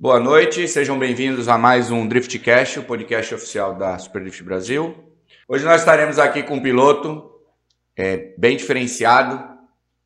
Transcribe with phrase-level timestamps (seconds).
[0.00, 4.94] Boa noite, sejam bem-vindos a mais um Driftcast, o podcast oficial da Super Drift Brasil.
[5.46, 7.30] Hoje nós estaremos aqui com um piloto
[7.94, 9.46] é, bem diferenciado,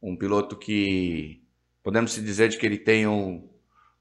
[0.03, 1.41] um piloto que
[1.80, 3.49] podemos se dizer de que ele tem um,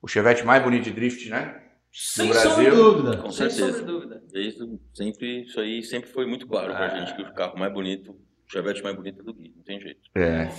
[0.02, 1.62] o chevette mais bonito de drift, né?
[1.92, 2.76] Sem no Brasil.
[2.76, 3.18] dúvida.
[3.18, 3.84] Com certeza.
[3.84, 4.24] Dúvida.
[4.32, 6.76] Desde sempre, isso aí sempre foi muito claro ah.
[6.76, 9.64] pra gente que o carro mais bonito, o chevette mais bonito é do Gui, não
[9.64, 10.02] tem jeito.
[10.16, 10.50] É.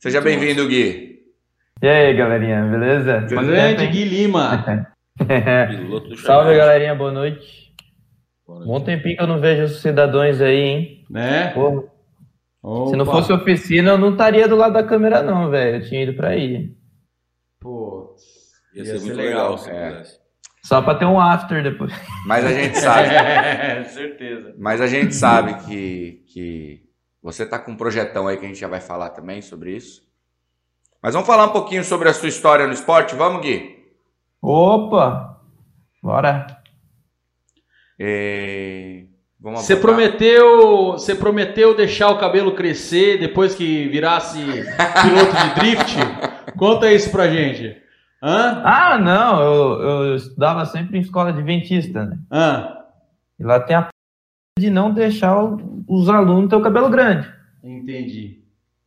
[0.00, 1.19] Seja bem-vindo, Gui.
[1.82, 3.20] E aí, galerinha, beleza?
[3.20, 4.86] Grande Gui Lima.
[6.22, 7.72] Salve, galerinha, boa noite.
[8.46, 8.68] boa noite.
[8.68, 11.06] Bom tempinho que eu não vejo os cidadãos aí, hein?
[11.08, 11.54] Né?
[11.54, 15.76] Se não fosse oficina, eu não estaria do lado da câmera, não, velho.
[15.76, 16.70] Eu tinha ido pra aí.
[17.58, 18.14] Pô,
[18.74, 20.02] ia, ia ser, ser, muito legal, legal se é.
[20.62, 21.94] Só pra ter um after depois.
[22.26, 23.08] Mas a gente sabe.
[23.16, 24.54] é, certeza.
[24.58, 26.82] Mas a gente sabe que, que
[27.22, 30.09] você tá com um projetão aí que a gente já vai falar também sobre isso.
[31.02, 33.78] Mas vamos falar um pouquinho sobre a sua história no esporte, vamos, Gui?
[34.42, 35.40] Opa!
[36.02, 36.46] Bora!
[37.98, 39.04] É...
[39.40, 45.96] Você prometeu, você prometeu deixar o cabelo crescer depois que virasse piloto de drift?
[46.58, 47.74] Conta isso pra gente.
[48.22, 48.60] Hã?
[48.62, 52.18] Ah, não, eu, eu estudava sempre em escola de dentista, né?
[52.30, 52.76] Hã?
[53.38, 53.88] E lá tem a
[54.58, 55.42] de não deixar
[55.88, 57.26] os alunos ter o cabelo grande.
[57.64, 58.39] Entendi.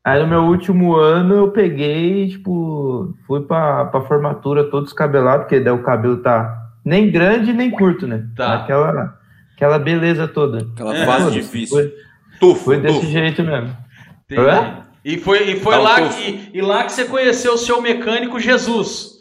[0.05, 5.61] Aí no meu último ano eu peguei, tipo, fui pra, pra formatura todo descabelado, porque
[5.61, 8.27] daí o cabelo tá nem grande nem curto, né?
[8.35, 8.55] Tá.
[8.55, 9.17] Aquela,
[9.55, 10.67] aquela beleza toda.
[10.73, 11.05] Aquela é.
[11.05, 11.77] fase difícil.
[11.77, 11.93] Foi,
[12.37, 13.11] tufo, foi desse tufo.
[13.11, 13.75] jeito mesmo.
[15.05, 19.13] E foi, e foi lá, que, e lá que você conheceu o seu mecânico Jesus.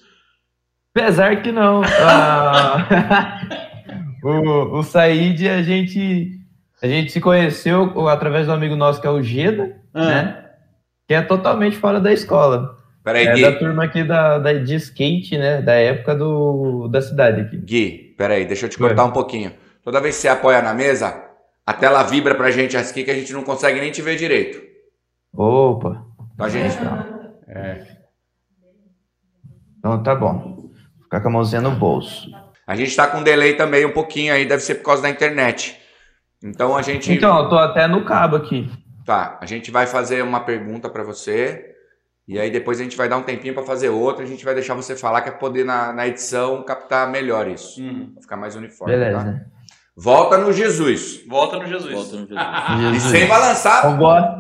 [0.95, 1.83] Apesar que não.
[1.85, 3.41] Ah,
[4.23, 6.41] o, o Said, a gente,
[6.83, 10.07] a gente se conheceu através do amigo nosso que é o Geda, ah.
[10.07, 10.42] né?
[11.13, 12.79] Que é totalmente fora da escola.
[13.05, 13.43] Peraí, é Gui.
[13.43, 15.61] da turma aqui da, da, de skate, né?
[15.61, 17.59] Da época do, da cidade aqui.
[17.59, 19.11] Gui, peraí, deixa eu te cortar Foi.
[19.11, 19.53] um pouquinho.
[19.85, 21.23] Toda vez que você apoia na mesa,
[21.67, 24.63] a tela vibra pra gente aqui que a gente não consegue nem te ver direito.
[25.35, 26.03] Opa.
[26.39, 26.79] Tá, gente?
[27.47, 27.87] É.
[29.79, 30.71] Então tá bom.
[31.03, 32.31] Ficar com a mãozinha no bolso.
[32.67, 35.77] A gente tá com delay também um pouquinho aí, deve ser por causa da internet.
[36.43, 37.13] Então a gente.
[37.13, 38.71] Então, eu tô até no cabo aqui.
[39.05, 41.73] Tá, a gente vai fazer uma pergunta para você.
[42.27, 44.55] E aí depois a gente vai dar um tempinho para fazer outra, a gente vai
[44.55, 47.83] deixar você falar que é poder na, na edição captar melhor isso.
[47.83, 48.15] Uhum.
[48.21, 48.95] Ficar mais uniforme.
[48.95, 49.25] Beleza.
[49.25, 49.41] Tá?
[49.97, 51.21] Volta no Jesus.
[51.29, 51.93] Volta no Jesus.
[51.93, 52.29] Volta no
[52.93, 53.05] Jesus.
[53.05, 54.35] e sem balançar Vambora.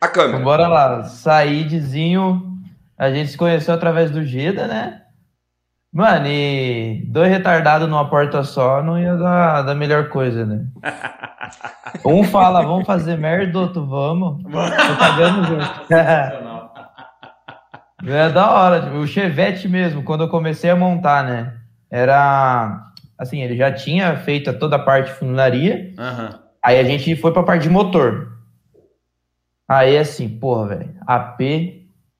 [0.00, 0.42] a câmera.
[0.42, 1.04] Bora lá.
[1.04, 2.42] Saídezinho.
[2.98, 5.02] A gente se conheceu através do Geda, né?
[5.96, 10.66] Mano, e dois retardados numa porta só não ia dar, dar melhor coisa, né?
[12.04, 14.42] Um fala, vamos fazer merda, outro vamos.
[14.42, 15.66] Tô pagando junto.
[18.06, 21.54] É da hora, tipo, o Chevette mesmo, quando eu comecei a montar, né?
[21.90, 25.94] Era assim, ele já tinha feito toda a parte de funilaria.
[25.98, 26.38] Uhum.
[26.62, 28.32] Aí a gente foi pra parte de motor.
[29.66, 31.40] Aí assim, porra, velho, AP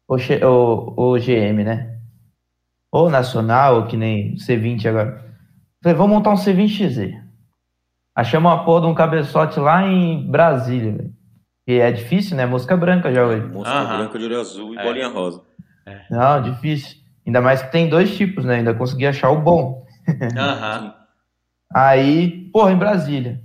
[0.09, 1.96] ou, ou, ou GM, né?
[2.97, 5.23] Ou nacional, ou que nem C20 agora.
[5.83, 7.13] Falei, vamos montar um C20XZ.
[8.15, 11.15] Achamos uma porra de um cabeçote lá em Brasília, velho.
[11.67, 12.47] E é difícil, né?
[12.47, 13.47] Mosca branca já hoje.
[13.49, 13.99] Mosca Aham.
[13.99, 14.83] branca de olho azul e é.
[14.83, 15.43] bolinha rosa.
[15.85, 16.01] É.
[16.11, 16.97] Não, difícil.
[17.27, 18.57] Ainda mais que tem dois tipos, né?
[18.57, 19.85] Ainda consegui achar o bom.
[20.39, 20.95] Aham.
[21.75, 23.43] Aí, porra, em Brasília.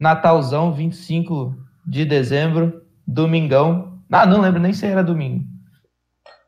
[0.00, 1.54] Natalzão, 25
[1.86, 4.00] de dezembro, domingão.
[4.10, 5.44] Ah, não lembro nem se era domingo.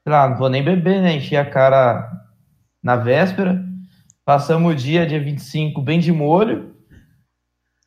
[0.03, 1.17] Sei lá, não vou nem beber, né?
[1.17, 2.20] Enchi a cara
[2.83, 3.65] na véspera.
[4.25, 6.75] Passamos o dia, dia 25, bem de molho.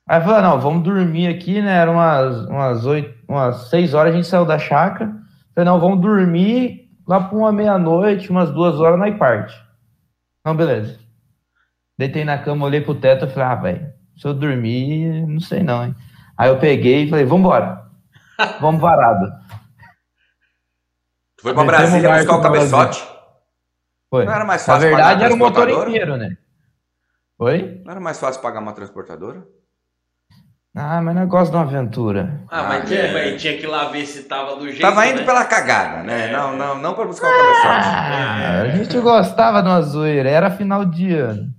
[0.08, 1.74] Aí falou, não, vamos dormir aqui, né?
[1.78, 5.16] Era umas, umas, 8, umas 6 horas a gente saiu da chácara.
[5.56, 9.56] Falei, não, vamos dormir lá por uma meia-noite, umas duas horas na parte.
[10.46, 11.00] Não, beleza.
[11.98, 15.64] Deitei na cama, olhei pro teto e falei, ah, velho, se eu dormir, não sei
[15.64, 15.96] não, hein?
[16.38, 17.84] Aí eu peguei e falei, vambora.
[18.60, 19.32] Vamos varado.
[21.40, 23.13] Foi pra Brasília buscar o cabeçote?
[24.14, 24.26] Foi.
[24.26, 26.38] Não era mais fácil Na verdade, era o motor inteiro, né?
[27.40, 27.82] Oi?
[27.84, 29.44] Não era mais fácil pagar uma transportadora?
[30.76, 32.42] Ah, mas negócio de uma aventura.
[32.48, 33.12] Ah, mas, ah, tinha, é.
[33.12, 34.82] mas tinha que ir lá ver se tava do jeito.
[34.82, 35.26] Tava indo né?
[35.26, 36.30] pela cagada, né?
[36.30, 36.32] É.
[36.32, 37.66] Não, não, não para buscar o cabeçote.
[37.66, 38.62] Ah, é.
[38.62, 41.50] A gente gostava de uma zoeira, era final de ano.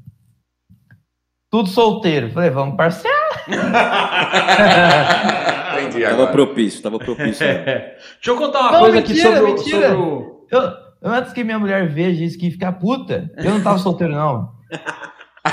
[1.50, 2.30] Tudo solteiro.
[2.30, 3.12] Falei, vamos parcear.
[5.74, 6.18] Entendi agora.
[6.18, 7.44] Tava propício, tava propício.
[7.44, 7.96] Deixa
[8.26, 9.88] eu contar uma não, coisa mentira, aqui sobre, mentira.
[9.88, 10.46] sobre o.
[10.52, 14.54] Eu, Antes que minha mulher veja isso, que ficar puta, eu não tava solteiro, não.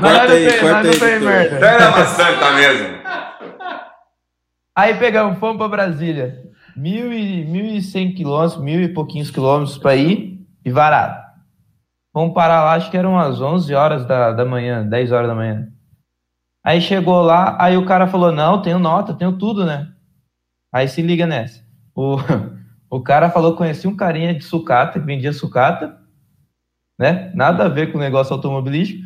[0.00, 0.98] mas corta aí, corta aí.
[0.98, 1.66] Tem merda.
[1.66, 3.02] Era uma santa mesmo.
[4.74, 6.42] Aí pegamos, fomos pra Brasília.
[6.74, 10.40] Mil e, mil e cem quilômetros, mil e pouquinhos quilômetros pra ir.
[10.64, 11.20] e varado.
[12.14, 15.34] Vamos parar lá, acho que eram umas 11 horas da, da manhã, 10 horas da
[15.34, 15.68] manhã.
[16.64, 19.88] Aí chegou lá, aí o cara falou: Não, tenho nota, tenho tudo, né?
[20.72, 21.62] Aí se liga nessa.
[21.94, 22.16] O,
[22.92, 25.98] o cara falou que conhecia um carinha de sucata, que vendia sucata,
[26.98, 27.32] né?
[27.34, 29.02] Nada a ver com o negócio automobilístico.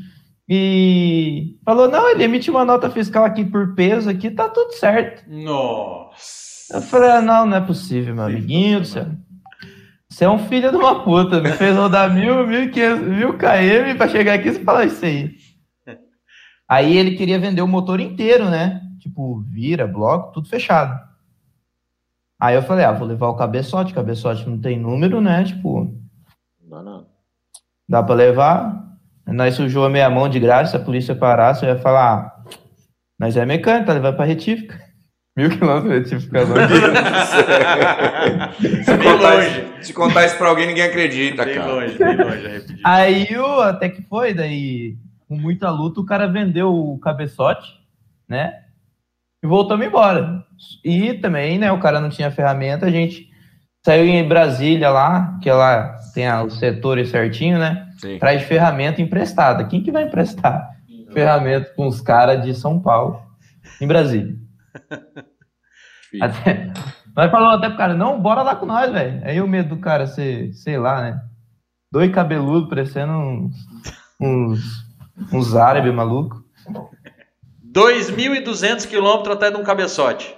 [0.49, 5.23] E falou: Não, ele emite uma nota fiscal aqui por peso, aqui tá tudo certo.
[5.31, 6.75] Nossa.
[6.75, 9.06] Eu falei: ah, Não, não é possível, meu amiguinho do céu.
[10.11, 13.97] Você é um filho de uma puta, me fez rodar mil, mil, quinhentos, mil km
[13.97, 15.37] pra chegar aqui e falar isso aí.
[16.69, 18.81] Aí ele queria vender o motor inteiro, né?
[18.99, 20.99] Tipo, vira, bloco, tudo fechado.
[22.41, 25.44] Aí eu falei, ah, vou levar o cabeçote, cabeçote não tem número, né?
[25.44, 25.94] Tipo.
[26.62, 27.06] Não, não.
[27.88, 28.85] Dá pra levar.
[29.27, 32.44] Nós sujou a meia mão de graça, se a polícia parasse, eu ia falar, ah,
[33.19, 34.79] nós é mecânico, tá levando pra retífica.
[35.37, 36.56] Mil quilômetros de retificação.
[38.61, 41.73] se, contar, se contar isso pra alguém, ninguém acredita, bem cara.
[41.73, 44.97] Longe, bem longe, Aí eu, até que foi, daí,
[45.29, 47.69] com muita luta, o cara vendeu o cabeçote,
[48.29, 48.66] né?
[49.43, 50.44] E voltamos embora.
[50.85, 53.29] E também, né, o cara não tinha ferramenta, a gente
[53.85, 57.88] saiu em Brasília lá, que lá tem os setores certinho, né?
[57.99, 58.19] Sim.
[58.19, 59.65] Traz ferramenta emprestada.
[59.65, 60.71] Quem que vai emprestar
[61.12, 63.23] ferramenta com os caras de São Paulo
[63.81, 64.35] em Brasília?
[66.21, 66.73] até,
[67.15, 69.25] nós falamos até pro cara, não, bora lá com nós, velho.
[69.25, 71.21] Aí o medo do cara ser, sei lá, né?
[71.91, 73.55] Dois cabeludos parecendo uns,
[74.21, 74.61] uns,
[75.32, 76.43] uns árabes malucos.
[77.76, 80.34] 2.200 quilômetros até de um cabeçote.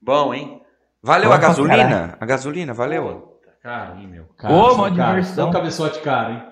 [0.00, 0.62] Bom, hein?
[1.02, 2.16] Valeu a gasolina?
[2.20, 3.40] A gasolina, valeu.
[3.60, 4.24] Caro, hein, meu?
[4.38, 5.48] Caro, Ô, uma diversão.
[5.48, 6.42] Um cabeçote caro, hein?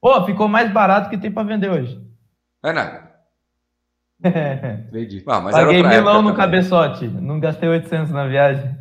[0.00, 1.98] Ô, ficou mais barato que tem pra vender hoje.
[2.62, 3.10] É nada.
[4.88, 5.28] Acredito.
[5.30, 6.36] Ah, mas Paguei milão no também.
[6.36, 7.08] cabeçote.
[7.08, 8.76] Não gastei 800 na viagem.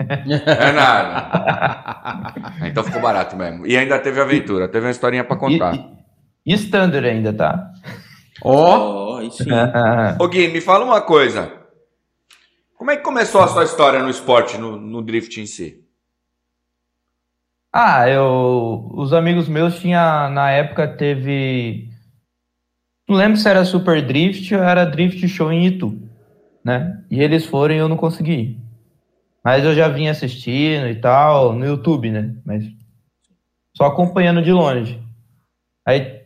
[0.45, 2.33] É nada.
[2.67, 3.65] então ficou barato mesmo.
[3.65, 4.67] E ainda teve aventura.
[4.67, 5.73] Teve uma historinha pra contar.
[5.75, 5.97] E,
[6.45, 7.71] e standard ainda, tá?
[8.43, 9.19] Ó.
[9.19, 9.49] Oh, sim.
[10.19, 11.51] Ô Gui, me fala uma coisa.
[12.77, 15.83] Como é que começou a sua história no esporte, no, no drift em si?
[17.71, 18.89] Ah, eu.
[18.93, 21.91] Os amigos meus tinha na época teve
[23.11, 26.01] não lembro se era Super Drift ou era Drift Show em Itu,
[26.63, 27.03] né?
[27.11, 28.57] E eles foram e eu não consegui.
[29.43, 32.33] Mas eu já vim assistindo e tal, no YouTube, né?
[32.45, 32.63] Mas
[33.75, 34.97] só acompanhando de longe.
[35.85, 36.20] Aí,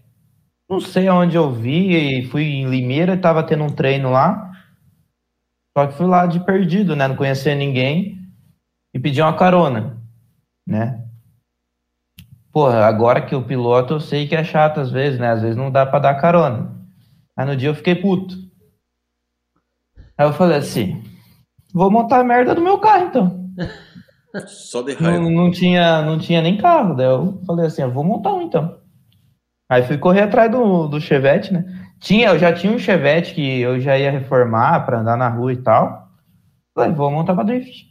[0.70, 4.52] não sei aonde eu vi, fui em Limeira, tava tendo um treino lá.
[5.78, 7.08] Só que fui lá de perdido, né?
[7.08, 8.18] Não conhecia ninguém.
[8.94, 10.02] E pedi uma carona,
[10.66, 11.04] né?
[12.52, 15.30] Porra, agora que o piloto eu sei que é chato às vezes, né?
[15.30, 16.74] Às vezes não dá para dar carona.
[17.36, 18.36] Aí no dia eu fiquei puto.
[20.18, 21.04] Aí eu falei assim:
[21.74, 23.50] vou montar a merda do meu carro então.
[24.48, 25.20] Só de raiva.
[25.20, 26.96] Não, não, tinha, não tinha nem carro.
[26.96, 28.80] Daí eu falei assim: vou montar um então.
[29.76, 31.66] Aí fui correr atrás do, do Chevette, né?
[32.00, 35.52] Tinha, eu já tinha um Chevette que eu já ia reformar para andar na rua
[35.52, 36.08] e tal.
[36.74, 37.86] Falei, vou montar pra drift.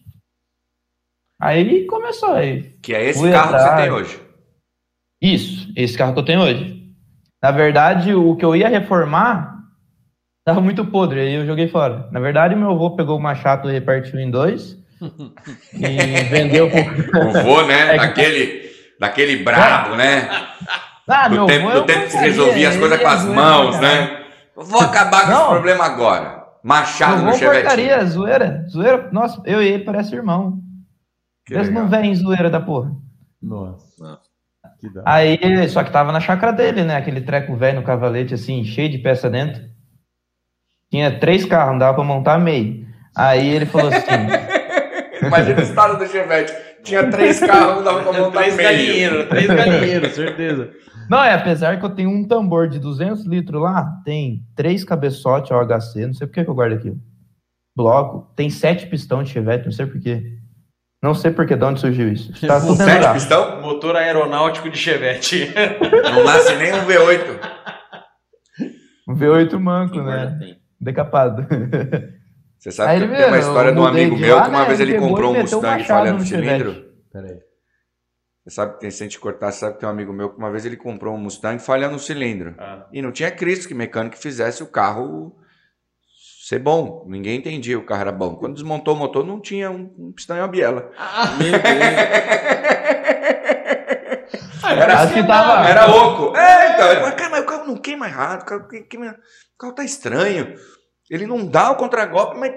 [1.38, 2.74] Aí começou aí.
[2.82, 3.64] Que é esse carro atrás.
[3.64, 4.20] que você tem hoje?
[5.20, 6.90] Isso, esse carro que eu tenho hoje.
[7.42, 9.58] Na verdade, o que eu ia reformar
[10.42, 12.08] tava muito podre, aí eu joguei fora.
[12.10, 14.82] Na verdade, meu avô pegou o machado e repartiu em dois
[15.74, 16.80] e vendeu pro...
[16.80, 17.92] O avô, né?
[17.92, 20.30] É, daquele, daquele brabo, né?
[21.08, 24.24] Ah, do meu tempo, do tempo que se resolvia as coisas com as mãos, né?
[24.56, 25.40] Vou acabar com não.
[25.40, 26.44] esse problema agora.
[26.62, 27.62] Machado no chevette.
[27.62, 29.10] porcaria, zoeira, zoeira.
[29.12, 30.60] Nossa, eu e ele parece irmão.
[31.50, 32.90] Eles não vêm zoeira da porra.
[33.42, 34.18] Nossa.
[35.04, 36.96] Aí, só que tava na chácara dele, né?
[36.96, 39.62] Aquele treco velho no cavalete, assim, cheio de peça dentro.
[40.90, 42.86] Tinha três carros, não dava pra montar meio.
[43.14, 44.06] Aí ele falou assim.
[45.26, 46.52] Imagina o estado do Chevette.
[46.82, 48.68] Tinha três carros, não dava pra montar três meio.
[48.68, 50.70] Galinheiros, três galinheiros, certeza.
[51.08, 55.50] Não, é, apesar que eu tenho um tambor de 200 litros lá, tem três cabeçotes
[55.50, 56.98] OHC, não sei por que eu guardo aquilo.
[57.76, 60.38] Bloco, tem sete pistão de Chevette, não sei por quê.
[61.02, 62.32] Não sei por que, de onde surgiu isso.
[62.46, 63.60] Tá tudo Sete pistão?
[63.60, 65.52] Motor aeronáutico de Chevette.
[66.02, 67.40] Não nasce nem um V8.
[69.06, 70.56] Um V8 manco, né?
[70.80, 71.46] Decapado.
[72.58, 74.66] Você sabe Aí que tem uma história de um amigo meu lá, que uma né,
[74.66, 76.86] vez ele comprou um Mustang falhando no cilindro?
[77.12, 77.38] Peraí.
[78.44, 80.28] Você sabe que tem, se a gente cortar, você sabe que tem um amigo meu
[80.28, 82.54] que uma vez ele comprou um Mustang falhando no cilindro.
[82.58, 82.86] Ah.
[82.92, 85.34] E não tinha Cristo que mecânico que fizesse o carro
[86.46, 87.06] ser bom.
[87.08, 88.36] Ninguém entendia o carro era bom.
[88.36, 90.90] Quando desmontou o motor, não tinha um, um pistão e uma biela.
[90.98, 91.64] Ah, meu Deus.
[94.62, 95.66] era, assim, tava...
[95.66, 96.36] era oco.
[96.36, 96.90] É, então.
[96.90, 98.42] Ele, cara, mas o carro não queima errado.
[98.42, 99.06] O carro, queima...
[99.06, 100.54] o carro tá estranho.
[101.08, 102.52] Ele não dá o contragolpe, mas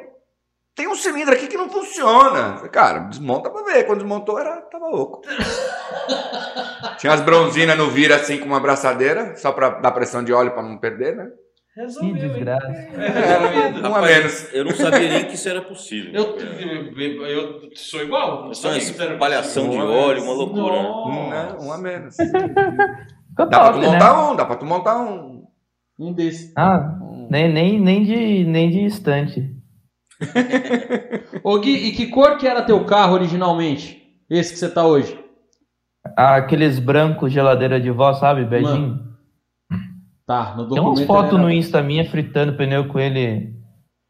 [0.78, 2.58] tem um cilindro aqui que não funciona.
[2.58, 3.84] Falei, cara, desmonta pra ver.
[3.86, 5.22] Quando desmontou, era, tava oco.
[7.00, 10.52] Tinha as bronzinas no vira assim com uma abraçadeira, só pra dar pressão de óleo
[10.52, 11.30] pra não perder, né?
[11.76, 12.68] Resolveu, que desgraça.
[12.68, 14.54] É, um a menos.
[14.54, 16.12] Eu não sabia nem que isso era possível.
[16.14, 16.38] Eu,
[16.98, 18.46] eu, eu sou igual.
[18.46, 20.76] Não sabia que isso era palhação de óleo, uma loucura.
[20.76, 21.58] Um, né?
[21.60, 22.16] um a menos.
[23.36, 24.32] dá pra tu montar né?
[24.32, 25.44] um, dá pra tu montar um.
[26.00, 26.54] Um desses.
[26.56, 27.28] Ah, um.
[27.30, 29.57] Nem, nem, nem, de, nem de instante.
[31.44, 34.02] Ô Gui, e que cor que era teu carro originalmente?
[34.30, 35.18] Esse que você tá hoje?
[36.16, 38.46] Aqueles brancos geladeira de vó, sabe?
[38.46, 39.06] Beijinho.
[40.26, 41.42] Tá, no Tem umas fotos era...
[41.42, 43.56] no Insta minha fritando pneu com ele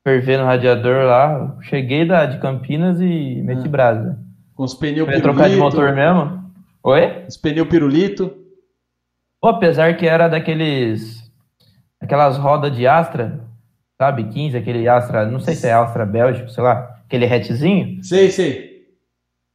[0.04, 1.58] fervendo radiador lá.
[1.64, 3.70] Cheguei da, de Campinas e meti ah.
[3.70, 4.20] brasa.
[4.56, 5.22] Com os pneus pirulito.
[5.22, 6.44] trocar de motor mesmo?
[6.82, 7.26] Oi?
[7.28, 8.34] Os pneus pirulito.
[9.42, 11.30] Pô, apesar que era daqueles...
[12.00, 13.47] Aquelas rodas de Astra,
[13.98, 14.26] sabe?
[14.26, 18.04] 15, aquele Astra, não sei se é Astra Bélgico, sei lá, aquele hatchzinho.
[18.04, 18.78] Sei, sei.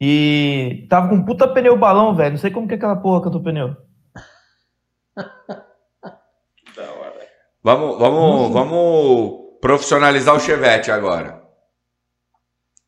[0.00, 2.32] E tava com um puta pneu balão, velho.
[2.32, 3.76] Não sei como que aquela porra cantou pneu.
[6.76, 7.28] da hora.
[7.62, 11.40] Vamos, vamos, vamos profissionalizar o Chevette agora.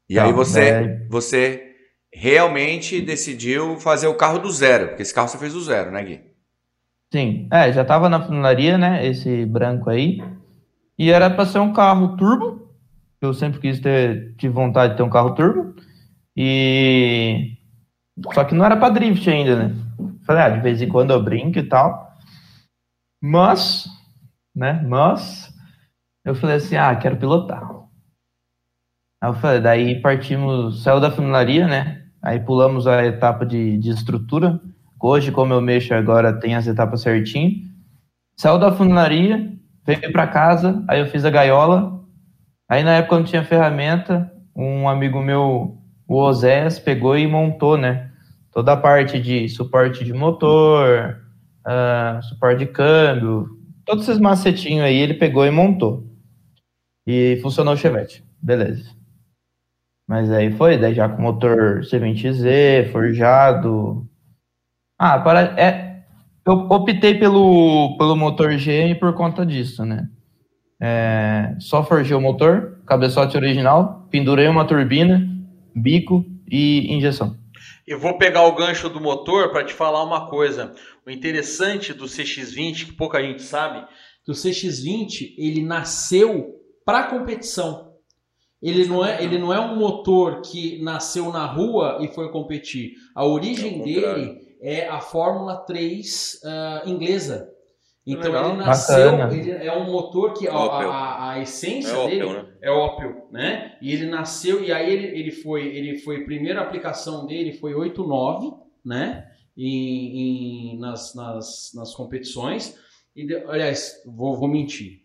[0.08, 1.74] E aí você, você
[2.12, 6.02] realmente decidiu fazer o carro do zero, porque esse carro você fez do zero, né,
[6.02, 6.20] Gui?
[7.12, 10.18] Sim, é, já tava na funilaria, né, esse branco aí.
[10.98, 12.68] E era para ser um carro turbo.
[13.20, 15.74] Eu sempre quis ter, tive vontade de ter um carro turbo.
[16.36, 17.56] E
[18.32, 19.74] só que não era para drift ainda, né?
[20.26, 22.12] Falei, ah, de vez em quando eu brinco e tal.
[23.20, 23.86] Mas,
[24.54, 24.82] né?
[24.86, 25.52] Mas
[26.24, 27.62] eu falei assim, ah, quero pilotar.
[29.20, 32.04] Aí eu falei, daí partimos, saiu da funilaria, né?
[32.22, 34.60] Aí pulamos a etapa de, de estrutura.
[35.00, 37.62] Hoje, como eu mexo agora, tem as etapas certinho.
[38.36, 39.52] Saiu da funilaria,
[39.86, 42.02] Veio para casa, aí eu fiz a gaiola.
[42.68, 48.10] Aí na época não tinha ferramenta, um amigo meu, o Osés, pegou e montou, né?
[48.52, 51.20] Toda a parte de suporte de motor,
[51.66, 53.48] uh, suporte de câmbio,
[53.84, 56.04] todos esses macetinhos aí ele pegou e montou.
[57.06, 58.90] E funcionou o Chevette, beleza.
[60.08, 64.08] Mas aí foi, daí já com motor C20Z, forjado.
[64.98, 65.93] Ah, para, é,
[66.46, 70.08] eu optei pelo, pelo motor GM por conta disso, né?
[70.80, 75.26] É, só forjei o motor, cabeçote original, pendurei uma turbina,
[75.74, 77.36] bico e injeção.
[77.86, 80.74] Eu vou pegar o gancho do motor para te falar uma coisa.
[81.06, 83.86] O interessante do CX20, que pouca gente sabe,
[84.24, 87.92] que o CX20 ele nasceu para competição.
[88.60, 92.92] Ele não, é, ele não é um motor que nasceu na rua e foi competir.
[93.14, 97.50] A origem é dele é a Fórmula 3 uh, ah, inglesa.
[98.06, 98.50] Então Legal.
[98.50, 102.48] ele nasceu, ele é um motor que a, a, a essência é dele Opel, né?
[102.62, 103.78] é Opel, né?
[103.80, 108.52] E ele nasceu e aí ele, ele foi, ele foi primeira aplicação dele foi 89,
[108.84, 109.26] né?
[109.56, 112.78] Em, em nas, nas, nas competições.
[113.16, 115.02] E, aliás, vou, vou mentir.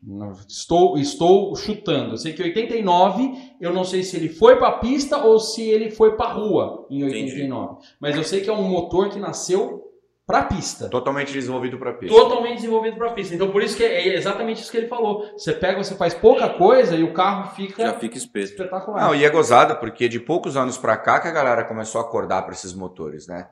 [0.47, 2.13] Estou, estou chutando.
[2.13, 5.39] Eu sei que em 89, eu não sei se ele foi para a pista ou
[5.39, 7.73] se ele foi para a rua em 89.
[7.73, 7.87] Entendi.
[7.99, 9.89] Mas eu sei que é um motor que nasceu
[10.29, 10.87] para pista.
[10.89, 12.15] Totalmente desenvolvido para pista.
[12.15, 13.33] Totalmente desenvolvido para pista.
[13.33, 15.27] Então por isso que é exatamente isso que ele falou.
[15.33, 19.07] Você pega, você faz pouca coisa e o carro fica já fica espetacular.
[19.07, 22.03] Não, e é gozado porque de poucos anos para cá que a galera começou a
[22.03, 23.49] acordar para esses motores, né?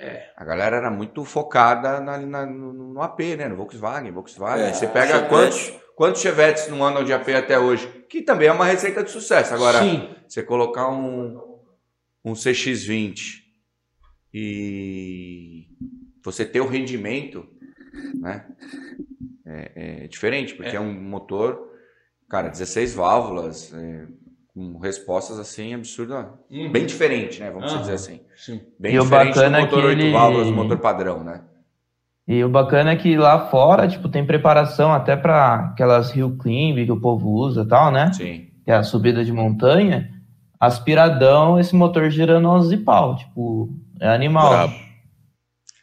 [0.00, 0.30] É.
[0.36, 3.48] A galera era muito focada na, na, no, no, AP, né?
[3.48, 4.66] No Volkswagen, Volkswagen.
[4.66, 5.28] É, você pega Chevette.
[5.28, 7.86] quantos, quantos Chevettes não andam de AP até hoje?
[8.08, 9.54] Que também é uma receita de sucesso.
[9.54, 10.08] Agora, Sim.
[10.26, 11.38] você colocar um,
[12.24, 13.40] um CX20
[14.32, 15.66] e
[16.24, 17.46] você ter o rendimento,
[18.14, 18.46] né?
[19.44, 20.76] É, é diferente, porque é.
[20.76, 21.72] é um motor,
[22.28, 24.06] cara, 16 válvulas, é,
[24.60, 26.70] com respostas assim absurdas, uhum.
[26.70, 27.50] bem diferente, né?
[27.50, 27.80] Vamos uhum.
[27.80, 28.20] dizer assim.
[28.36, 28.60] Sim.
[28.78, 30.12] Bem e diferente do é motor é 8 ele...
[30.12, 31.42] válvulas, do motor padrão, né?
[32.28, 36.84] E o bacana é que lá fora, tipo, tem preparação até para aquelas hill climb
[36.84, 38.12] que o povo usa tal, né?
[38.12, 38.48] Sim.
[38.64, 40.10] Que é a subida de montanha.
[40.60, 44.50] Aspiradão, esse motor girando 11 pau, tipo, é animal.
[44.50, 44.74] Bravo.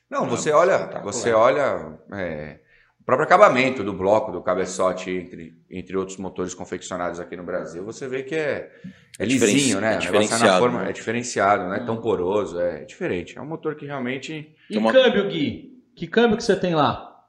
[0.10, 2.60] Não, você olha, você olha é,
[3.08, 8.06] próprio acabamento do bloco, do cabeçote, entre, entre outros motores confeccionados aqui no Brasil, você
[8.06, 8.70] vê que é,
[9.18, 9.94] é, é lisinho, né?
[9.94, 10.60] É diferenciado.
[10.60, 10.90] Forma, né?
[10.90, 13.38] É diferenciado, não é tão poroso, é diferente.
[13.38, 14.54] É um motor que realmente...
[14.70, 14.92] E uma...
[14.92, 15.82] câmbio, Gui?
[15.96, 17.24] Que câmbio que você tem lá?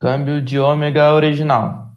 [0.00, 1.92] Câmbio de ômega original.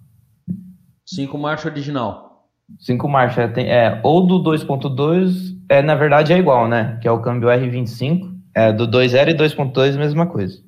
[1.03, 2.47] Cinco marcha original.
[2.77, 6.99] Cinco marcha, é, tem, é ou do 2.2, é, na verdade é igual, né?
[7.01, 10.66] Que é o câmbio R25, é do 2.0 e 2.2 mesma coisa.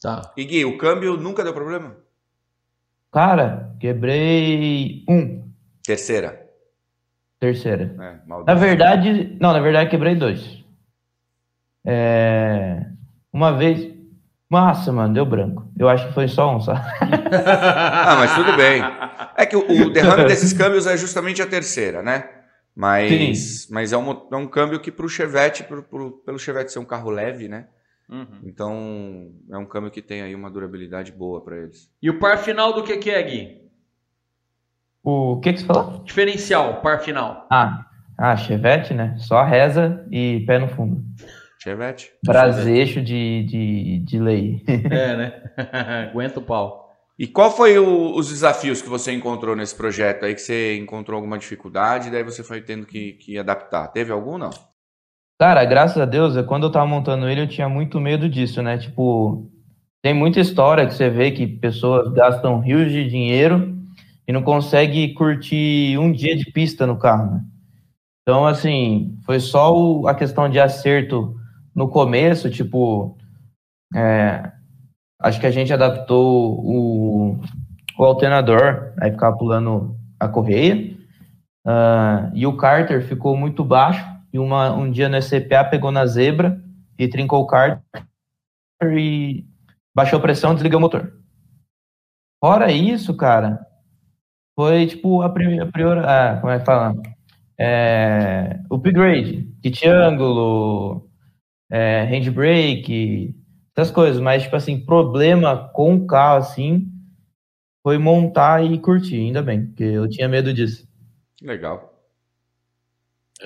[0.00, 0.32] Tá.
[0.36, 1.96] E Gui, o câmbio nunca deu problema?
[3.12, 5.50] Cara, quebrei um.
[5.84, 6.46] Terceira.
[7.40, 7.94] Terceira.
[8.00, 10.64] É, Na verdade, não, na verdade quebrei dois.
[11.84, 12.84] É,
[13.32, 13.94] uma vez.
[14.48, 15.66] Nossa, mano, deu branco.
[15.76, 16.72] Eu acho que foi só um, só.
[17.32, 18.80] Ah, mas tudo bem.
[19.36, 22.28] É que o, o derrame desses câmbios é justamente a terceira, né?
[22.74, 26.78] Mas, mas é, um, é um câmbio que pro Chevette, pro, pro- pelo Chevette ser
[26.78, 27.66] um carro leve, né?
[28.08, 28.40] Uhum.
[28.44, 31.90] Então é um câmbio que tem aí uma durabilidade boa para eles.
[32.00, 33.66] E o par final do que, que é, Gui?
[35.02, 36.02] O que que você falou?
[36.04, 37.46] Diferencial, par final.
[37.50, 37.84] Ah,
[38.18, 39.14] ah, Chevette, né?
[39.18, 41.04] Só reza e pé no fundo.
[41.62, 42.12] Chevette.
[42.24, 44.62] Brasecho de, de, de lei.
[44.90, 45.42] É, né?
[46.10, 46.86] Aguenta o pau.
[47.18, 51.16] E qual foi o- os desafios que você encontrou nesse projeto aí que você encontrou
[51.16, 53.88] alguma dificuldade, daí você foi tendo que, que adaptar?
[53.88, 54.50] Teve algum não?
[55.38, 58.78] Cara, graças a Deus, quando eu tava montando ele, eu tinha muito medo disso, né?
[58.78, 59.46] Tipo,
[60.02, 63.76] tem muita história que você vê que pessoas gastam rios de dinheiro
[64.26, 67.44] e não consegue curtir um dia de pista no carro, né?
[68.22, 71.36] Então, assim, foi só o- a questão de acerto
[71.74, 73.16] no começo, tipo,
[73.94, 74.52] é,
[75.20, 77.40] acho que a gente adaptou o,
[77.98, 80.96] o alternador, aí ficava pulando a correia,
[81.66, 84.04] ah, e o cárter ficou muito baixo,
[84.36, 86.62] e uma, um dia no SCPA pegou na zebra
[86.98, 87.82] e trincou o cárter
[88.82, 89.46] e
[89.94, 91.18] baixou a pressão e desligou o motor.
[92.38, 93.66] Fora isso, cara,
[94.54, 95.70] foi tipo a primeira,
[96.04, 96.94] ah, como é que fala?
[97.58, 101.08] É, upgrade, kit ângulo,
[101.70, 103.34] é, handbrake,
[103.74, 106.92] essas coisas, mas tipo assim, problema com o carro assim
[107.82, 110.86] foi montar e curtir, ainda bem, porque eu tinha medo disso.
[111.40, 111.95] Legal.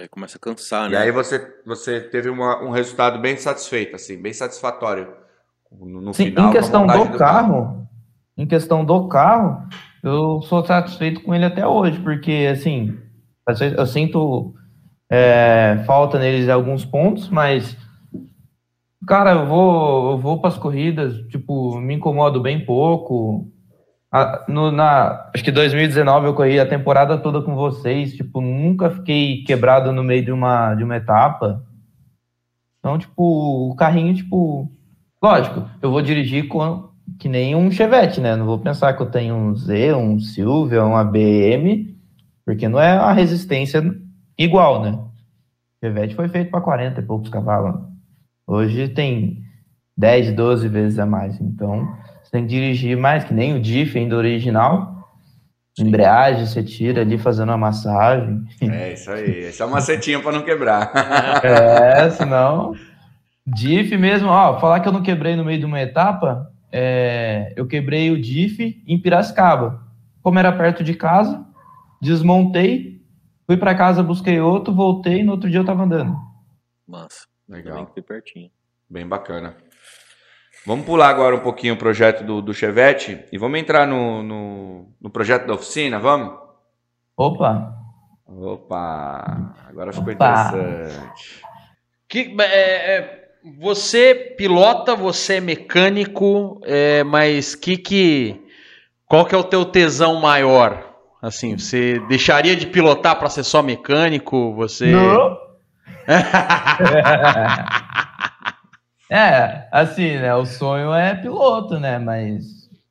[0.00, 0.98] Aí começa a cansar, E né?
[1.02, 5.12] aí você, você teve uma- um resultado bem satisfeito, assim, bem satisfatório
[5.70, 6.48] no, no Sim, final.
[6.48, 7.88] em questão montagem do carro,
[8.36, 9.68] em questão do carro,
[10.02, 12.96] eu sou satisfeito com ele até hoje, porque assim,
[13.46, 14.54] às vezes eu sinto
[15.10, 17.76] é, falta neles em alguns pontos, mas
[19.06, 23.50] cara, eu vou, eu vou para as corridas, tipo, me incomodo bem pouco.
[24.48, 29.44] No- na, acho que 2019 eu corri a temporada toda com vocês, tipo, nunca fiquei
[29.44, 31.64] quebrado no meio de uma, de uma etapa.
[32.78, 34.70] Então, tipo, o carrinho, tipo,
[35.22, 38.34] lógico, eu vou dirigir com que nem um Chevette, né?
[38.34, 41.96] Não vou pensar que eu tenho um Z, um Silvia, uma BM,
[42.44, 43.82] porque não é a resistência
[44.38, 44.98] igual, né?
[45.84, 47.80] Chevette foi feito para 40 e poucos cavalos.
[48.46, 49.42] Hoje tem
[49.96, 51.40] 10, 12 vezes a mais.
[51.40, 51.86] Então,
[52.30, 55.08] você tem que dirigir mais, que nem o Diff ainda original.
[55.76, 58.44] Embreagem, você tira ali fazendo uma massagem.
[58.60, 59.46] É isso aí.
[59.46, 60.92] Esse é uma setinha para não quebrar.
[61.42, 62.74] É, senão.
[63.44, 67.66] Diff mesmo, ó, falar que eu não quebrei no meio de uma etapa, é, eu
[67.66, 69.82] quebrei o Diff em Piracicaba.
[70.22, 71.44] Como era perto de casa,
[72.00, 73.02] desmontei,
[73.44, 76.16] fui para casa, busquei outro, voltei e no outro dia eu tava andando.
[76.86, 77.26] Massa.
[77.48, 77.86] Legal.
[77.86, 78.50] que foi pertinho.
[78.88, 79.56] Bem bacana.
[80.66, 84.86] Vamos pular agora um pouquinho o projeto do, do Chevette e vamos entrar no, no,
[85.00, 86.38] no projeto da oficina, vamos?
[87.16, 87.80] Opa,
[88.38, 89.54] Opa!
[89.68, 90.52] Agora ficou Opa.
[90.52, 91.42] interessante.
[92.08, 98.40] Que, é, é, você pilota, você é mecânico, é, mas que que
[99.06, 100.88] qual que é o teu tesão maior?
[101.20, 104.54] Assim, você deixaria de pilotar para ser só mecânico?
[104.54, 105.38] Você Não.
[109.10, 110.34] é, assim, né?
[110.34, 111.98] O sonho é piloto, né?
[111.98, 112.44] Mas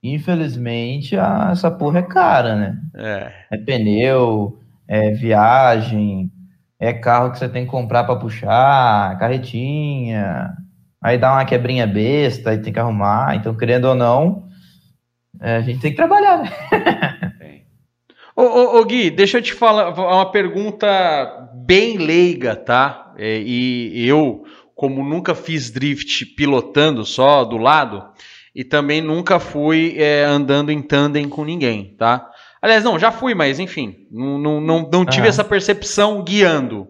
[0.04, 2.78] infelizmente a- essa porra é cara, né?
[2.96, 3.32] É.
[3.52, 6.32] É pneu, é viagem,
[6.80, 10.54] é carro que você tem que comprar para puxar, carretinha.
[11.02, 13.36] Aí dá uma quebrinha besta, aí tem que arrumar.
[13.36, 14.44] Então, querendo ou não,
[15.42, 16.52] é, a gente tem que trabalhar, né?
[18.36, 20.88] Ô, ô, ô, Gui, deixa eu te falar uma pergunta
[21.54, 23.14] bem leiga, tá?
[23.18, 24.44] É, e eu,
[24.80, 28.02] como nunca fiz drift pilotando só do lado,
[28.56, 32.30] e também nunca fui é, andando em tandem com ninguém, tá?
[32.62, 35.28] Aliás, não, já fui, mas enfim, não, não, não, não tive Aham.
[35.28, 36.88] essa percepção guiando.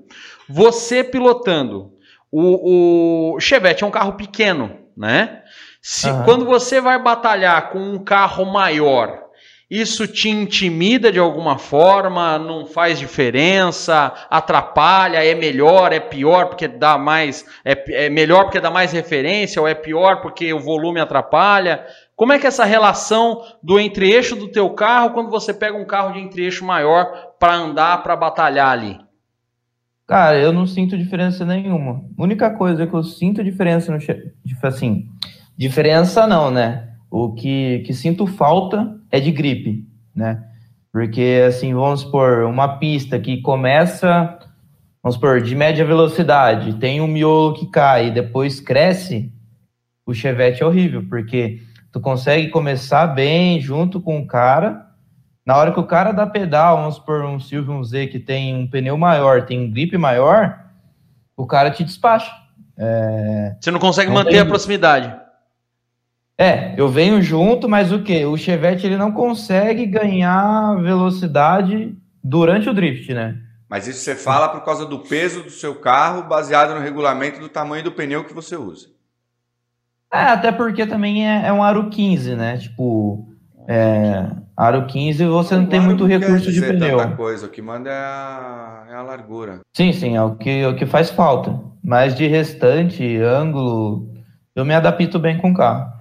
[0.47, 1.91] Você pilotando,
[2.31, 5.41] o, o Chevette é um carro pequeno, né?
[5.81, 6.25] Se, Aham.
[6.25, 9.19] Quando você vai batalhar com um carro maior,
[9.69, 12.39] isso te intimida de alguma forma?
[12.39, 14.11] Não faz diferença?
[14.27, 15.23] Atrapalha?
[15.23, 15.93] É melhor?
[15.93, 17.45] É pior porque dá mais?
[17.63, 19.61] É, é melhor porque dá mais referência?
[19.61, 21.85] Ou é pior porque o volume atrapalha?
[22.15, 25.85] Como é que é essa relação do entre-eixo do teu carro quando você pega um
[25.85, 28.99] carro de entre-eixo maior para andar, para batalhar ali?
[30.07, 32.03] Cara, eu não sinto diferença nenhuma.
[32.17, 33.99] A única coisa que eu sinto diferença no
[34.63, 35.05] assim,
[35.55, 36.89] diferença não, né?
[37.11, 40.43] O que, que sinto falta é de gripe, né?
[40.91, 44.37] Porque, assim, vamos supor, uma pista que começa,
[45.03, 49.31] vamos supor, de média velocidade, tem um miolo que cai e depois cresce,
[50.05, 54.87] o Chevette é horrível, porque tu consegue começar bem junto com o cara,
[55.45, 58.67] na hora que o cara dá pedal, vamos supor, um Silvio Z que tem um
[58.67, 60.59] pneu maior, tem um grip maior,
[61.37, 62.31] o cara te despacha.
[62.77, 63.55] É...
[63.59, 65.13] Você não consegue Não manter tem- a proximidade.
[66.39, 68.23] É, eu venho junto, mas o quê?
[68.25, 73.37] O Chevette ele não consegue ganhar velocidade durante o drift, né?
[73.67, 77.49] Mas isso você fala por causa do peso do seu carro, baseado no regulamento do
[77.49, 78.87] tamanho do pneu que você usa.
[80.13, 82.57] É, até porque também é, é um aro 15, né?
[82.57, 83.27] Tipo,
[83.67, 84.25] é,
[84.55, 87.17] aro 15 você não tem Claro, muito quer recurso de pneu.
[87.17, 87.47] Coisa.
[87.47, 89.59] O que manda é a, é a largura.
[89.75, 91.59] Sim, sim, é o que, é o que faz falta.
[91.83, 94.09] Mas de restante, ângulo,
[94.55, 95.98] eu me adapto bem com o carro.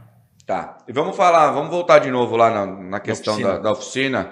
[0.48, 0.78] Tá.
[0.88, 3.52] E vamos falar, vamos voltar de novo lá na, na questão oficina.
[3.52, 4.30] da, da oficina.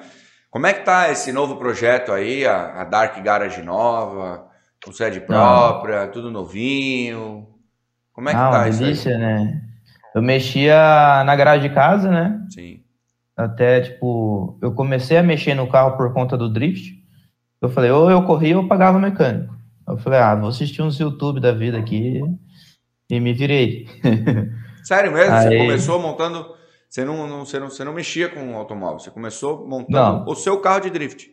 [0.51, 4.49] Como é que tá esse novo projeto aí, a, a Dark Garage nova,
[4.83, 7.47] com sede própria, tudo novinho?
[8.15, 8.85] Como é que ah, tá uma isso aí?
[8.87, 9.61] delícia, né?
[10.15, 12.41] Eu mexia na garagem de casa, né?
[12.49, 12.81] Sim.
[13.37, 16.95] Até, tipo, eu comecei a mexer no carro por conta do drift.
[17.61, 19.55] Eu falei, ou eu corria ou eu pagava o mecânico.
[19.87, 22.23] Eu falei, ah, vou assistir uns YouTube da vida aqui
[23.11, 23.87] e me virei.
[24.87, 25.37] Sério mesmo?
[25.37, 26.55] Você Aí- começou montando.
[26.89, 30.25] Você não, não- você, não, você não mexia com o automóvel, você começou montando Não.
[30.27, 31.27] o seu carro de drift.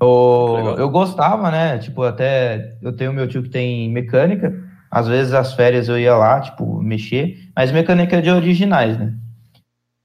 [0.00, 0.78] Eu, Legal.
[0.78, 1.76] eu gostava, né?
[1.78, 4.54] Tipo, até eu tenho meu tio que tem mecânica.
[4.90, 9.14] Às vezes as férias eu ia lá, tipo, mexer, mas mecânica de originais, né?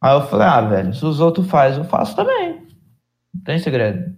[0.03, 2.67] Aí eu falei, ah, velho, se os outros fazem, eu faço também.
[3.33, 4.13] Não tem segredo.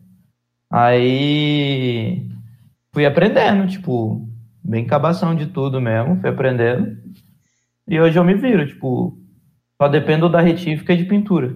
[0.72, 2.28] Aí
[2.94, 4.28] fui aprendendo, tipo,
[4.64, 6.98] bem cabação de tudo mesmo, fui aprendendo.
[7.88, 9.18] E hoje eu me viro, tipo,
[9.82, 11.56] só dependo da retífica e de pintura.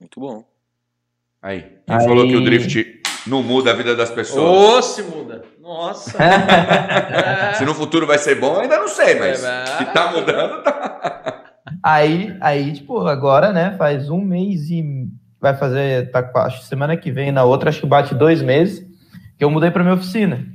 [0.00, 0.44] Muito bom.
[1.42, 1.60] Aí.
[1.86, 4.46] Quem Aí- falou que o drift não muda a vida das pessoas?
[4.78, 5.42] Ô, se muda.
[5.60, 6.16] Nossa.
[7.58, 11.44] Se no futuro vai ser bom, ainda não sei, mas É, que tá mudando, tá.
[11.82, 14.82] Aí, aí, tipo, agora, né, faz um mês e
[15.38, 18.82] vai fazer, tá, acho que semana que vem, na outra, acho que bate dois meses,
[19.36, 20.46] que eu mudei para minha oficina,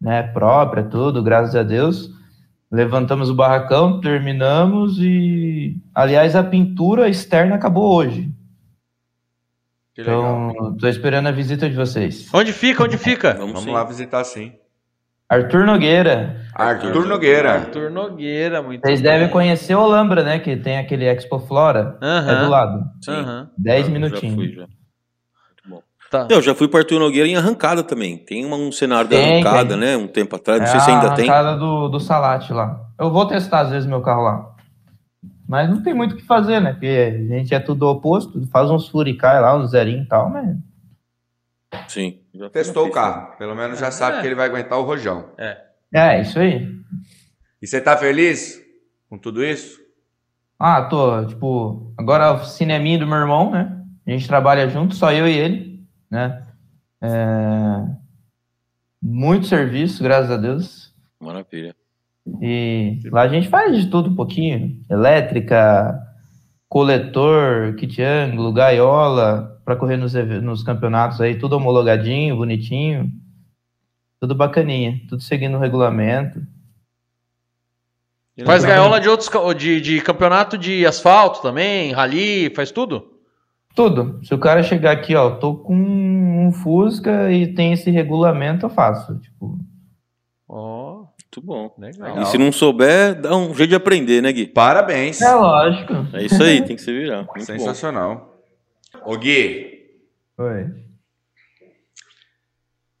[0.00, 2.10] né, própria, tudo, graças a Deus.
[2.70, 8.30] Levantamos o barracão, terminamos e, aliás, a pintura externa acabou hoje.
[9.94, 10.50] Que legal.
[10.52, 12.28] Então, tô esperando a visita de vocês.
[12.32, 12.84] Onde fica?
[12.84, 13.34] Onde fica?
[13.34, 14.52] Vamos, Vamos lá visitar sim.
[15.28, 16.44] Arthur Nogueira.
[16.54, 17.52] Arthur Nogueira.
[17.54, 19.12] Arthur Nogueira, muito Vocês bem.
[19.12, 22.44] devem conhecer o Olambra, né, que tem aquele Expo Flora, é Aham.
[22.44, 22.84] do lado.
[23.00, 23.10] Sim.
[23.12, 23.50] Aham.
[23.58, 24.34] Dez Já- minutinhos.
[24.36, 24.66] Já fui, já.
[26.10, 26.26] Tá.
[26.28, 28.18] Eu já fui para Arthur Nogueira em arrancada também.
[28.18, 29.78] Tem uma- um cenário da Tem, arrancada, tem.
[29.78, 29.96] né?
[29.96, 30.60] Um tempo atrás.
[30.60, 31.30] Não é sei se ainda a tem.
[31.30, 32.80] arrancada do, do Salate lá.
[32.98, 34.54] Eu vou testar às vezes meu carro lá.
[35.48, 36.72] Mas não tem muito o que fazer, né?
[36.72, 40.56] Porque a gente é tudo oposto, faz uns furicai lá, uns zerinho e tal, mas.
[41.88, 42.18] Sim.
[42.52, 43.36] Testou o carro.
[43.38, 44.20] Pelo menos já sabe É.
[44.20, 45.26] que ele vai aguentar o rojão.
[45.92, 46.68] É, isso aí.
[47.62, 48.60] E você tá feliz
[49.08, 49.78] com tudo isso?
[50.58, 53.76] Ah, tô, tipo, agora a oficina é minha e do meu irmão, né?
[54.06, 55.69] A gente trabalha junto, só eu e ele,
[56.10, 56.42] né?
[57.00, 58.00] É...
[59.02, 60.94] Muito serviço, graças a Deus.
[61.18, 61.74] Maravilha.
[62.40, 64.78] E lá a gente faz de tudo um pouquinho.
[64.90, 65.98] Elétrica,
[66.68, 73.10] coletor, kit ângulo, gaiola, para correr nos, nos campeonatos aí, tudo homologadinho, bonitinho.
[74.20, 76.42] Tudo bacaninha, tudo seguindo o regulamento.
[78.44, 83.19] Faz gaiola de outros de, de campeonato de asfalto também, rally, faz tudo?
[83.74, 84.20] Tudo.
[84.24, 88.70] Se o cara chegar aqui, ó, tô com um Fusca e tem esse regulamento, eu
[88.70, 89.18] faço.
[89.20, 89.58] Tipo,
[90.48, 91.72] Ó, Muito bom.
[91.78, 92.22] legal.
[92.22, 94.48] E se não souber, dá um jeito de aprender, né, Gui?
[94.48, 95.20] Parabéns.
[95.22, 95.92] é lógico.
[96.12, 97.18] É isso aí, tem que se virar.
[97.18, 97.40] Muito bom.
[97.44, 98.36] Sensacional.
[99.06, 99.78] Ô Gui,
[100.36, 100.66] Oi.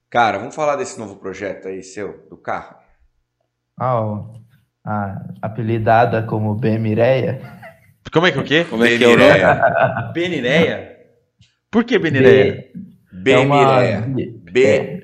[0.08, 2.76] cara, vamos falar desse novo projeto aí seu, do carro?
[3.78, 4.26] Ah, ó,
[4.84, 7.40] a apelidada como B Mireia.
[8.12, 8.64] Como é que é o quê?
[8.68, 9.08] Como é que é.
[10.12, 10.96] Benireia?
[11.70, 12.66] Por que Benireia?
[13.26, 14.04] É uma- Bemireia.
[14.52, 15.02] B.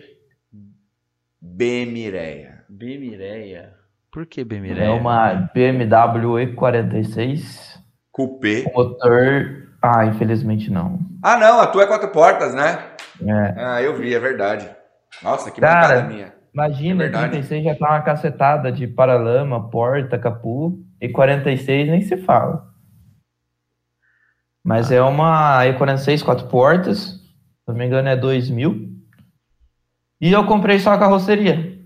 [1.41, 2.65] Bemireia.
[2.69, 3.75] Bemireia.
[4.13, 4.93] Por que É Bemireia?
[4.93, 7.77] uma BMW E46.
[8.11, 8.65] Coupé.
[8.75, 9.69] Motor.
[9.83, 10.99] Ah, infelizmente não.
[11.23, 12.79] Ah, não, a tua é quatro portas, né?
[13.23, 13.55] É.
[13.57, 14.69] Ah, eu vi, é verdade.
[15.23, 16.33] Nossa, que Cara, bancada minha.
[16.53, 17.31] Imagina, É verdade.
[17.33, 20.83] 36 já tá uma cacetada de paralama, porta, capu.
[21.01, 22.67] E 46 nem se fala.
[24.67, 26.99] Mas é uma E46 quatro portas.
[26.99, 28.97] Se não me engano é 2000.
[30.21, 31.81] E eu comprei só a carroceria.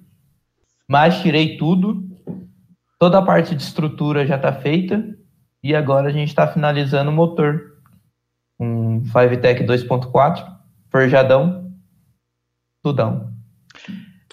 [0.89, 2.03] Mas tirei tudo.
[2.99, 5.15] Toda a parte de estrutura já tá feita.
[5.63, 7.77] E agora a gente tá finalizando o motor.
[8.59, 10.47] Um Fivetech 2.4,
[10.91, 11.71] forjadão,
[12.83, 13.31] tudão.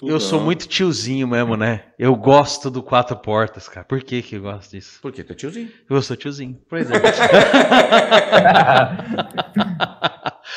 [0.02, 1.84] Eu sou muito tiozinho mesmo, né?
[1.98, 3.84] Eu gosto do quatro portas, cara.
[3.84, 5.00] Por que que eu gosto disso?
[5.02, 5.24] Por quê?
[5.24, 5.68] Tu é tiozinho.
[5.90, 6.56] Eu sou tiozinho.
[6.68, 6.94] Pois é.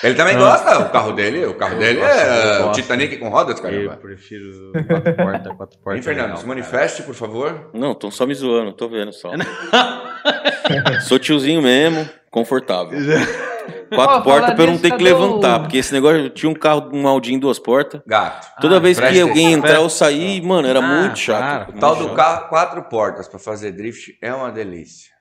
[0.04, 2.72] Ele também gosta, o carro dele, o carro dele gosto, eu é o.
[2.72, 3.98] Titanic com rodas, eu caramba.
[3.98, 5.98] prefiro quatro portas, quatro portas.
[5.98, 6.48] Hein, Fernando, se cara.
[6.48, 7.70] manifeste, por favor.
[7.74, 9.32] Não, estão só me zoando, tô vendo só.
[11.08, 12.98] Sou tiozinho mesmo, confortável.
[13.94, 16.54] Quatro Ó, portas pra eu não ter que o- levantar, porque esse negócio, tinha um
[16.54, 18.02] carro, um Audi em duas portas.
[18.08, 18.48] Gato.
[18.62, 19.52] Toda Ah, vez que alguém atenção.
[19.70, 21.40] entrar ou sair, mano, era Ah, muito chato.
[21.40, 21.66] para.
[21.66, 22.16] muito O tal do chato.
[22.16, 25.12] carro quatro portas pra fazer drift é uma delícia.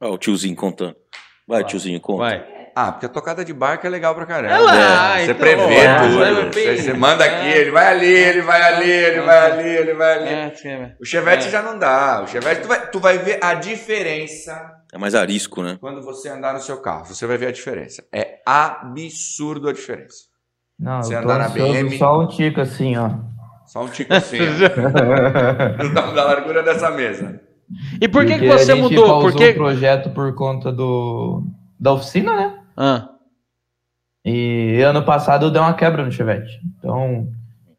[0.00, 0.96] Ó, o tiozinho contando.
[1.46, 2.22] Vai, tiozinho, conta.
[2.22, 2.44] Vai.
[2.74, 4.54] Ah, porque a tocada de barco é legal pra caramba.
[4.54, 6.18] É lá, você então, prevê é, tudo.
[6.18, 7.58] vai Você, você manda aqui, É.
[7.58, 10.28] ele vai ali, ele vai ali, ele vai ali, ele vai ali.
[10.28, 10.96] É, é.
[10.98, 11.50] O Chevette É.
[11.50, 12.22] já não dá.
[12.22, 14.58] O Chevette, tu vai, tu vai ver a diferença
[14.92, 15.78] É mais arisco, né?
[15.80, 17.06] quando você andar no seu carro.
[17.06, 18.04] Você vai ver a diferença.
[18.12, 20.24] É absurdo a diferença.
[20.78, 21.96] Não, Você eu andar na BM.
[21.96, 23.10] só um tico assim, ó.
[23.66, 27.40] Só um tico assim, ó, da, da largura dessa mesa.
[28.00, 29.22] E por que, que você a gente mudou?
[29.22, 29.50] Porque...
[29.50, 31.42] o projeto por conta do
[31.80, 32.58] da oficina, né?
[32.76, 33.08] Ah,
[34.24, 36.60] E ano passado deu uma quebra no Chevette.
[36.78, 37.28] Então,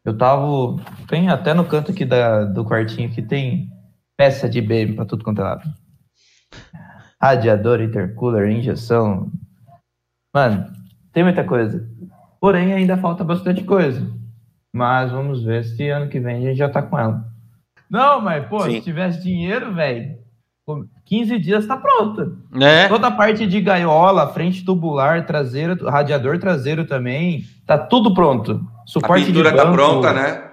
[0.04, 0.76] eu tava.
[1.08, 3.68] Tem até no canto aqui da, do quartinho que tem
[4.16, 5.62] peça de BM pra tudo quanto é lado.
[7.24, 9.32] Radiador, intercooler, injeção.
[10.34, 10.70] Mano,
[11.10, 11.88] tem muita coisa.
[12.38, 14.06] Porém, ainda falta bastante coisa.
[14.70, 17.24] Mas vamos ver se ano que vem a gente já tá com ela.
[17.88, 18.72] Não, mas, pô, Sim.
[18.72, 20.18] se tivesse dinheiro, velho,
[21.06, 22.30] 15 dias tá pronta.
[22.50, 22.88] né?
[22.88, 28.60] Toda a parte de gaiola, frente tubular, traseira, radiador traseiro também, tá tudo pronto.
[28.82, 29.76] A Suporte pintura de tá banco.
[29.76, 30.50] pronta, né?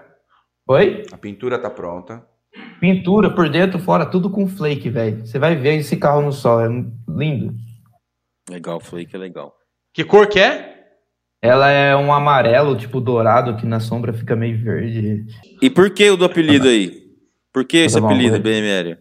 [0.69, 1.03] Oi?
[1.11, 2.23] A pintura tá pronta.
[2.81, 5.23] Pintura por dentro, fora, tudo com flake, velho.
[5.23, 6.67] Você vai ver esse carro no sol, é
[7.07, 7.53] lindo.
[8.49, 9.53] Legal, Flake é legal.
[9.93, 10.87] Que cor que é?
[11.43, 15.27] Ela é um amarelo, tipo dourado, que na sombra fica meio verde.
[15.61, 17.03] E por que o do apelido aí?
[17.53, 18.39] Por que esse apelido.
[18.39, 18.97] BMR?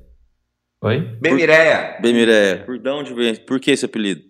[0.82, 1.00] Oi?
[1.18, 1.98] Bem, Mireia.
[2.02, 2.66] BMR.
[2.66, 3.34] Por de onde vem?
[3.34, 4.29] Por que esse apelido?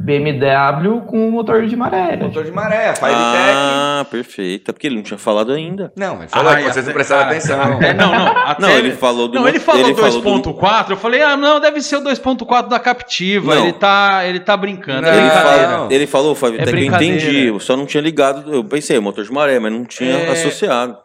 [0.00, 2.16] BMW com motor de maré.
[2.16, 3.18] Motor de maré, Firetech.
[3.54, 4.70] Ah, perfeito.
[4.70, 5.92] É porque ele não tinha falado ainda.
[5.96, 7.60] Não, ele falou Ah, que vocês não prestaram cara, atenção.
[7.74, 8.26] até- não, não.
[8.46, 9.34] Até Não, ele falou do.
[9.40, 13.54] Não, ele falou do- 2.4, eu falei, ah, não, deve ser o 2.4 da Captiva,
[13.56, 13.64] Não.
[13.64, 15.02] ele tá, ele tá brincando.
[15.02, 15.68] Não, é Ele, brincadeira.
[15.68, 17.46] fala, ele falou, Fábio, É eu entendi.
[17.48, 18.54] Eu só não tinha ligado.
[18.54, 20.30] Eu pensei, motor de maré, mas não tinha É.
[20.30, 20.96] associado.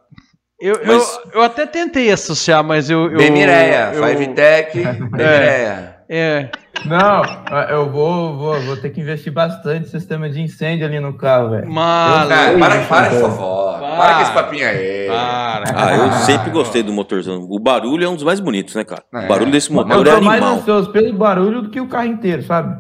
[0.62, 3.12] Eu, Mas- eu, eu até tentei associar, mas eu...
[3.12, 4.78] eu Bem Mireia, eu- Fivetech,
[5.12, 5.93] Mireia.
[6.10, 6.50] É,
[6.86, 7.22] Não,
[7.70, 11.52] eu vou, vou, vou ter que investir bastante em sistema de incêndio ali no carro,
[11.52, 11.68] velho.
[11.78, 13.78] Ah, Oi, para, gente, para fofó.
[13.80, 13.96] Para.
[13.96, 15.08] Para com esse papinho aí.
[15.08, 15.64] Para.
[15.76, 17.48] Ah, eu sempre gostei do motorzão.
[17.50, 19.04] O barulho é um dos mais bonitos, né, cara?
[19.14, 19.26] É.
[19.26, 20.60] O barulho desse Eu motor é tô mais animal.
[20.60, 22.78] ansioso pelo barulho do que o carro inteiro, sabe?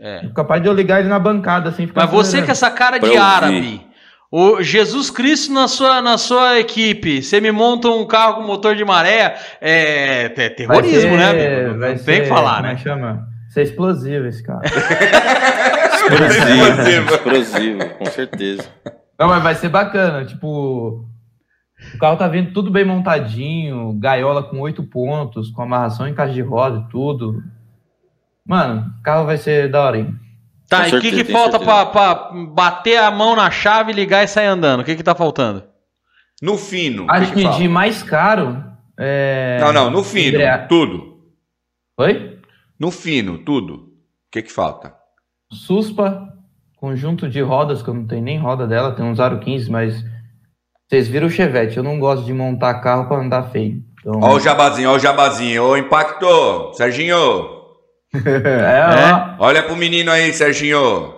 [0.00, 0.28] É.
[0.34, 3.06] Capaz de eu ligar ele na bancada, assim, ficar Mas você com essa cara de
[3.06, 3.84] eu árabe,
[4.30, 8.74] o Jesus Cristo na sua, na sua equipe, você me monta um carro com motor
[8.76, 11.72] de maré, é, é terrorismo, ser- né, amigo?
[11.72, 12.76] Não vai tem ser- que falar, é né?
[12.76, 13.26] chama?
[13.50, 14.60] Ser explosivo esse carro.
[16.08, 18.62] Explosivo, explosivo, com certeza.
[19.18, 21.04] Não, mas vai ser bacana, tipo...
[21.94, 26.32] O carro tá vindo tudo bem montadinho, gaiola com oito pontos, com amarração em caixa
[26.34, 27.42] de roda e tudo.
[28.46, 30.14] Mano, o carro vai ser da hora, hein?
[30.68, 34.28] Tá, Com e o que, que falta pra bater a mão na chave, ligar e
[34.28, 34.80] sair andando?
[34.80, 35.64] O que que tá faltando?
[36.42, 37.06] No fino.
[37.08, 38.62] Acho que que de mais caro...
[38.98, 39.58] É...
[39.60, 41.20] Não, não, no fino, embrea- tudo.
[41.98, 42.38] Oi?
[42.78, 43.74] No fino, tudo.
[43.74, 43.88] O
[44.30, 44.92] que que falta?
[45.52, 46.28] Suspa,
[46.76, 50.04] conjunto de rodas, que eu não tenho nem roda dela, tem uns aro 15, mas
[50.88, 53.82] vocês viram o Chevette, eu não gosto de montar carro para andar feio.
[54.00, 55.62] Então, Ó o jabazinho, ó o jabazinho.
[55.64, 57.57] Ô, impacto, Serginho.
[58.26, 59.44] É, ó.
[59.46, 61.14] Olha pro menino aí, Serginho.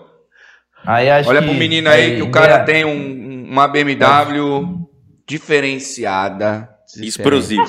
[0.86, 4.78] Aí acho Olha que- pro menino aí que o cara é, tem um- uma BMW
[5.28, 6.68] diferenciada.
[6.98, 7.62] É, explosiva,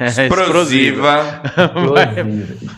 [0.00, 1.42] explosiva,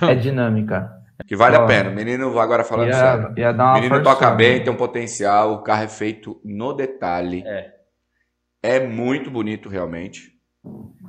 [0.09, 0.91] é dinâmica.
[1.29, 1.91] que vale a pena.
[1.91, 3.35] O menino, agora falando sério.
[3.37, 4.15] Ia, ia dar O uma menino forçada.
[4.17, 7.43] toca bem, tem um potencial, o carro é feito no detalhe.
[7.47, 7.67] É.
[8.63, 10.33] É muito bonito, realmente.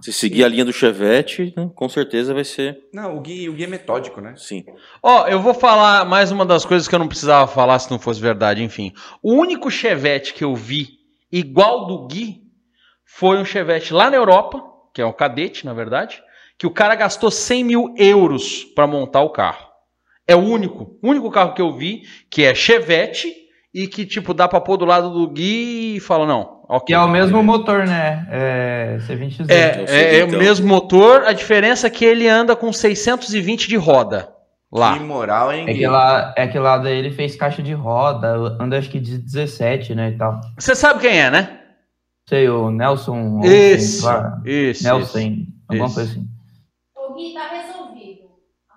[0.01, 3.53] Se seguir a linha do Chevette, né, com certeza vai ser, Não, o Gui, o
[3.53, 4.35] Gui é metódico, né?
[4.37, 4.63] sim.
[5.01, 7.97] Ó, eu vou falar mais uma das coisas que eu não precisava falar se não
[7.97, 8.91] fosse verdade, enfim.
[9.23, 10.99] O único Chevette que eu vi
[11.31, 12.41] igual do Gui
[13.05, 14.61] foi um Chevette lá na Europa,
[14.93, 16.21] que é um cadete, na verdade,
[16.57, 19.65] que o cara gastou 100 mil euros para montar o carro.
[20.27, 23.33] É o único, o único carro que eu vi que é Chevette
[23.73, 26.87] e que, tipo, dá pra pôr do lado do Gui e fala, não, ok.
[26.87, 28.27] Que é o mesmo motor, né?
[28.29, 29.49] É C20Z.
[29.49, 30.37] É, é, é então.
[30.37, 34.35] o mesmo motor, a diferença é que ele anda com 620 de roda.
[34.71, 34.97] Lá.
[34.97, 38.57] Que moral, hein, É que lá, é que lá daí ele fez caixa de roda,
[38.59, 40.41] anda acho que de 17, né, e tal.
[40.57, 41.61] Você sabe quem é, né?
[42.27, 43.39] Sei, o Nelson...
[43.43, 44.05] Isso.
[44.05, 44.83] lá, Isso.
[44.83, 45.47] Nelson, isso.
[45.69, 45.95] alguma Isso.
[45.95, 46.27] coisa assim.
[46.97, 48.23] Ô Gui, tá resolvido.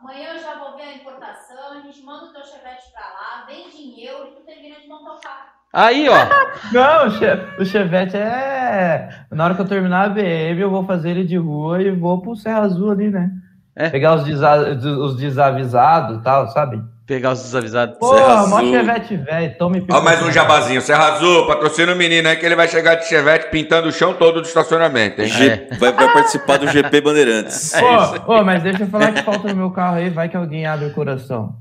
[0.00, 3.46] Amanhã eu já vou ver a importação, a gente manda o teu chevette pra lá,
[3.48, 5.57] vende em euro e tu termina de montar o carro.
[5.72, 6.16] Aí, ó.
[6.72, 9.08] Não, o, che- o Chevette é...
[9.30, 12.20] Na hora que eu terminar a BM, eu vou fazer ele de rua e vou
[12.22, 13.30] pro Serra Azul ali, né?
[13.76, 13.90] É.
[13.90, 16.82] Pegar os, desa- os desavisados e tal, sabe?
[17.06, 17.96] Pegar os desavisados.
[17.98, 18.60] Pô, Serra mó.
[18.60, 20.80] Chevette velho, tome Ó, mais um jabazinho.
[20.82, 24.12] Serra Azul, patrocina o menino aí que ele vai chegar de chevette pintando o chão
[24.14, 25.28] todo do estacionamento, hein?
[25.28, 27.72] G- vai, vai participar do GP Bandeirantes.
[27.74, 28.12] É isso.
[28.14, 30.66] Pô, pô, mas deixa eu falar que falta no meu carro aí, vai que alguém
[30.66, 31.56] abre o coração.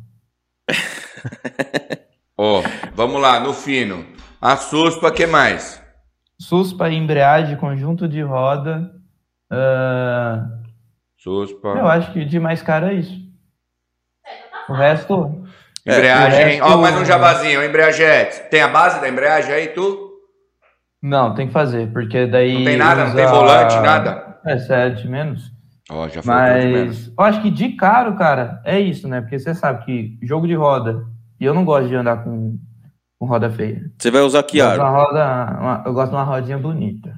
[2.38, 2.62] Ó,
[2.94, 4.06] vamos lá, no fino.
[4.42, 5.82] A suspa, que mais?
[6.40, 8.92] Suspa, embreagem, conjunto de roda.
[9.52, 10.46] ah,
[11.18, 11.70] Suspa.
[11.70, 13.18] eu acho que de mais caro é isso.
[14.70, 15.44] O resto.
[15.86, 16.40] Embreagem.
[16.40, 17.64] É, resto- Ó, mais um jabazinho.
[17.64, 18.50] Embreagete.
[18.50, 20.06] Tem a base da embreagem aí, tu?
[21.02, 22.54] Não, tem que fazer, porque daí.
[22.54, 23.06] Não tem nada?
[23.06, 24.38] Não tem volante, nada?
[24.46, 25.52] É, sete menos.
[25.90, 26.98] Ó, já falou de menos.
[26.98, 29.22] Mas eu acho que de caro, cara, é isso, né?
[29.22, 31.06] Porque você sabe que jogo de roda,
[31.40, 32.58] e eu não gosto de andar com,
[33.20, 33.82] com roda feia.
[33.98, 34.82] Você vai usar Eu de Chiaro.
[34.82, 37.14] uma roda, uma- eu gosto de uma rodinha bonita.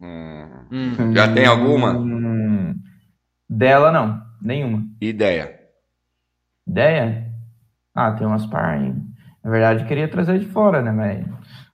[0.00, 1.14] Hum, Hum.
[1.14, 1.92] Já tem alguma?
[1.92, 2.74] Hum,
[3.48, 4.20] dela, não.
[4.42, 4.84] Nenhuma.
[5.00, 5.54] ideia.
[6.66, 7.24] Ideia?
[7.94, 9.00] Ah, tem umas par ainda.
[9.42, 10.90] Na verdade, eu queria trazer de fora, né?
[10.90, 11.24] Mas.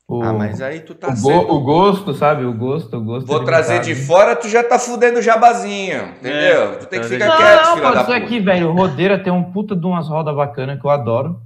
[0.08, 1.52] O, Ah, mas aí tu tá o, sendo...
[1.52, 2.44] o gosto, sabe?
[2.44, 3.26] O gosto, o gosto.
[3.28, 6.78] Vou é trazer de fora, tu já tá fudendo o jabazinho, entendeu?
[6.80, 8.16] tu tem que trazer ficar de- quieto, Não, filha pode da puta.
[8.16, 8.72] aqui, velho.
[8.72, 11.40] Rodeira tem um puta de umas rodas bacanas que eu adoro.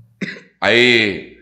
[0.64, 1.36] Aí,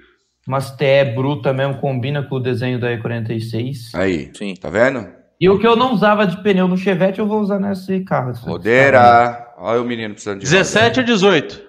[0.49, 3.95] Umas TE bruta mesmo, combina com o desenho da E46.
[3.95, 4.55] aí, Sim.
[4.55, 5.09] tá vendo?
[5.41, 8.33] E o que eu não usava de pneu no Chevette, eu vou usar nesse carro.
[8.33, 9.55] Rodeira.
[9.59, 11.63] Olha o menino precisando de 17 ou 18?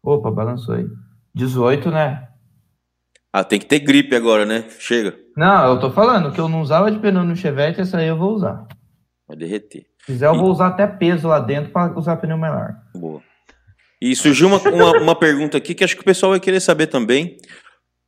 [0.00, 0.86] Opa, balançou aí.
[1.34, 2.28] 18, né?
[3.32, 4.64] Ah, tem que ter gripe agora, né?
[4.78, 5.16] Chega.
[5.36, 8.06] Não, eu tô falando, o que eu não usava de pneu no Chevette, essa aí
[8.06, 8.64] eu vou usar.
[9.26, 9.86] Vai derreter.
[9.98, 12.78] Se quiser, eu vou usar até peso lá dentro pra usar pneu mais largo.
[12.94, 13.31] Boa.
[14.04, 16.88] E surgiu uma, uma, uma pergunta aqui que acho que o pessoal vai querer saber
[16.88, 17.36] também.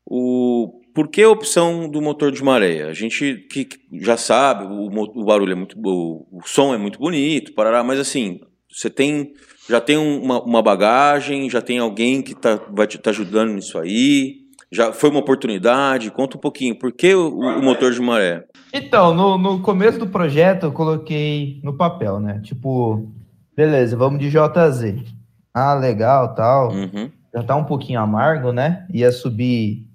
[0.05, 2.83] O, por que a opção do motor de maré?
[2.83, 6.79] A gente que, que já sabe, o, o barulho é muito o, o som é
[6.79, 9.35] muito bonito, parará, mas assim, você tem
[9.71, 13.53] já tem um- uma, uma bagagem, já tem alguém que tá, vai te tá ajudando
[13.53, 14.39] nisso aí,
[14.73, 18.45] já foi uma oportunidade, conta um pouquinho, por que o, o motor de maré?
[18.73, 22.41] Então, no, no começo do projeto, eu coloquei no papel, né?
[22.43, 23.09] Tipo,
[23.57, 25.14] beleza, vamos de JZ.
[25.55, 26.73] Ah, legal, tal.
[26.73, 28.87] Uhum, já tá um pouquinho amargo, né?
[28.93, 29.87] Ia subir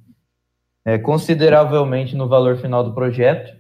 [0.85, 3.53] é, consideravelmente no valor final do projeto.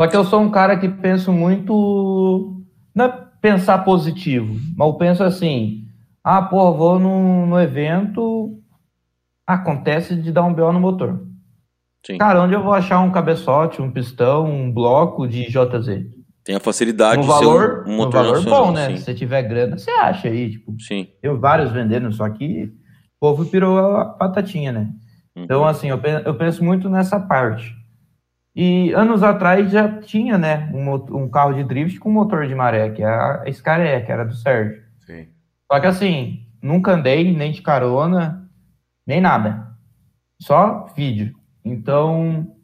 [0.00, 2.62] Só que eu sou um cara que penso muito.
[2.94, 5.88] Não é pensar positivo, mas eu penso assim:
[6.22, 8.58] ah, pô, vou no, no evento,
[9.46, 11.26] acontece de dar um BO no motor.
[12.06, 12.16] sim.
[12.16, 16.21] Cara, onde eu vou achar um cabeçote, um pistão, um bloco de JZ?
[16.44, 18.88] Tem a facilidade No de valor, ser um, um motor valor nacional, bom, né?
[18.88, 21.08] Sim, Se você tiver grana, você acha aí, tipo, sim.
[21.20, 22.70] tem vários vendendo, só que o
[23.20, 24.90] povo pirou a batatinha, né?
[25.36, 25.44] Uhum.
[25.44, 27.74] Então, assim, eu eu penso muito nessa parte.
[28.54, 32.90] E anos atrás já tinha, né, um, um carro de drift com motor de maré,
[32.90, 34.82] que é a Scaré, que era do Sérgio.
[35.06, 35.28] Sim.
[35.70, 38.50] Só que, assim, nunca andei, nem de carona,
[39.06, 39.68] nem nada.
[40.40, 41.34] Só vídeo.
[41.64, 42.54] Então,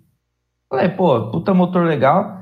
[0.69, 2.38] falei, pô, puta motor legal.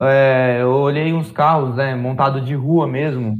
[0.00, 3.36] É, eu olhei uns carros, né, montado de rua mesmo.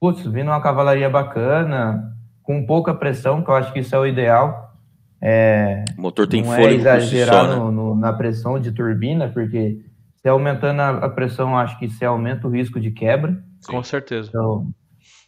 [0.00, 4.06] Putz, vindo uma cavalaria bacana, com pouca pressão, que eu acho que isso é o
[4.06, 4.72] ideal.
[5.20, 7.56] É, O motor tem não é fôlego si exagerar só, né?
[7.56, 9.80] no- no- na pressão de turbina, porque
[10.14, 13.42] se aumentando a, a pressão, acho que se aumenta o risco de quebra.
[13.66, 14.28] Com certeza.
[14.28, 14.70] Então,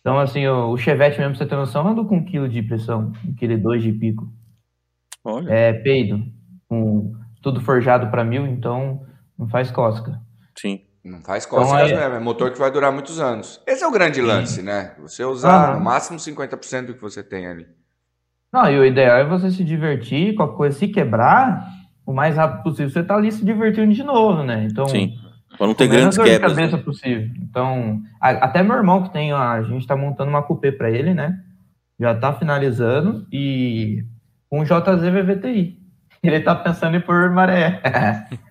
[0.00, 3.12] então assim, o, o Chevette mesmo, você ter noção, anda com um quilo de pressão,
[3.26, 4.28] um quilo e dois de pico.
[5.24, 6.22] Olha, É peido,
[6.68, 9.02] com tudo forjado para mil, então
[9.36, 10.20] não faz cosca.
[10.60, 10.80] Sim.
[11.02, 13.58] Não faz cócegas Então, é- mesmo, é motor que vai durar muitos anos.
[13.66, 14.92] Esse é o grande lance, né?
[15.00, 15.78] Você usar Aham.
[15.78, 17.66] no máximo 50% do que você tem ali.
[18.52, 21.66] Não, e o ideal é você se divertir, qualquer coisa, se quebrar,
[22.04, 24.66] o mais rápido possível, você tá ali se divertindo de novo, né?
[24.70, 25.14] Então, Sim.
[25.56, 26.52] Pra não ter grandes dor de quebras.
[26.54, 26.82] cabeça né?
[26.82, 27.30] possível.
[27.42, 30.90] Então, a- até meu irmão que tem, a, a gente tá montando uma coupé para
[30.90, 31.40] ele, né?
[31.98, 34.04] Já tá finalizando e
[34.52, 35.78] um JZ VVTI.
[36.22, 37.80] Ele tá pensando em pôr maré.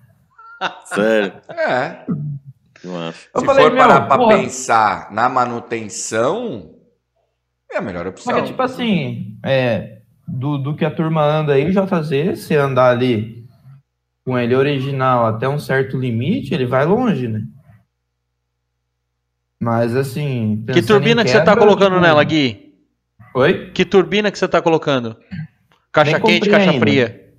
[0.84, 1.32] Sério.
[1.50, 2.04] É.
[2.82, 4.38] Eu Se falei, for meu, parar pra porra.
[4.38, 6.74] pensar na manutenção,
[7.70, 8.32] é a melhor opção.
[8.32, 13.46] Porque, tipo assim, é, do, do que a turma anda aí, JZ, se andar ali
[14.24, 17.42] com ele original até um certo limite, ele vai longe, né?
[19.58, 20.64] Mas assim.
[20.72, 22.74] Que turbina que você tá colocando tipo, nela, Gui?
[23.34, 23.70] Oi?
[23.72, 25.16] Que turbina que você tá colocando?
[25.92, 26.80] Caixa quente, comprei caixa ainda.
[26.80, 27.34] fria.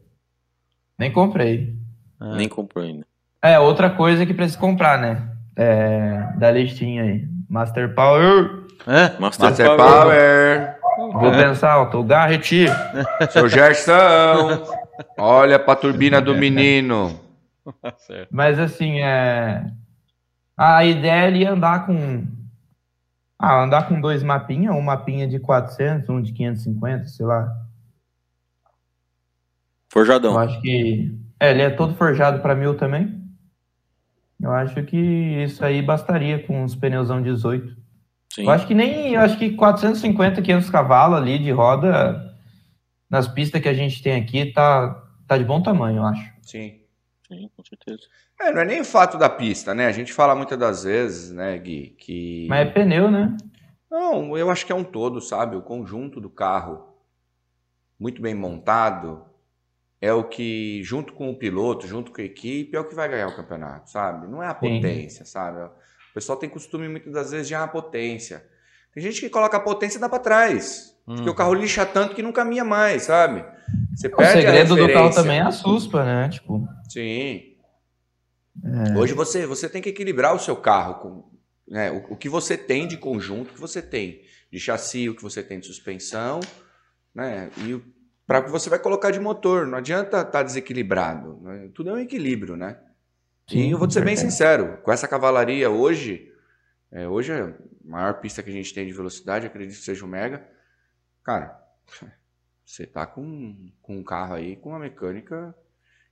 [0.99, 1.75] Nem comprei.
[2.19, 2.35] Ah.
[2.35, 3.07] Nem comprou ainda.
[3.41, 5.29] É, outra coisa que precisa comprar, né?
[5.55, 7.27] É, da listinha aí.
[7.49, 8.65] Master Power.
[8.87, 9.15] Hã?
[9.19, 10.77] Master, Master Power.
[10.95, 12.67] Power, Vou pensar, Auto Garrett.
[13.31, 14.63] seu Gerson,
[15.17, 17.19] olha pra turbina do menino.
[18.29, 19.65] Mas assim, é...
[20.55, 22.25] a ideia ali é andar com.
[23.39, 27.51] Ah, andar com dois mapinhas, um mapinha de 400, um de 550, sei lá.
[29.89, 30.33] Forjadão.
[30.33, 31.11] Eu acho que.
[31.39, 33.20] É, ele é todo forjado para mil também.
[34.41, 37.75] Eu acho que isso aí bastaria com os pneuzão 18.
[38.33, 38.43] Sim.
[38.43, 39.13] Eu acho que nem.
[39.13, 42.31] Eu acho que 450, 500 cavalos ali de roda
[43.09, 46.33] nas pistas que a gente tem aqui tá, tá de bom tamanho, eu acho.
[46.41, 46.79] Sim.
[47.27, 48.01] Sim, com certeza.
[48.41, 49.85] É, não é nem o fato da pista, né?
[49.85, 52.47] A gente fala muitas das vezes, né, Gui, que...
[52.49, 53.37] Mas é pneu, né?
[53.89, 55.55] Não, eu acho que é um todo, sabe?
[55.55, 56.91] O conjunto do carro
[57.99, 59.25] muito bem montado
[60.01, 63.07] é o que, junto com o piloto, junto com a equipe, é o que vai
[63.07, 64.27] ganhar o campeonato, sabe?
[64.27, 64.81] Não é a Sim.
[64.81, 65.61] potência, sabe?
[65.61, 68.43] O pessoal tem costume muitas das vezes de ah, a potência.
[68.93, 70.91] Tem gente que coloca a potência e dá pra trás.
[71.05, 73.45] Porque o carro lixa tanto que não caminha mais, sabe?
[73.95, 76.29] Você O perde a segredo do carro também é a suspa, né?
[76.29, 76.67] Tipo.
[76.89, 77.55] Sim.
[78.63, 78.97] É.
[78.97, 81.31] Hoje você, você tem que equilibrar o seu carro com
[81.67, 84.21] né, o, o que você tem de conjunto, o que você tem
[84.51, 86.39] de chassi, o que você tem de suspensão,
[87.15, 87.49] né?
[87.57, 87.81] E
[88.31, 89.67] para o que você vai colocar de motor.
[89.67, 91.39] Não adianta estar desequilibrado.
[91.41, 91.69] né?
[91.73, 92.77] Tudo é um equilíbrio, né?
[93.49, 96.31] Sim, e eu vou te ser bem sincero, com essa cavalaria hoje,
[96.91, 97.53] é, hoje é a
[97.83, 100.47] maior pista que a gente tem de velocidade, acredito que seja o Mega.
[101.23, 101.59] Cara,
[102.65, 105.53] você tá com, com um carro aí com uma mecânica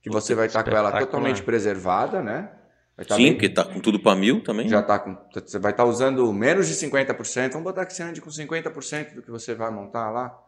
[0.02, 2.50] que você vai estar com ela totalmente preservada, né?
[2.96, 4.68] Vai tá Sim, bem- porque tá com tudo pra mil também.
[4.68, 4.86] já né?
[4.86, 5.16] tá com.
[5.32, 7.52] Você vai estar usando menos de 50%.
[7.52, 10.38] Vamos botar que você ande com 50% do que você vai montar lá.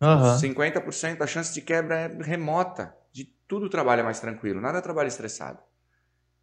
[0.00, 0.36] Aham.
[0.38, 2.94] 50% a chance de quebra é remota.
[3.12, 5.58] De tudo trabalha mais tranquilo, nada trabalha estressado.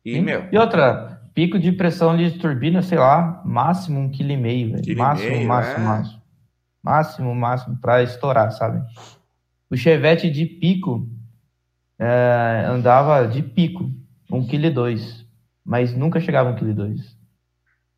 [0.04, 0.22] E, Sim.
[0.22, 4.72] meu, E outra, pico de pressão de turbina, sei lá, máximo um quilo e meio,
[4.72, 4.90] velho.
[4.90, 5.88] E Máximo, meio, máximo, é.
[5.88, 6.22] máximo.
[6.84, 8.82] Máximo, máximo pra estourar, sabe?
[9.70, 11.08] O Chevette de pico
[12.00, 13.92] é, andava de pico,
[14.32, 15.26] um quilo e dois,
[15.64, 17.18] mas nunca chegava um quilo e dois.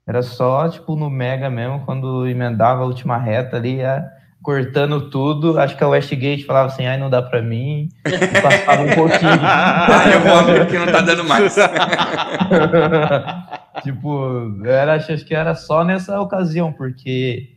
[0.06, 4.06] Era só, tipo, no Mega mesmo, quando emendava a última reta ali, ia
[4.44, 5.58] cortando tudo.
[5.58, 7.90] Acho que a Westgate falava assim, ai, não dá pra mim.
[8.06, 9.32] E passava um pouquinho.
[9.42, 11.56] ah, eu vou abrir porque não tá dando mais.
[13.82, 17.56] tipo, era, acho que era só nessa ocasião, porque.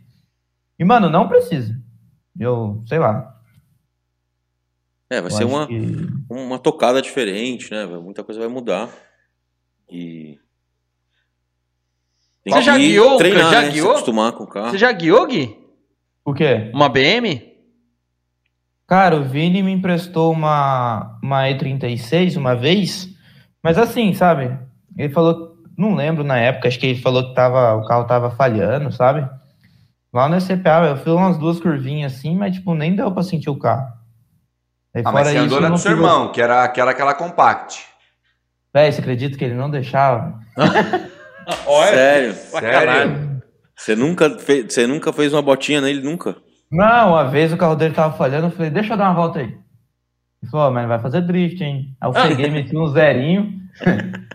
[0.79, 1.77] E, mano, não precisa.
[2.39, 3.35] Eu, sei lá.
[5.11, 7.85] É, vai eu ser uma, que- uma tocada diferente, né?
[7.87, 8.89] Muita coisa vai mudar.
[9.91, 10.39] E.
[12.45, 13.17] Tem Você já que guiou?
[13.17, 13.67] Treinar, Já né?
[13.67, 13.91] Se guiou?
[13.91, 14.71] acostumar com o carro.
[14.71, 15.66] Você já guiou, Gui?
[16.27, 16.73] O quê?
[16.75, 17.41] Uma BM?
[18.89, 23.09] Cara, o Vini me emprestou uma, uma E36 uma vez,
[23.63, 24.59] mas assim, sabe?
[24.99, 28.31] Ele falou, não lembro na época, acho que ele falou que tava, o carro tava
[28.33, 29.29] falhando, sabe?
[30.13, 33.51] Lá no SCPA, eu fiz umas duas curvinhas assim, mas tipo, nem deu pra sentir
[33.51, 33.87] o carro.
[34.95, 37.15] Aí, Ah, mas você andou na não do seu irmão, que era, que era aquela
[37.15, 37.85] compact.
[38.75, 40.41] Véi, você acredita que ele não deixava?
[41.91, 42.35] Sério?
[42.35, 43.26] Sério?
[43.77, 46.01] Você nunca, fez, você nunca fez uma botinha nele?
[46.01, 46.37] Nunca?
[46.71, 49.39] Não, uma vez o carro dele tava falhando, eu falei, deixa eu dar uma volta
[49.39, 49.47] aí.
[50.43, 51.97] Ele falou, "Ó, mas vai fazer drift, hein?
[52.01, 53.57] Aí eu peguei, meti um zerinho,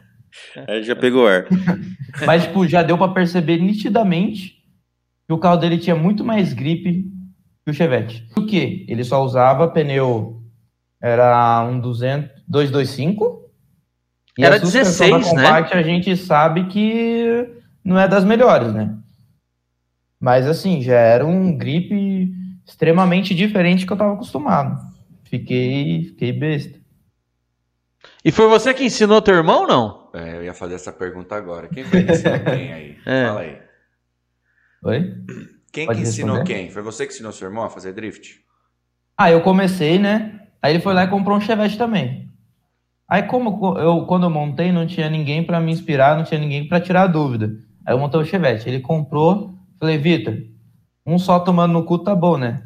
[0.68, 1.46] Aí já pegou ar.
[2.26, 4.56] mas, tipo, já deu pra perceber nitidamente
[5.28, 6.84] que o carro dele tinha muito mais grip
[7.64, 8.28] que o Chevette.
[8.34, 8.86] Por quê?
[8.88, 10.42] Ele só usava pneu,
[11.02, 13.50] era um 200, 225.
[14.38, 15.48] e Era a suspensão 16, da né?
[15.48, 17.48] Compact A gente sabe que
[17.84, 18.96] não é das melhores, né?
[20.22, 22.32] Mas, assim, já era um grip
[22.66, 24.80] extremamente diferente que eu tava acostumado.
[25.24, 26.80] Fiquei, fiquei besta.
[28.24, 30.10] E foi você que ensinou teu irmão, não?
[30.14, 31.68] É, eu ia fazer essa pergunta agora.
[31.68, 32.98] Quem foi que ensinou quem aí?
[33.06, 33.26] É.
[33.26, 33.58] Fala aí.
[34.84, 35.14] Oi?
[35.72, 36.54] Quem Pode que ensinou responder?
[36.54, 36.70] quem?
[36.72, 38.42] Foi você que ensinou seu irmão a fazer drift?
[39.18, 40.42] Ah, eu comecei, né?
[40.62, 42.30] Aí ele foi lá e comprou um Chevette também.
[43.08, 46.40] Aí como co- eu quando eu montei não tinha ninguém pra me inspirar, não tinha
[46.40, 47.52] ninguém pra tirar dúvida.
[47.86, 48.68] Aí eu montei o Chevette.
[48.68, 50.38] Ele comprou, falei, Vitor,
[51.06, 52.64] um só tomando no cu tá bom, né?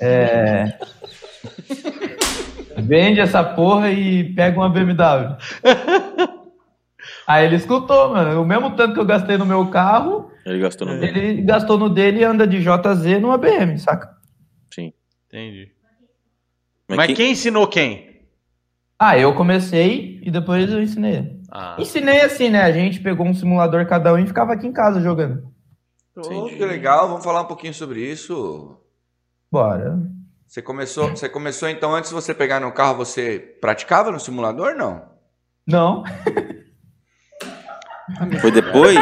[0.00, 0.76] É...
[2.78, 5.36] Vende essa porra e pega uma BMW.
[7.26, 8.42] Aí ele escutou, mano.
[8.42, 11.18] O mesmo tanto que eu gastei no meu carro, Ele gastou no dele.
[11.18, 14.10] ele gastou no dele e anda de JZ numa BM, saca?
[14.72, 14.92] Sim.
[15.28, 15.70] Entendi.
[16.88, 18.20] Mas, Mas quem- quem ensinou quem?
[18.98, 21.40] Ah, eu comecei e depois eu ensinei.
[21.50, 21.76] Ah.
[21.78, 22.62] Ensinei assim, né?
[22.62, 25.50] A gente pegou um simulador cada um e ficava aqui em casa jogando.
[26.16, 28.78] Oh, que legal, vamos falar um pouquinho sobre isso.
[29.52, 29.98] Bora.
[30.46, 34.74] Você começou, você começou então antes de você pegar no carro, você praticava no simulador
[34.76, 35.04] não?
[35.66, 36.04] Não.
[38.40, 38.98] Foi depois?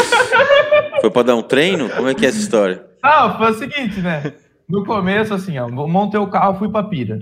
[1.01, 1.91] Foi pra dar um treino?
[1.91, 2.87] Como é que é essa história?
[3.03, 4.33] Não, foi o seguinte, né?
[4.67, 7.19] No começo, assim, ó, montei o carro, fui pra pira.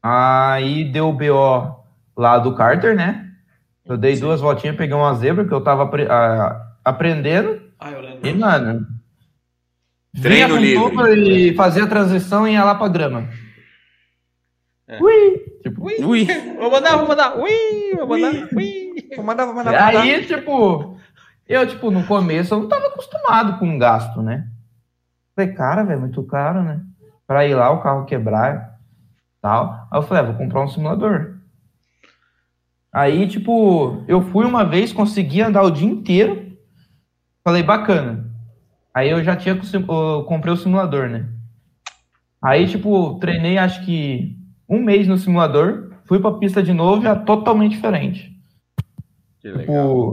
[0.00, 1.84] Aí deu o BO
[2.16, 3.32] lá do Carter, né?
[3.84, 7.60] Eu dei duas voltinhas, peguei uma zebra que eu tava apre- ah, aprendendo.
[7.80, 8.28] Ah, eu lembro.
[8.28, 8.86] E, mano.
[10.20, 11.50] Treino livre.
[11.50, 13.28] E fazia a transição e ia lá pra grama.
[14.86, 15.02] É.
[15.02, 15.38] Ui!
[15.62, 16.24] Tipo, Ui,
[16.56, 17.38] Vou mandar, vou mandar.
[17.38, 18.48] Ui, vou mandar.
[18.54, 18.94] Ui.
[19.14, 20.00] Vou mandar, vou mandar, vou mandar.
[20.00, 20.98] Aí, tipo,
[21.46, 24.48] eu, tipo, no começo eu não tava acostumado com gasto, né?
[25.36, 26.80] Falei, cara, velho, muito caro, né?
[27.26, 28.78] Pra ir lá, o carro quebrar
[29.40, 29.88] tal.
[29.90, 31.36] Aí eu falei, ah, vou comprar um simulador.
[32.92, 36.56] Aí, tipo, eu fui uma vez, consegui andar o dia inteiro.
[37.44, 38.27] Falei, bacana.
[38.94, 41.28] Aí eu já tinha, o eu comprei o simulador, né?
[42.42, 44.36] Aí, tipo, treinei acho que
[44.68, 48.32] um mês no simulador, fui pra pista de novo, já totalmente diferente.
[49.40, 49.66] Que legal.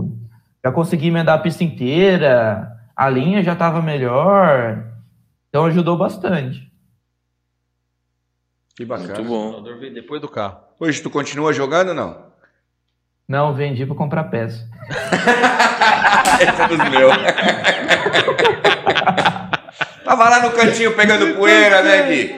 [0.04, 0.18] Tipo,
[0.64, 4.86] já consegui emendar a pista inteira, a linha já tava melhor,
[5.50, 6.72] então ajudou bastante.
[8.76, 9.14] Que bacana.
[9.14, 9.50] muito bom.
[9.50, 10.58] Simulador veio Depois do carro.
[10.80, 12.26] Hoje tu continua jogando ou não?
[13.28, 14.70] Não, vendi pra comprar peça.
[16.42, 17.14] Esse é dos meus.
[20.06, 22.36] Tava lá no cantinho pegando poeira, né, Gui?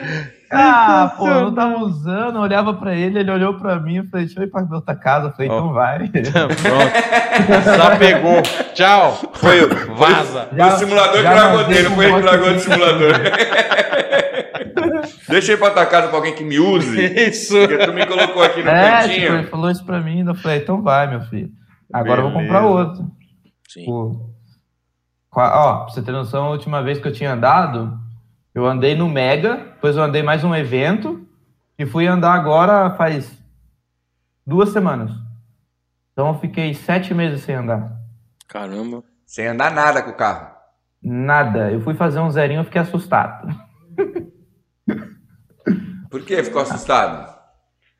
[0.50, 4.04] Ah, pô, eu não tava usando, eu olhava pra ele, ele olhou pra mim, eu
[4.06, 6.08] falei, deixa eu ir pra outra casa, eu falei, então vai.
[6.08, 7.76] Pronto.
[7.76, 8.40] Já pegou.
[8.72, 9.18] Tchau.
[9.34, 10.48] Foi o Vaza.
[10.50, 13.12] Foi o simulador que já largou dele, foi ele que largou do simulador.
[15.28, 16.98] Deixa eu ir pra tua casa pra alguém que me use.
[17.28, 17.52] Isso.
[17.54, 19.34] Porque tu me colocou aqui no É, tipo, cantinho.
[19.34, 21.50] ele falou isso pra mim, eu falei, então vai, meu filho.
[21.92, 22.78] Agora eu vou comprar Beleza.
[22.78, 23.04] outro.
[23.68, 23.80] Sim.
[23.80, 24.37] Tipo, qua-
[25.42, 27.98] ó, pra você ter noção, a última vez que eu tinha andado,
[28.54, 31.26] eu andei no Mega, depois eu andei mais um evento,
[31.78, 33.32] e fui andar agora faz
[34.46, 35.12] duas semanas.
[36.12, 37.96] Então eu fiquei sete meses sem andar.
[38.48, 39.04] Caramba.
[39.24, 40.48] Sem andar nada com o carro.
[41.02, 41.70] Nada.
[41.70, 43.48] Eu fui fazer um zerinho e fiquei assustado.
[46.10, 47.36] Por que ficou assustado?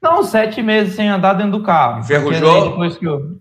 [0.00, 2.00] Não, sete meses sem andar dentro do carro.
[2.00, 2.70] Enferrujou?
[2.70, 3.38] Depois que eu...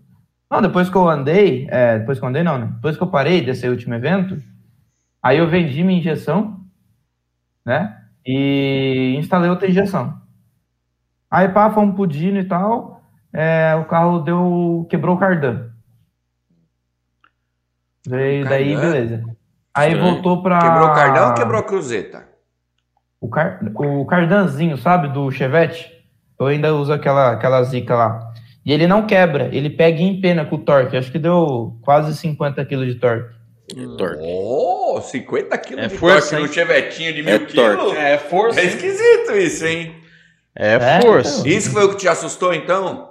[0.50, 2.70] Não, depois que eu andei, é, depois que eu andei não, né?
[2.74, 4.42] Depois que eu parei desse último evento,
[5.22, 6.60] aí eu vendi minha injeção,
[7.64, 7.96] né?
[8.24, 10.20] E instalei outra injeção.
[11.30, 15.68] Aí pá, fomos pro Dino e tal, é, o carro deu, quebrou o cardan.
[18.06, 18.90] Daí, daí Cardan?
[18.90, 19.24] beleza.
[19.74, 20.12] Aí Estranho.
[20.14, 20.58] voltou pra...
[20.60, 22.26] Quebrou o cardão ou quebrou a cruzeta?
[23.20, 23.60] O, car...
[23.74, 25.92] o cardanzinho, sabe, do Chevette,
[26.38, 28.27] eu ainda uso aquela, aquela zica lá.
[28.64, 30.96] E ele não quebra, ele pega e empena com o torque.
[30.96, 33.34] Acho que deu quase 50 kg de torque.
[33.76, 34.22] É torque.
[34.22, 37.76] Oh, 50 quilos É de força, torque no chevetinho de mil É quilos.
[37.76, 37.96] torque.
[37.96, 38.60] É força.
[38.60, 39.94] É esquisito isso, hein?
[40.56, 41.40] É É, força.
[41.40, 41.52] então.
[41.52, 43.08] Isso foi o que te assustou, então?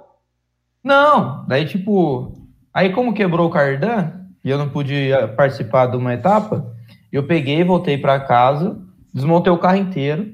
[0.82, 2.32] Não, daí tipo,
[2.72, 4.12] aí como quebrou o cardan
[4.44, 6.72] e eu não pude eh, participar de uma etapa,
[7.12, 8.78] eu peguei, voltei para casa,
[9.12, 10.32] desmontei o carro inteiro,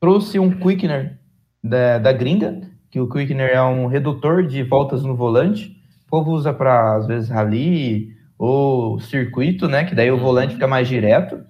[0.00, 1.18] trouxe um quickener
[1.64, 5.76] da, da gringa, que o quickener é um redutor de voltas no volante.
[6.06, 10.66] O povo usa para às vezes rally ou circuito, né, que daí o volante fica
[10.66, 11.44] mais direto,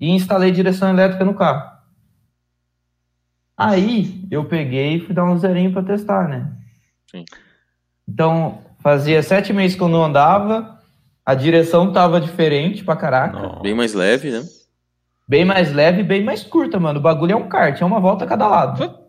[0.00, 1.70] e instalei direção elétrica no carro.
[3.56, 6.50] Aí eu peguei e fui dar um zerinho para testar, né?
[7.10, 7.26] Sim.
[8.08, 10.78] Então, fazia sete meses que eu não andava,
[11.24, 13.60] a direção tava diferente pra caraca.
[13.60, 14.42] Bem mais leve, né?
[15.28, 16.98] Bem mais leve e bem mais curta, mano.
[16.98, 18.99] O bagulho é um kart, é uma volta a cada lado.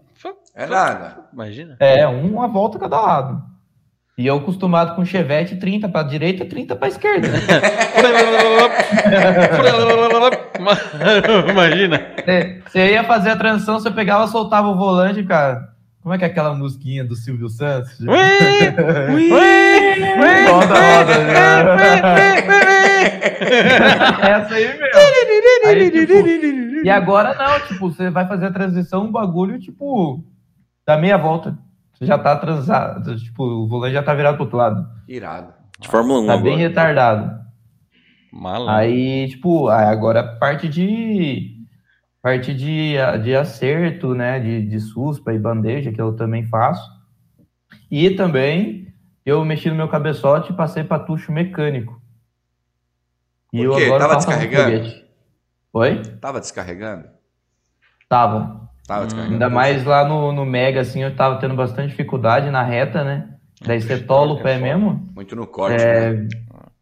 [0.56, 1.18] É nada.
[1.34, 1.76] Imagina.
[1.80, 3.44] É, uma volta a cada lado.
[4.18, 7.28] E eu acostumado com Chevette 30 pra direita, 30 pra esquerda.
[11.50, 12.02] Imagina.
[12.68, 15.70] Você- ia fazer a transição, você pegava, soltava o volante, cara.
[16.04, 18.00] Como é que é aquela musiquinha do Silvio Santos?
[20.50, 21.14] Roda, roda.
[24.22, 24.82] Essa aí mesmo.
[25.68, 26.14] Aí, tipo,
[26.84, 30.24] e agora não, tipo, você vai fazer a transição, um bagulho, tipo,
[30.86, 31.58] dá meia volta.
[31.94, 34.88] Você já tá transado, tipo, o volante já tá virado pro outro lado.
[35.08, 35.54] Irado.
[35.80, 36.68] De Fórmula 1 Tá bem agora.
[36.68, 37.42] retardado.
[38.34, 38.74] Malandro.
[38.74, 41.58] Aí, tipo, agora parte de
[42.22, 46.88] parte de, de acerto, né, de, de suspa e bandeja, que eu também faço.
[47.90, 48.94] E também
[49.26, 52.00] eu mexi no meu cabeçote e passei para tucho mecânico.
[53.52, 53.84] E Por quê?
[53.84, 54.94] eu agora Tava um descarregando?
[55.74, 56.02] Oi?
[56.22, 57.08] Tava descarregando?
[58.08, 58.61] Tava.
[58.88, 59.34] Tava descarregando.
[59.34, 63.30] Ainda mais lá no, no Mega, assim, eu tava tendo bastante dificuldade na reta, né?
[63.66, 65.10] Daí você tola o pé mesmo.
[65.16, 66.28] Muito no corte, É, né?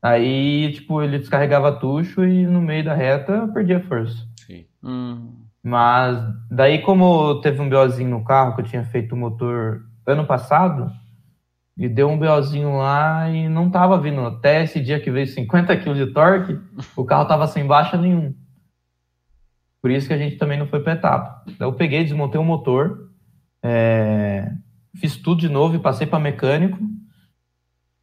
[0.01, 4.15] Aí, tipo, ele descarregava tucho e no meio da reta eu perdia força.
[4.47, 4.65] Sim.
[4.81, 5.33] Hum.
[5.61, 6.17] Mas
[6.49, 10.89] daí, como teve um BOzinho no carro que eu tinha feito o motor ano passado,
[11.79, 14.19] e deu um BOzinho lá e não tava vindo.
[14.21, 16.59] Até esse dia que veio 50 kg de torque,
[16.95, 18.33] o carro tava sem baixa nenhum.
[19.81, 21.43] Por isso que a gente também não foi para etapa.
[21.59, 23.09] Eu peguei, desmontei o motor,
[23.63, 24.51] é,
[24.95, 26.77] fiz tudo de novo e passei para mecânico.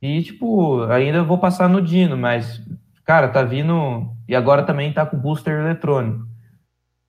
[0.01, 2.63] E, tipo, ainda vou passar no Dino, mas,
[3.05, 4.11] cara, tá vindo.
[4.29, 6.27] E agora também tá com booster eletrônico.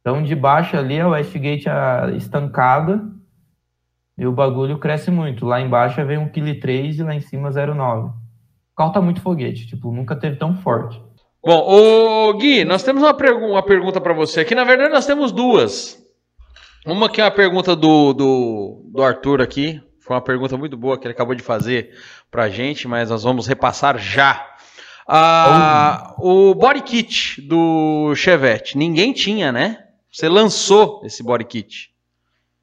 [0.01, 3.03] Então, de baixo ali a Westgate a estancada
[4.17, 5.45] e o bagulho cresce muito.
[5.45, 8.09] Lá embaixo vem 1,3 kg e lá em cima 0,9.
[8.09, 11.01] O carro tá muito foguete, tipo, nunca teve tão forte.
[11.43, 14.53] Bom, ô Gui, nós temos uma, pergu uma pergunta para você aqui.
[14.55, 15.97] Na verdade, nós temos duas.
[16.85, 19.81] Uma que é a pergunta do, do, do Arthur aqui.
[20.01, 21.91] Foi uma pergunta muito boa que ele acabou de fazer
[22.31, 24.45] pra gente, mas nós vamos repassar já.
[25.07, 29.77] Ah, o body kit do Chevette, ninguém tinha, né?
[30.11, 31.89] Você lançou esse body kit.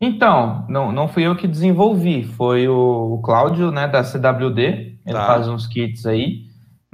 [0.01, 4.61] Então, não, não fui eu que desenvolvi, foi o, o Cláudio, né, da CWD.
[5.07, 5.27] Ele Tá.
[5.27, 6.44] faz uns kits aí.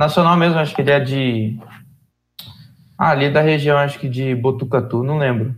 [0.01, 1.59] Nacional mesmo, acho que ele é de.
[2.99, 5.55] Ah, ali da região, acho que de Botucatu, não lembro.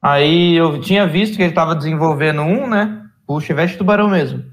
[0.00, 3.02] Aí eu tinha visto que ele tava desenvolvendo um, né?
[3.26, 4.44] O Chevette Tubarão mesmo.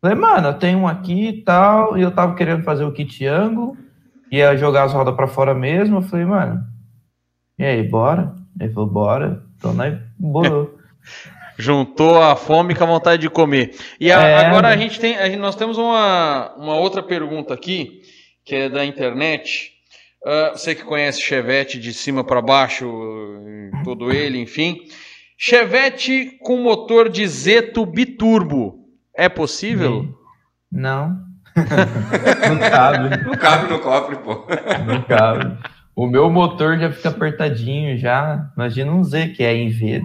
[0.00, 3.26] Falei, mano, eu tenho um aqui e tal, e eu tava querendo fazer o kit
[3.26, 3.76] ângulo,
[4.30, 5.96] ia jogar as rodas pra fora mesmo.
[5.96, 6.64] Eu falei, mano,
[7.58, 8.32] e aí, bora?
[8.60, 9.42] Ele falou, bora.
[9.56, 10.78] Então nós bolou.
[11.58, 13.76] Juntou a fome com a vontade de comer.
[14.00, 14.46] E a- É.
[14.46, 18.02] agora a gente tem, a gente- nós temos uma, uma outra pergunta aqui,
[18.44, 19.72] que é da internet.
[20.24, 22.90] Ah, você que conhece Chevette de cima para baixo,
[23.84, 24.78] todo ele, enfim.
[25.36, 28.84] Chevette com motor de Zeto biturbo.
[29.14, 30.08] É possível?
[30.70, 31.16] Não.
[31.54, 34.46] não cabe, Não cabe no cofre, pô.
[34.86, 35.56] não cabe.
[35.94, 38.50] O meu motor já fica apertadinho já.
[38.56, 40.02] Imagina um Z que é em V.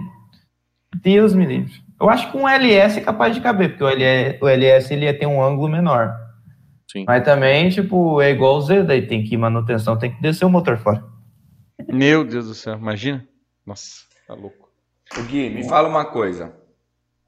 [1.02, 1.72] Deus me livre.
[2.00, 5.06] Eu acho que um LS é capaz de caber, porque o LS, o LS ele
[5.06, 6.14] ia ter um ângulo menor.
[6.90, 7.04] Sim.
[7.06, 10.44] Mas também, tipo, é igual o Z, daí tem que ir manutenção, tem que descer
[10.44, 11.04] o motor fora.
[11.88, 13.24] Meu Deus do céu, imagina.
[13.64, 14.68] Nossa, tá louco.
[15.16, 16.52] O Gui, me fala uma coisa.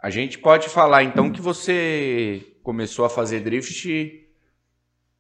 [0.03, 3.89] A gente pode falar então que você começou a fazer drift,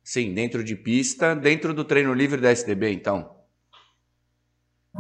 [0.03, 3.30] sim, dentro de pista, dentro do treino livre da SDB, então.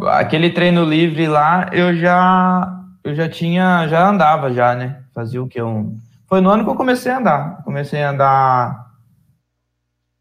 [0.02, 5.02] Aquele treino livre lá, eu já eu já tinha, já andava já, né?
[5.12, 5.96] Fazia o que um
[6.28, 7.64] Foi no ano que eu comecei a andar.
[7.64, 8.91] Comecei a andar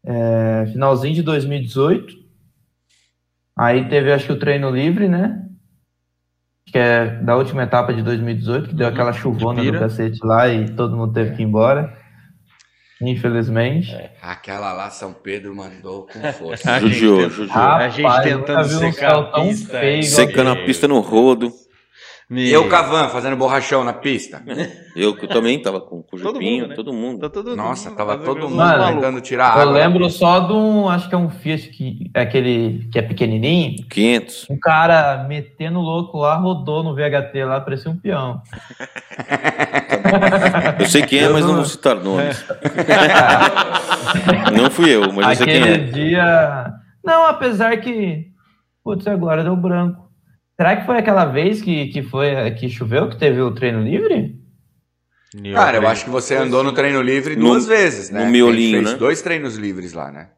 [0.04, 2.14] é, finalzinho de 2018.
[3.58, 5.46] Aí teve acho que o treino livre, né?
[6.66, 10.48] Que é da última etapa de 2018, que deu Uhum, aquela chuvona do cacete lá
[10.48, 12.00] e todo mundo teve que ir embora.
[13.00, 13.94] Infelizmente.
[14.22, 16.70] Aquela lá São Pedro mandou com força.
[16.70, 17.58] A gente Judiou, judiou.
[17.58, 19.84] A gente tentando secar a pista.
[19.84, 21.52] igual Secando a pista no rodo.
[22.34, 24.42] E eu, Cavan, fazendo borrachão na pista.
[24.96, 26.74] Eu que também tava com, com o Todo Jupinho, mundo, né?
[26.76, 27.20] todo mundo.
[27.20, 29.72] Tá todo- Nossa, tava todo- mundo Mano, tentando tirar Eu água.
[29.74, 33.86] lembro só de um, acho que é um Fiat que é aquele que é pequenininho.
[33.88, 34.46] 500.
[34.50, 38.40] Um cara metendo louco lá, rodou no VHT lá, parecia um peão.
[40.78, 42.44] Eu sei quem é, mas não vou citar nomes.
[44.52, 45.78] Não fui eu, mas eu sei quem Aquele é.
[45.92, 46.72] dia.
[47.04, 48.26] Não, apesar que.
[48.84, 50.01] Putz, agora deu branco.
[50.62, 54.40] Será que foi aquela vez que, que foi que choveu, que teve o treino livre?
[55.52, 58.24] Cara, eu acho que você andou no treino livre No- duas vezes, né?
[58.24, 58.98] no miolinho, A gente fez né?
[59.00, 60.28] dois treinos livres lá, né?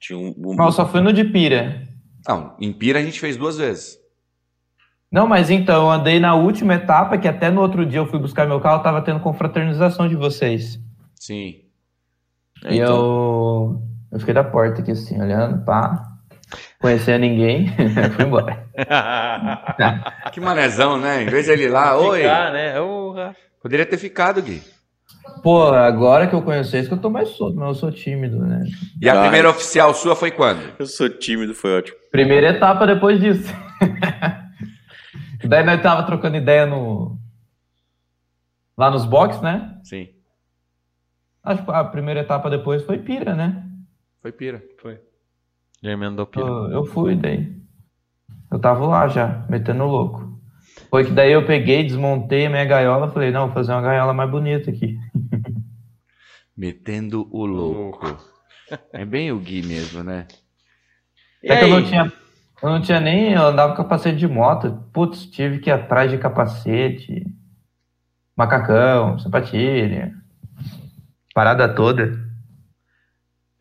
[0.00, 1.82] Tinha um, um- Não, só fui no de Pira.
[2.26, 3.98] Não, em Pira a gente fez duas vezes.
[5.12, 8.18] Não, mas então, eu andei na última etapa, que até no outro dia eu fui
[8.18, 10.80] buscar meu carro, tava tendo confraternização de vocês.
[11.14, 11.60] Sim.
[12.70, 12.96] E então.
[12.96, 16.07] eu, eu fiquei da porta aqui assim, olhando, pá.
[16.80, 17.68] Conhecia ninguém,
[18.14, 18.66] fui embora.
[20.32, 21.22] Que manezão, né?
[21.22, 22.20] Em vez de ele ir lá, oi.
[22.20, 22.74] Ficar, né?
[23.60, 24.62] Poderia ter ficado, Gui.
[25.42, 28.38] Pô, agora que eu conheço isso, que eu tô mais solto, mas eu sou tímido,
[28.38, 28.64] né?
[29.00, 30.60] E a primeira oficial sua foi quando?
[30.78, 31.96] Eu sou tímido, foi ótimo.
[32.10, 33.52] Primeira etapa depois disso.
[35.44, 37.18] Daí nós tava trocando ideia no.
[38.76, 39.78] Lá nos box, né?
[39.82, 40.08] Sim.
[41.42, 43.64] Acho que a primeira etapa depois foi Pira, né?
[44.20, 44.62] Foi Pira.
[44.80, 45.00] Foi.
[45.82, 46.46] Já emendou pira.
[46.46, 47.56] Eu, eu fui daí.
[48.50, 50.38] Eu tava lá já, metendo louco.
[50.90, 54.12] Foi que daí eu peguei, desmontei a minha gaiola, falei, não, vou fazer uma gaiola
[54.14, 54.96] mais bonita aqui.
[56.56, 58.16] Metendo o louco.
[58.92, 60.26] É bem o Gui mesmo, né?
[61.42, 62.12] E É que eu não tinha.
[62.60, 63.32] Eu não tinha nem.
[63.32, 64.82] Eu andava com capacete de moto.
[64.92, 67.24] Putz, tive que ir atrás de capacete.
[68.36, 70.12] Macacão, sapatilha.
[71.32, 72.27] Parada toda.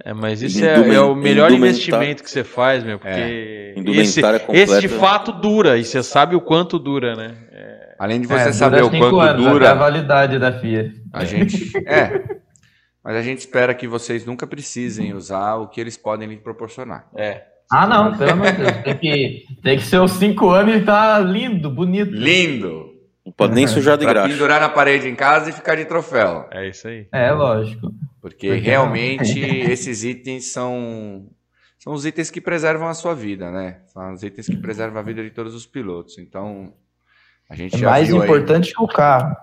[0.08, 4.40] É, mas isso é, é o melhor investimento que você faz, meu, porque esse, Indumentária
[4.40, 4.72] completa.
[4.72, 7.36] esse de fato dura, e você sabe o quanto dura, né?
[8.00, 10.94] Além de É, você dura saber o quanto anos, até a dura, validade da FIA.
[11.12, 11.74] a gente.
[11.86, 12.24] É.
[13.04, 17.08] Mas a gente espera que vocês nunca precisem usar o que eles podem lhe proporcionar.
[17.14, 17.44] É.
[17.70, 18.78] Ah, não, pelo amor de Deus.
[18.84, 22.12] Tem que, tem que ser os cinco anos e tá lindo, bonito.
[22.12, 22.94] Lindo!
[23.26, 24.30] Não pode nem sujar de Pra graxa.
[24.30, 26.48] pendurar na parede em casa e ficar de troféu.
[26.50, 27.08] É isso aí.
[27.12, 27.92] É, lógico.
[28.30, 29.40] Porque Porque realmente
[29.72, 31.30] esses itens são.
[31.80, 33.82] São os itens que preservam a sua vida, né?
[33.88, 36.18] São os itens que preservam a vida de todos os pilotos.
[36.18, 36.74] Então,
[37.50, 39.36] a gente É já mais viu aí- importante que o carro.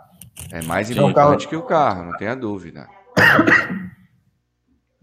[0.52, 2.86] É mais Sim, o importante carro- que o carro, não tenha dúvida.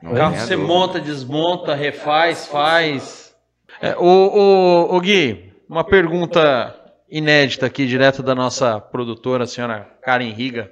[0.04, 0.74] Não O carro você dúvida.
[0.74, 3.34] monta, desmonta, refaz, faz.
[3.82, 6.76] É, o, o, o Gui, uma pergunta
[7.10, 10.72] inédita aqui, direto da nossa produtora, a senhora Karen Riga.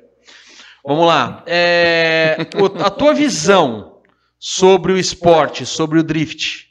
[0.90, 1.44] Vamos lá.
[1.46, 2.36] É,
[2.84, 4.00] a tua visão
[4.40, 6.66] sobre o esporte, sobre o drift,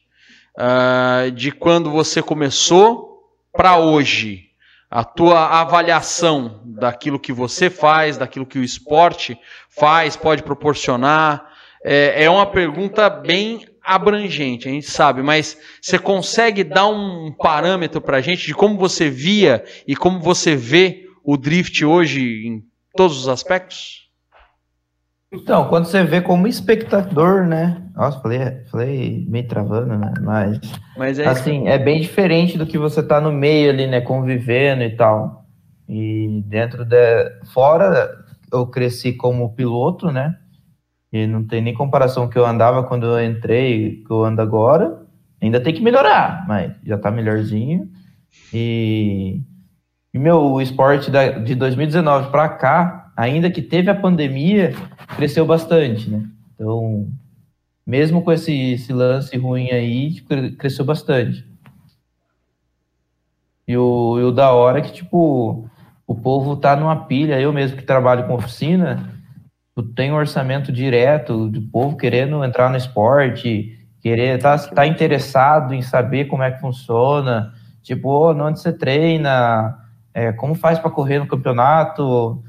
[0.59, 4.47] ah, de quando você começou para hoje,
[4.91, 9.39] a tua avaliação daquilo que você faz, daquilo que o esporte
[9.69, 11.53] faz, pode proporcionar.
[11.85, 18.01] É, é uma pergunta bem abrangente, a gente sabe, mas você consegue dar um parâmetro
[18.01, 22.65] para a gente de como você via e como você vê o drift hoje em
[22.97, 24.08] todos os aspectos?
[25.31, 27.83] Então, quando você vê como espectador, né?
[27.95, 30.15] Nossa, falei, falei meio travando, né?
[30.23, 30.59] Mas,
[30.97, 34.01] Mas é assim, é bem diferente do que você tá no meio ali, né?
[34.01, 35.45] Convivendo e tal.
[35.87, 36.97] E dentro da.
[37.53, 38.11] Fora,
[38.51, 40.35] eu cresci como piloto, né?
[41.13, 45.03] E não tem nem comparação que eu andava quando eu entrei, que eu ando agora.
[45.43, 47.89] Ainda tem que melhorar, mas já tá melhorzinho.
[48.53, 49.41] E,
[50.13, 54.73] e meu, o esporte da- de 2019 para cá, ainda que teve a pandemia,
[55.17, 56.25] cresceu bastante, né?
[56.55, 57.09] Então,
[57.85, 61.45] mesmo com esse, esse lance ruim aí, cre- cresceu bastante.
[63.67, 65.69] E o, e o da hora é que, tipo,
[66.07, 69.13] o povo tá numa pilha, eu mesmo que trabalho com oficina,
[69.77, 76.27] um orçamento direto do povo querendo entrar no esporte, querer tá, tá interessado em saber
[76.27, 77.53] como é que funciona,
[77.83, 79.77] tipo, ô, onde você treina,
[80.15, 82.43] é, como faz para correr no campeonato,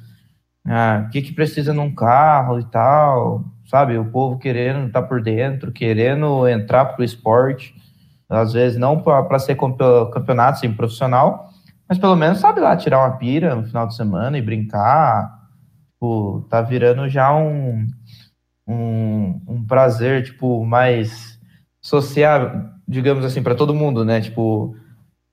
[0.68, 3.98] ah, o que, que precisa num carro e tal, sabe?
[3.98, 7.74] O povo querendo estar por dentro, querendo entrar pro esporte,
[8.30, 11.50] às vezes não para ser campe- campeonato assim, profissional,
[11.88, 15.40] mas pelo menos sabe lá tirar uma pira no final de semana e brincar.
[15.94, 17.88] Tipo, tá virando já um,
[18.68, 21.40] um, um prazer, tipo, mais
[21.82, 22.52] social,
[22.88, 24.22] digamos assim, para todo mundo, né?
[24.22, 24.76] Tipo,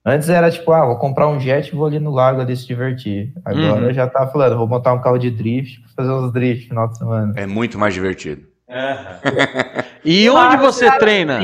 [0.07, 2.67] antes era tipo, ah, vou comprar um jet e vou ali no lago ali se
[2.67, 3.35] divertir.
[3.45, 3.93] Agora Uhum.
[3.93, 6.97] já tá falando, vou montar um carro de drift, fazer uns drift no final de
[6.99, 7.33] semana.
[7.37, 8.43] É muito mais divertido.
[10.09, 11.41] E onde você treina?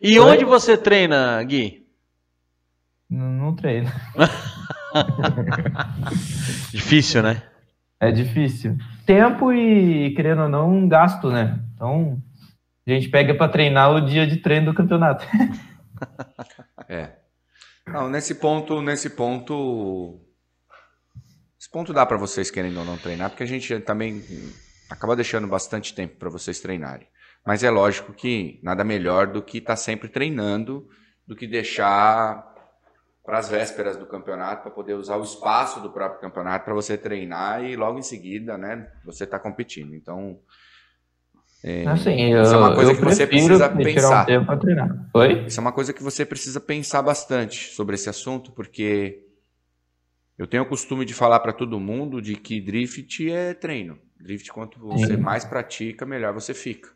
[0.00, 1.86] E onde você treina, Gui?
[3.08, 3.88] Não, não treino.
[6.72, 7.40] Difícil, né?
[8.00, 8.76] É difícil.
[9.06, 11.60] Tempo e, querendo ou não, um gasto, né?
[11.76, 12.18] Então,
[12.86, 15.24] a gente pega para treinar o dia de treino do campeonato.
[16.88, 17.10] É.
[17.86, 20.20] Não, nesse ponto, nesse ponto.
[21.58, 24.22] Esse ponto dá para vocês querendo ou não treinar, porque a gente também
[24.90, 27.06] acaba deixando bastante tempo para vocês treinarem.
[27.44, 30.88] Mas é lógico que nada melhor do que estar sempre treinando,
[31.26, 32.50] do que deixar
[33.24, 36.98] para as vésperas do campeonato, para poder usar o espaço do próprio campeonato para você
[36.98, 39.94] treinar e logo em seguida, né, você está competindo.
[39.94, 40.40] Então,
[41.86, 44.26] Assim, eu, Isso é uma coisa que você precisa pensar.
[44.30, 45.08] um para.
[45.14, 45.44] Oi?
[45.46, 49.20] Isso é uma coisa que você precisa pensar bastante sobre esse assunto, porque
[50.36, 53.96] eu tenho o costume de falar para todo mundo de que drift é treino.
[54.20, 55.16] Drift, quanto você Sim.
[55.16, 56.88] mais pratica, melhor você fica.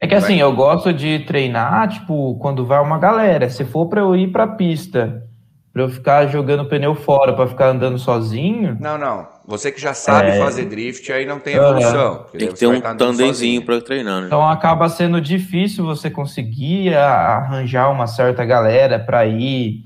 [0.00, 3.48] É que assim, eu gosto de treinar, tipo, quando vai uma galera.
[3.48, 5.26] Se for para eu ir pra pista,
[5.72, 9.26] para eu ficar jogando pneu fora, para ficar andando sozinho, Não, não.
[9.46, 10.38] Você que já sabe É.
[10.38, 12.26] fazer drift, aí não tem evolução.
[12.36, 14.26] Tem que ter um tandemzinho para treinar, né?
[14.26, 19.84] então acaba sendo difícil você conseguir arranjar uma certa galera para ir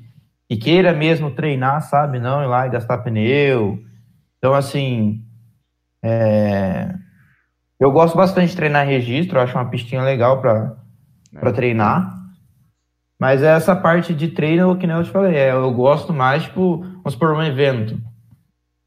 [0.49, 2.19] e queira mesmo treinar, sabe?
[2.19, 3.79] Não ir lá e gastar pneu.
[4.39, 5.23] Então, assim,
[6.03, 6.95] é,
[7.79, 10.77] eu gosto bastante de treinar em registro, acho uma pistinha legal para
[11.39, 12.13] para treinar.
[13.21, 16.79] Mas essa parte de treino, que nem eu te falei, é, eu gosto mais, tipo,
[16.79, 18.01] vamos por um evento.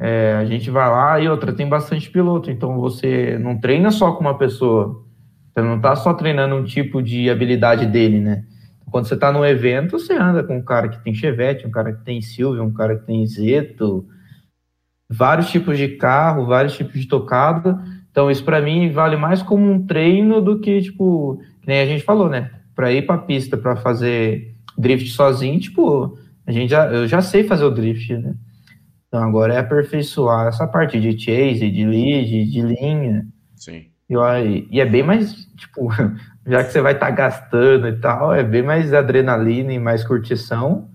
[0.06, 4.12] É, a gente vai lá e outra, tem bastante piloto, então você não treina só
[4.12, 5.02] com uma pessoa.
[5.48, 8.44] Você não tá só treinando um tipo de habilidade dele, né?
[8.92, 11.94] Quando você tá num evento, você anda com um cara que tem Chevette, um cara
[11.94, 14.06] que tem Silvia, um cara que tem Zeto,
[15.10, 17.82] vários tipos de carro, vários tipos de tocada.
[18.12, 21.86] Então, isso para mim vale mais como um treino do que, tipo, que nem a
[21.86, 22.52] gente falou, né?
[22.76, 27.46] Pra ir pra pista pra fazer drift sozinho, tipo, a gente já, eu já sei
[27.46, 28.36] fazer o drift, né?
[29.14, 33.24] Então agora é aperfeiçoar essa parte de chase, de lead, de linha.
[33.56, 33.86] Sim.
[34.10, 35.88] E, e é bem mais, tipo,
[36.48, 40.90] já que você vai estar gastando e tal, é bem mais adrenalina e mais curtição.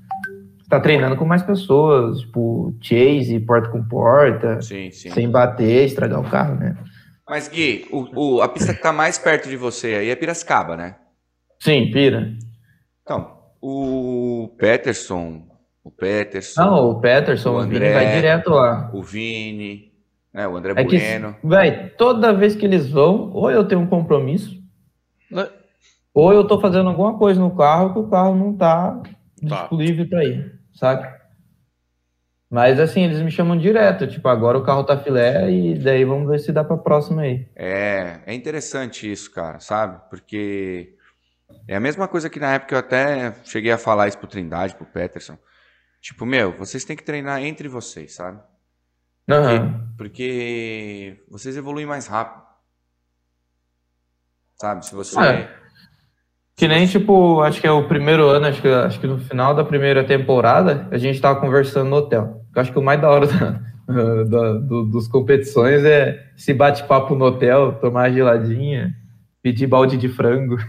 [0.59, 5.11] Você tá treinando com mais pessoas, tipo, chase, porta com porta, Sim, sim.
[5.11, 6.77] sem bater, estragar o carro, né?
[7.29, 10.77] Mas, Gui, o, o- a pista que tá mais perto de você aí é Piracicaba,
[10.77, 10.97] né?
[11.61, 12.33] Sim, pira.
[13.03, 15.47] Então, o Peterson,
[15.89, 17.93] o Peterson, Não, o Peterson, O o Vini André.
[17.95, 18.91] vai direto lá.
[18.93, 19.91] o Vini,
[20.32, 21.34] né, o André É que, Bueno.
[21.43, 24.62] véi, toda vez que eles vão, ou eu tenho um compromisso,
[25.30, 25.49] Né?
[26.12, 29.61] ou eu tô fazendo alguma coisa no carro que o carro não tá Tá.
[29.62, 31.16] disponível pra ir, saca?
[32.51, 36.28] Mas assim, eles me chamam direto, tipo, agora o carro tá filé e daí vamos
[36.28, 37.47] ver se dá pra próxima aí.
[37.55, 40.01] É, é interessante isso, cara, sabe?
[40.11, 40.95] Porque
[41.66, 44.74] é a mesma coisa que na época eu até cheguei a falar isso pro Trindade,
[44.76, 45.36] pro Peterson.
[46.01, 48.41] Tipo, meu, vocês têm que treinar entre vocês, sabe?
[49.29, 49.89] Aham.
[49.97, 52.43] Porque vocês evoluem mais rápido.
[54.57, 54.87] Sabe?
[54.87, 55.19] Se você.
[55.21, 55.55] É.
[56.57, 59.55] Que nem, tipo, acho que é o primeiro ano, acho que, acho que no final
[59.55, 62.45] da primeira temporada, a gente tava conversando no hotel.
[62.55, 63.27] Eu acho que o mais da hora
[63.87, 68.93] da, da- do- dos competições é se bate-papo no hotel, tomar geladinha,
[69.41, 70.57] pedir balde de frango.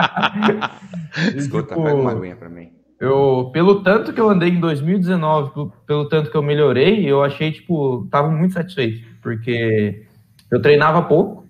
[1.36, 2.59] Escuta, Tipo, pega uma aguinha pra mim.
[3.00, 7.24] Eu, pelo tanto que eu andei em 2019, pelo, pelo tanto que eu melhorei, eu
[7.24, 10.06] achei, tipo, tava muito satisfeito, porque
[10.50, 11.46] eu treinava pouco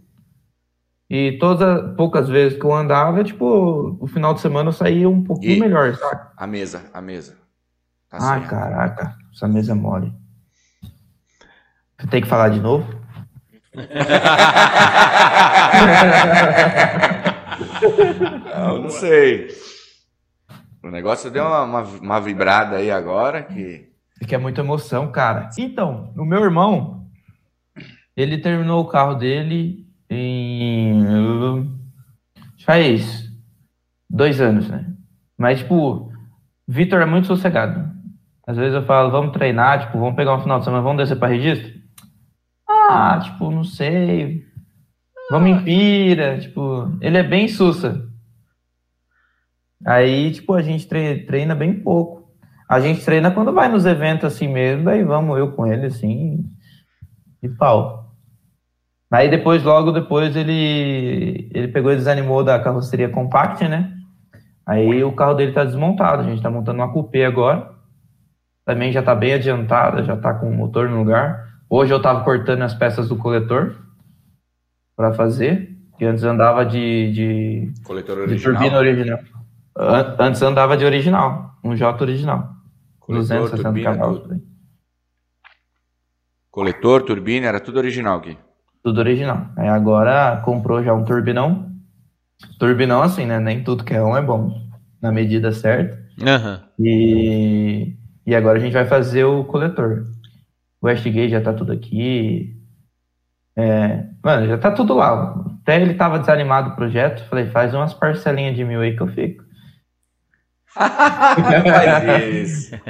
[1.10, 5.08] e todas as poucas vezes que eu andava, tipo, o final de semana eu saía
[5.08, 6.30] um pouquinho E- melhor, saca?
[6.36, 7.36] A mesa, a mesa.
[8.08, 8.48] Tá ó.
[8.48, 10.12] caraca, essa mesa é mole.
[12.10, 12.86] Tem que falar de novo?
[18.56, 19.48] Não, não sei.
[20.82, 23.88] O negócio deu uma, uma, uma vibrada aí agora que.
[24.26, 25.48] Que é muita emoção, cara.
[25.58, 27.06] Então, o meu irmão,
[28.16, 31.70] ele terminou o carro dele em.
[32.64, 33.30] Faz
[34.08, 34.86] dois anos, né?
[35.38, 36.12] Mas, tipo,
[36.68, 37.90] Vitor é muito sossegado.
[38.46, 41.16] Às vezes eu falo, vamos treinar, tipo, vamos pegar um final de semana, vamos descer
[41.16, 41.72] pra registro?
[42.68, 44.44] Ah, tipo, não sei.
[45.30, 48.09] Vamos em pira, tipo, ele é bem sussa.
[49.86, 52.28] Aí, tipo, a gente tre- treina bem pouco.
[52.68, 56.44] A gente treina quando vai nos eventos assim mesmo, daí vamos eu com ele assim,
[57.42, 58.14] e pau.
[59.10, 63.92] Aí depois, logo depois, ele, ele pegou e desanimou da carroceria compact, né?
[64.64, 67.70] Aí o carro dele tá desmontado, a gente tá montando uma coupé agora.
[68.64, 71.44] Também já tá bem adiantada, já tá com o motor no lugar.
[71.68, 73.74] Hoje eu tava cortando as peças do coletor
[74.96, 78.52] para fazer, que antes andava de, de Coletor de original.
[78.54, 79.18] turbina original.
[79.80, 82.50] An- Antes andava de original, um J original.
[82.98, 84.20] Coletor, 260 turbina, cavalos.
[84.22, 84.40] tudo.
[86.50, 88.36] Coletor, turbina, era tudo original, Gui.
[88.82, 89.46] Tudo original.
[89.56, 91.70] Aí agora comprou já um turbinão.
[92.58, 93.38] Turbinão assim, né?
[93.38, 94.50] Nem tudo que é um é bom.
[95.00, 95.98] Na medida certa.
[96.26, 96.62] Aham.
[96.78, 100.04] E, e agora a gente vai fazer o coletor.
[100.80, 102.56] O Westgate já tá tudo aqui.
[103.56, 105.34] É, mano, já tá tudo lá.
[105.62, 107.24] Até ele tava desanimado do projeto.
[107.28, 109.44] Falei, faz umas parcelinhas de mil aí que eu fico.
[110.76, 112.80] Não faz isso.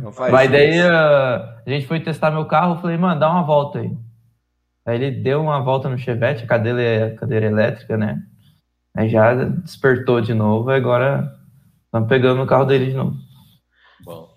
[0.00, 0.88] Não faz Mas daí isso.
[0.88, 3.90] ah, a gente foi testar meu carro, eu falei, mano, dá uma volta aí.
[4.84, 8.20] Aí ele deu uma volta no Chevette, a cadeira, é cadeira elétrica, né?
[8.96, 11.32] Aí já despertou de novo, e agora
[11.86, 13.16] estamos pegando o carro dele de novo.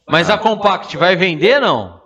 [0.07, 1.99] Mas a Compact vai vender, não?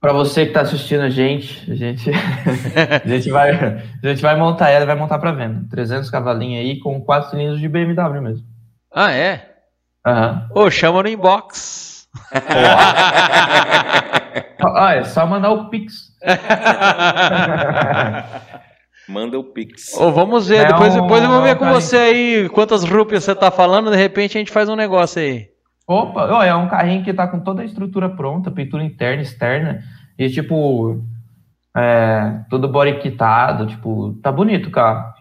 [0.00, 2.10] Pra você que tá assistindo a gente, a gente,
[3.04, 5.66] a gente, vai, a gente vai montar ela e vai montar pra venda.
[5.70, 8.46] 300 cavalinhos aí com 4 cilindros de BMW mesmo.
[8.94, 9.50] Ah, é?
[10.06, 10.48] Aham.
[10.54, 12.08] Ô, chama no inbox.
[14.76, 16.10] Ah, é só mandar o Pix.
[19.08, 19.92] Manda o Pix.
[19.98, 21.80] Ô, vamos ver, É depois, um- depois eu vou ver com carinho.
[21.80, 25.48] você aí quantas rupias você tá falando, de repente a gente faz um negócio aí.
[25.86, 29.80] Opa, ó, é um carrinho que tá com toda a estrutura pronta, pintura interna, externa,
[30.18, 31.04] e tipo,
[31.76, 35.12] é, todo body quitado, tipo, tá bonito o carro.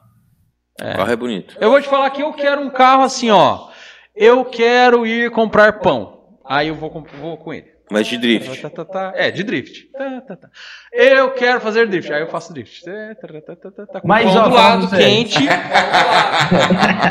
[0.82, 1.56] O carro é bonito.
[1.60, 3.70] Eu vou te falar que eu quero um carro assim, ó.
[4.16, 6.38] Eu quero ir comprar pão.
[6.46, 7.72] Aí eu vou, com- vou com ele.
[7.92, 8.60] Mas de drift.
[8.62, 9.14] Tá, tá, tá.
[9.16, 9.84] É, de drift.
[9.92, 10.50] Tá, tá, tá.
[10.92, 12.12] Eu quero fazer drift.
[12.12, 12.84] Aí eu faço drift.
[12.84, 14.02] Tá, tá, tá, tá, tá, tá.
[14.02, 15.44] Com Mas, pão ó, do lado, quente.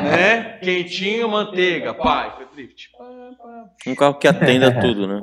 [0.03, 0.59] né?
[0.61, 1.95] Quentinho, manteiga.
[1.95, 2.91] Pai, foi drift.
[2.97, 3.05] Pá,
[3.39, 3.65] pá.
[3.87, 5.21] Um carro que atenda tudo, né?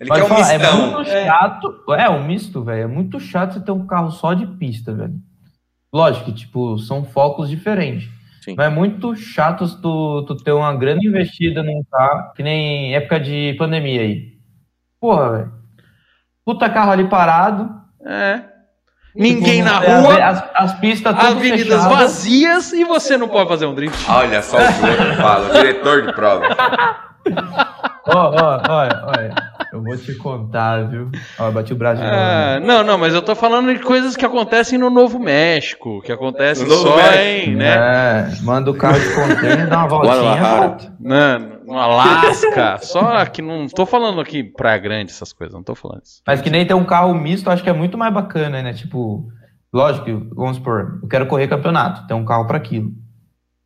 [0.00, 3.54] Ele Pode quer um falar, é muito chato, é, um misto, velho, é muito chato
[3.54, 5.14] você ter um carro só de pista, velho.
[5.92, 8.08] Lógico que, tipo, são focos diferentes.
[8.42, 8.54] Sim.
[8.56, 13.18] Mas é muito chato tu, tu ter uma grande investida num carro, que nem época
[13.20, 14.32] de pandemia aí.
[15.00, 15.52] Porra, velho.
[16.44, 17.70] Puta carro ali parado.
[18.04, 18.42] É.
[19.14, 21.98] Ninguém Tipo, na é, rua, As, as pistas tudo avenidas fechadas.
[21.98, 24.08] vazias e você não pode fazer um drift.
[24.10, 26.46] Olha só o que o outro fala, o diretor de prova.
[28.10, 29.34] Ó, ó, olha, olha.
[29.72, 31.10] Eu vou te contar, viu?
[31.38, 32.18] Ó, bati o braço de novo.
[32.18, 36.10] Ah, não, não, mas eu tô falando de coisas que acontecem no Novo México, que
[36.10, 37.50] acontecem No só México.
[37.50, 37.68] em, né?
[37.68, 40.96] É, manda o carro de container, dá uma voltinha volta.
[40.98, 45.74] Não, no Alasca, só que não tô falando aqui Praia Grande, essas coisas, não tô
[45.74, 46.22] falando isso.
[46.26, 48.72] Mas que nem ter um carro misto, eu acho que é muito mais bacana, né?
[48.72, 49.28] Tipo,
[49.72, 52.90] lógico, que, vamos supor, eu quero correr campeonato, ter um carro para aquilo.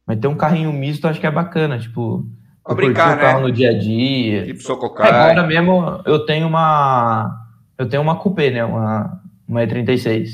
[0.04, 2.26] Mas ter um carrinho misto, eu acho que é bacana, tipo,
[2.64, 3.46] Pra brincar, o carro né?
[3.46, 4.44] no dia a dia.
[4.46, 5.10] Tipo É, Sococai.
[5.10, 7.30] agora mesmo eu tenho uma.
[7.76, 8.64] Eu tenho uma coupé, né?
[8.64, 10.28] Uma, uma E36.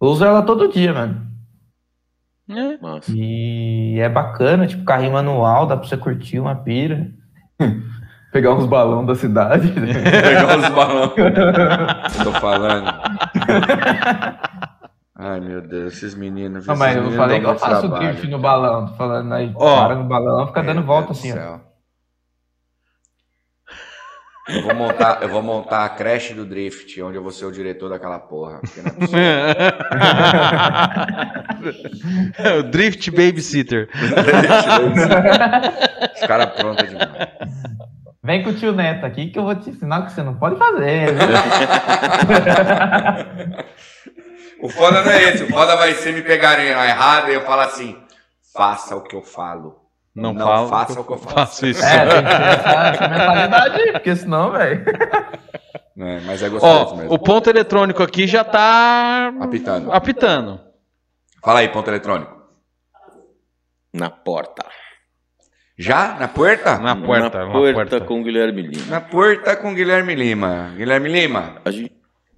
[0.00, 1.26] Eu uso ela todo dia, mano.
[2.48, 2.76] É.
[2.78, 3.12] Massa.
[3.14, 7.10] E é bacana, tipo, carrinho manual, dá pra você curtir uma pira.
[8.32, 9.68] Pegar uns balões da cidade.
[9.76, 11.12] Pegar os balões.
[12.18, 12.90] Eu tô falando.
[15.24, 16.66] Ai, meu Deus, esses meninos.
[16.66, 18.08] Não, esses mas eu meninos falei que eu faço trabalho.
[18.08, 18.86] drift no balão.
[18.88, 19.84] Tô falando aí, Ó.
[19.86, 21.60] para no balão, fica dando volta Deus assim, ó.
[24.48, 27.52] Eu vou, montar, eu vou montar a creche do Drift, onde eu vou ser o
[27.52, 28.58] diretor daquela porra.
[28.58, 29.22] porque não é possível.
[32.60, 33.88] o Drift Babysitter.
[36.12, 37.08] Os caras prontos demais.
[38.24, 40.34] Vem com o tio Neto aqui que eu vou te ensinar o que você não
[40.34, 41.14] pode fazer.
[44.62, 47.40] O foda não é esse, o foda vai ser me pegarem na errada e eu
[47.42, 47.98] falar assim:
[48.54, 49.80] faça o que eu falo.
[50.14, 51.34] Não, Não falo, faça o que eu faço.
[51.34, 51.82] faço isso.
[51.84, 54.84] é, tem que ter essa, mentalidade porque senão, velho.
[55.94, 57.12] É, mas é gostoso Ó, mesmo.
[57.12, 59.92] o ponto eletrônico aqui já tá Apitando.
[59.92, 60.58] apitando.
[61.44, 62.34] Fala aí, ponto eletrônico.
[63.92, 64.64] Na porta.
[65.78, 66.14] Já?
[66.18, 66.78] Na porta?
[66.78, 68.00] Na porta, na na porta, porta.
[68.00, 68.86] com o Guilherme Lima.
[68.88, 70.72] Na porta com Guilherme Lima.
[70.76, 71.92] Guilherme Lima, A gente-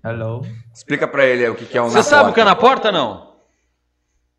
[0.05, 0.43] Hello.
[0.73, 2.35] explica pra ele o que que é um Você na sabe o porta.
[2.35, 3.35] que é na porta, não?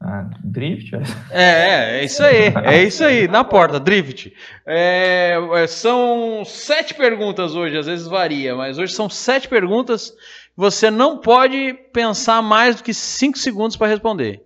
[0.01, 0.91] Ah, drift.
[1.31, 4.31] É, é, é isso aí, é isso aí, na porta, drift.
[4.65, 10.13] É, é, são sete perguntas hoje, às vezes varia, mas hoje são sete perguntas.
[10.55, 14.41] Você não pode pensar mais do que cinco segundos para responder.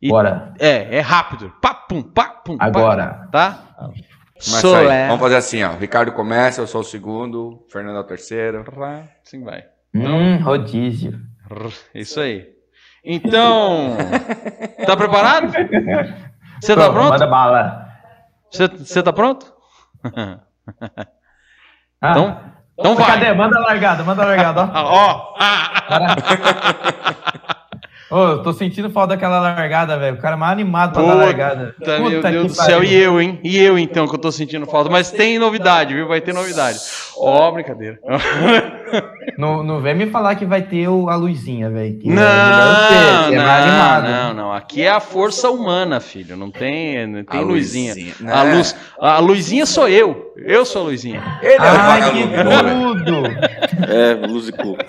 [0.00, 0.52] E- Bora.
[0.58, 1.52] É, é rápido.
[1.62, 2.66] Pá, pum, pá, pum, pá.
[2.66, 3.28] Agora.
[3.32, 3.74] Tá?
[5.08, 5.72] Vamos fazer assim, ó.
[5.76, 8.64] Ricardo começa, eu sou o segundo, Fernando é o terceiro.
[9.24, 9.64] Assim vai.
[9.94, 11.20] Hum, rodízio.
[11.94, 12.48] Isso aí.
[13.04, 13.96] Então,
[14.86, 15.52] tá preparado?
[16.60, 17.10] Você tá Pronto?
[17.10, 17.88] Manda bala.
[18.50, 19.52] Você você tá pronto?
[22.00, 22.40] Ah, Então,
[22.78, 23.06] então vai.
[23.06, 23.32] Cadê?
[23.34, 24.72] Manda a largada, manda a largada, ó.
[24.84, 25.34] Ó,
[28.12, 30.16] Ô, eu tô sentindo falta daquela largada, velho.
[30.16, 31.74] O cara é mais animado pra dar Puta, largada.
[31.82, 33.40] Tá, meu Deus do céu, e eu, hein?
[33.42, 34.90] E eu, então, que eu tô sentindo falta.
[34.90, 36.06] Mas tem novidade, viu?
[36.06, 36.78] Vai ter novidade.
[37.16, 37.98] Ó, brincadeira.
[39.38, 41.98] Não, não vem me falar que vai ter o- a luzinha, velho.
[42.04, 44.08] é Não, é mais não, animado.
[44.10, 44.52] não, não.
[44.52, 46.36] Aqui é a força humana, filho.
[46.36, 47.94] Não tem, não tem A luzinha.
[47.94, 48.54] luzinha, A, né?
[48.54, 50.34] luz, a luzinha sou eu.
[50.36, 51.22] Eu sou a luzinha.
[51.40, 53.22] Ele é o Ai, que tudo!
[53.90, 54.84] É, Luz e Clube.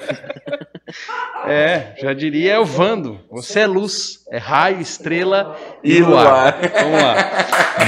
[1.45, 3.19] É, já diria é o Vando.
[3.29, 6.55] Você é luz, é raio, estrela e, luar.
[6.61, 7.15] Vamos lá.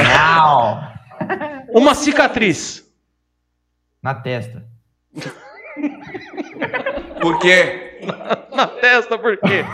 [0.03, 1.80] Não!
[1.82, 2.84] Uma cicatriz.
[4.01, 4.64] Na testa.
[7.22, 7.99] Por quê?
[8.53, 9.66] Na testa, por quê?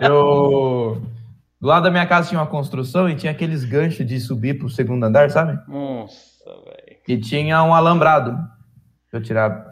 [0.00, 1.02] Eu.
[1.60, 4.68] Do lado da minha casa tinha uma construção e tinha aqueles ganchos de subir pro
[4.68, 5.58] segundo andar, sabe?
[5.66, 6.98] Nossa, velho.
[7.08, 8.36] E tinha um alambrado.
[9.12, 9.65] Eu tirava.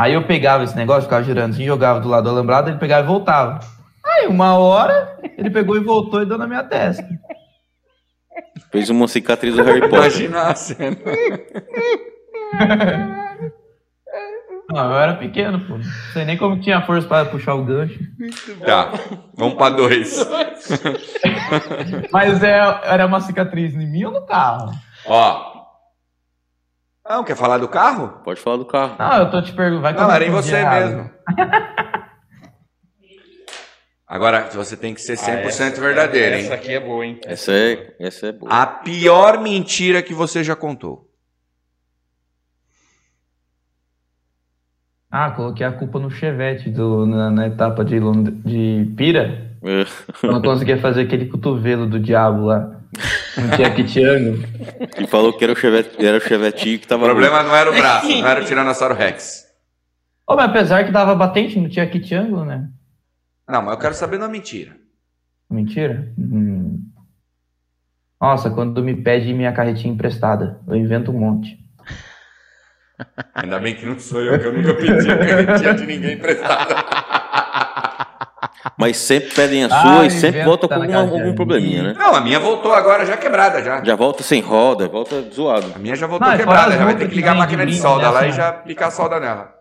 [0.00, 3.04] Aí eu pegava esse negócio, ficava girando assim, jogava do lado do alambrado, ele pegava
[3.04, 3.60] e voltava.
[4.02, 7.06] Aí uma hora, ele pegou e voltou e deu na minha testa.
[8.72, 9.98] Fez uma cicatriz do Harry Potter.
[9.98, 10.96] Imagina a cena.
[14.70, 15.74] Não, eu era pequeno, pô.
[15.74, 15.84] Não
[16.14, 18.00] sei nem como tinha força para puxar o gancho.
[18.64, 18.92] Tá,
[19.34, 20.26] vamos pra dois.
[22.10, 24.72] Mas é, era uma cicatriz em mim ou no carro?
[25.04, 25.59] Ó.
[27.10, 28.20] Não, quer falar do carro?
[28.22, 28.94] Pode falar do carro.
[28.96, 29.98] Não, eu tô te perguntando.
[30.00, 30.86] Não, era em você errado.
[30.86, 31.10] mesmo.
[34.06, 36.52] Agora, você tem que ser 100% verdadeiro, Essa hein?
[36.52, 37.18] aqui é boa, hein?
[37.24, 38.52] Essa é, essa é boa.
[38.52, 41.08] A pior mentira que você já contou.
[45.10, 49.50] Ah, coloquei a culpa no Chevette do, na, na etapa de, Lond- de Pira.
[49.64, 49.84] É.
[50.26, 52.79] Eu não conseguia fazer aquele cotovelo do diabo lá.
[53.36, 54.42] Não tinha Kitiango.
[54.98, 57.04] E falou que era o Chevette, era o Chevetinho que O tava.
[57.04, 59.46] problema não era o braço, não era o Tiranossauro Rex.
[60.28, 62.68] Oh, mas apesar que dava batente, não tinha Kitiango, né?
[63.48, 64.76] Não, mas eu quero saber uma mentira.
[65.48, 66.12] Mentira?
[66.18, 66.80] Hum.
[68.20, 71.58] Nossa, quando me pede minha carretinha emprestada, eu invento um monte.
[73.34, 76.74] Ainda bem que não sou eu, que eu nunca pedi a carretinha de ninguém emprestada.
[78.78, 81.94] Mas sempre pedem a sua Ah, e sempre volta com alguma- algum probleminha, né?
[81.98, 83.82] Não, a minha voltou agora já quebrada já.
[83.82, 85.72] Já volta sem roda, volta zoado.
[85.74, 87.78] A minha já voltou Não, quebrada, já vai ter que ligar a máquina de de
[87.78, 89.54] solda lá e nessa- já aplicar a solda nela.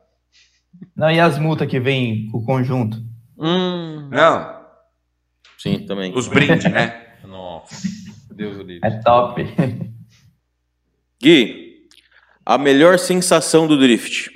[0.95, 2.97] Não, e as multas que vem com o conjunto?
[3.37, 4.09] Hum.
[4.11, 4.59] Não,
[5.57, 6.11] Sim, também.
[6.15, 7.05] os brindes, né?
[7.25, 7.75] Nossa.
[8.33, 8.87] Deus do livre.
[8.87, 9.45] É top.
[11.21, 11.87] Gui,
[12.45, 14.29] a melhor sensação do drift.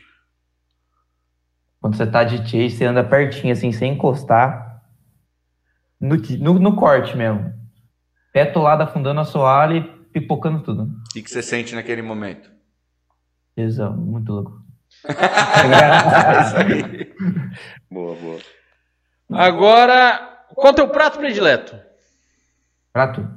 [1.83, 4.81] Quando você tá de chase, você anda pertinho, assim, sem encostar.
[5.99, 7.53] No, no, no corte mesmo.
[8.31, 10.83] Pé atolado, afundando a soalha e pipocando tudo.
[10.83, 12.49] O que você sente naquele momento?
[13.53, 14.63] Tesão, muito louco.
[16.63, 17.05] É.
[17.91, 18.39] Boa, boa.
[19.29, 21.77] Agora, qual é o teu prato predileto?
[22.93, 23.29] Prato?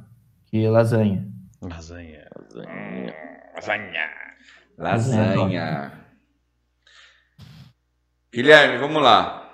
[0.47, 1.27] Que lasanha.
[1.61, 2.29] Lasanha.
[2.55, 4.09] Lasanha.
[4.79, 6.06] Lasanha.
[8.37, 9.49] Guilherme, vamos lá.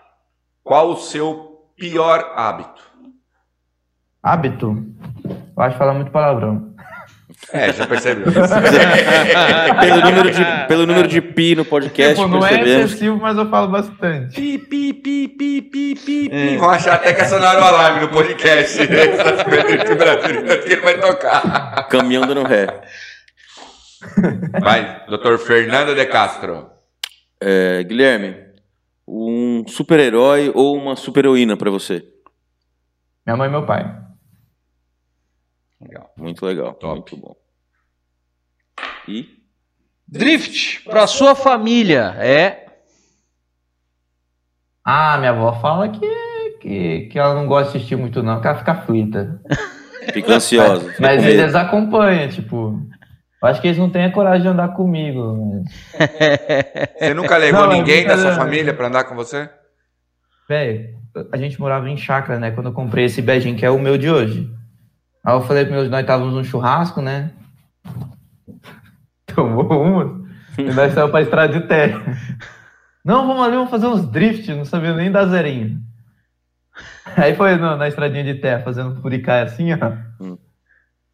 [0.64, 2.82] Qual o seu pior hábito?
[4.20, 4.76] Hábito?
[5.56, 6.74] Eu acho falar muito palavrão.
[7.52, 8.26] É, já percebeu.
[9.80, 12.84] pelo, número de, pelo número de pi no podcast, Tipo, não é percebemos.
[12.86, 14.34] excessivo, mas eu falo bastante.
[14.34, 16.56] Pi, pi, pi, pi, pi, pi, pi.
[16.56, 18.78] Vão achar até que acionaram o alarme no podcast.
[20.66, 21.86] Que vai tocar.
[21.88, 22.66] Caminhão dando ré.
[24.60, 26.68] Vai, doutor Fernando de Castro.
[27.40, 28.51] É, Guilherme,
[29.07, 32.07] um super-herói ou uma super-heroína pra você?
[33.26, 34.00] Minha mãe e meu pai.
[35.80, 36.12] Legal.
[36.16, 36.74] Muito legal.
[36.74, 36.94] Top.
[36.94, 37.36] Muito bom.
[39.09, 39.42] E?
[40.07, 42.66] Drift pra sua família é.
[44.84, 48.46] Ah, minha avó fala que, que, que ela não gosta de assistir muito, não, que
[48.46, 49.40] ela fica aflita.
[50.12, 50.90] Fica ansiosa.
[50.90, 52.80] fica Mas eles acompanham, tipo.
[53.43, 55.64] Eu acho que eles não têm a coragem de andar comigo.
[56.99, 59.51] Você nunca levou Não, ninguém da sua família pra andar com você?
[60.49, 60.90] Velho,
[61.32, 62.53] a gente morava em chácara, né?
[62.53, 64.49] Quando eu comprei esse beijinho, que é o meu de hoje.
[65.24, 67.30] Aí eu falei pro meus, nós estávamos num churrasco, né?
[69.26, 70.22] Tomou uma.
[70.59, 72.01] E nós saímos pra estrada de terra.
[73.05, 75.80] Não, vamos ali, vamos fazer uns drift, não sabia nem dar zerinho.
[77.16, 79.78] Aí foi no- na estradinha de terra, fazendo furicai assim, ó.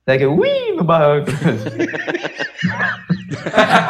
[0.08, 1.28] Segue, ui, no barranco.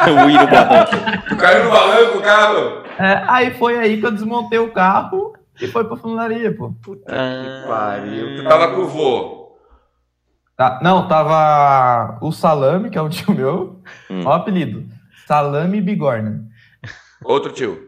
[0.05, 1.37] o ir no barranco.
[1.37, 2.83] Caiu no barranco o carro.
[2.99, 6.75] É, aí foi aí que eu desmontei o carro e foi pra funilaria, pô.
[7.07, 8.35] Ah, Pariu.
[8.35, 9.57] Tu tava com o vô.
[10.57, 13.81] Tá, não, tava o Salame, que é um tio meu.
[14.09, 14.23] Hum.
[14.25, 14.83] Ó o apelido.
[15.25, 16.43] Salame Bigorna.
[17.23, 17.79] Outro tio.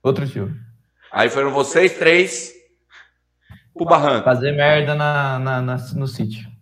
[0.00, 0.54] Outro tio.
[1.10, 2.52] Aí foram vocês três
[3.76, 4.24] pro barranco.
[4.24, 6.53] Fazer merda na, na- na- no sítio.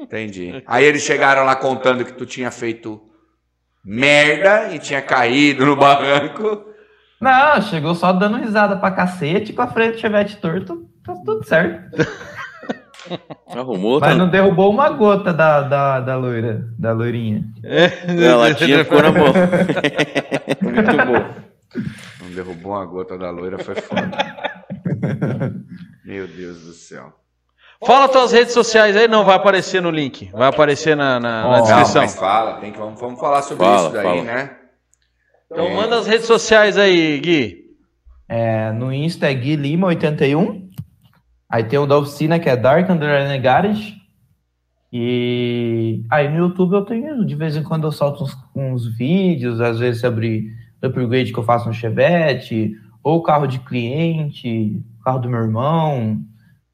[0.00, 0.62] Entendi.
[0.66, 3.00] Aí eles chegaram lá contando que tu tinha feito
[3.84, 6.64] merda e tinha caído no barranco.
[7.20, 11.44] Não, chegou só dando risada pra cacete, com a frente do chevette torto, tá tudo
[11.46, 11.96] certo.
[13.48, 14.16] Arrumou, Mas tá?
[14.16, 17.44] não derrubou uma gota da, da, da loira, da loirinha.
[18.32, 19.26] A latinha ficou na mão.
[20.62, 21.44] Muito bom.
[22.22, 24.10] Não derrubou uma gota da loira, foi foda.
[26.04, 27.12] Meu Deus do céu.
[27.86, 30.30] Fala tuas redes sociais aí, não vai aparecer no link.
[30.32, 32.02] Vai aparecer na, na- na Não, descrição.
[32.02, 34.22] mas fala, tem que, vamos, vamos falar sobre Fala, isso daí, fala.
[34.22, 34.50] né?
[35.50, 37.64] Então manda as redes sociais aí, Gui.
[38.28, 40.68] É, no Insta é Gui Lima 81.
[41.48, 43.94] Aí tem o da oficina que é Dark Underline Garage.
[44.92, 49.60] E aí no YouTube eu tenho, de vez em quando eu solto uns, uns vídeos,
[49.60, 50.52] às vezes sobre
[50.82, 56.18] upgrade que eu faço no Chevette, ou carro de cliente, carro do meu irmão.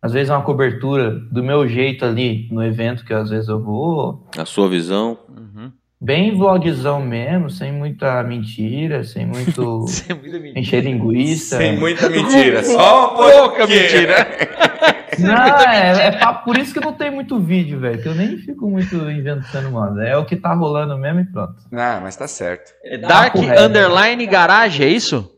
[0.02, 3.62] Às vezes é uma cobertura do meu jeito ali no evento que às vezes eu
[3.62, 4.26] vou.
[4.38, 5.18] A sua visão.
[5.28, 5.70] Uhum.
[6.00, 9.84] Bem vlogzão mesmo, sem muita mentira, sem muito
[10.56, 11.58] encher linguiça.
[11.58, 14.26] Sem muita mentira, só Pouca mentira.
[15.18, 18.00] Não, é, é papo- por isso que não tem muito vídeo, velho.
[18.00, 20.02] Que eu nem fico muito inventando moda.
[20.02, 21.56] É o que tá rolando mesmo e pronto.
[21.72, 22.72] Ah, mas tá certo.
[22.82, 23.34] É Dark.
[23.36, 25.30] Underline Garage, é isso?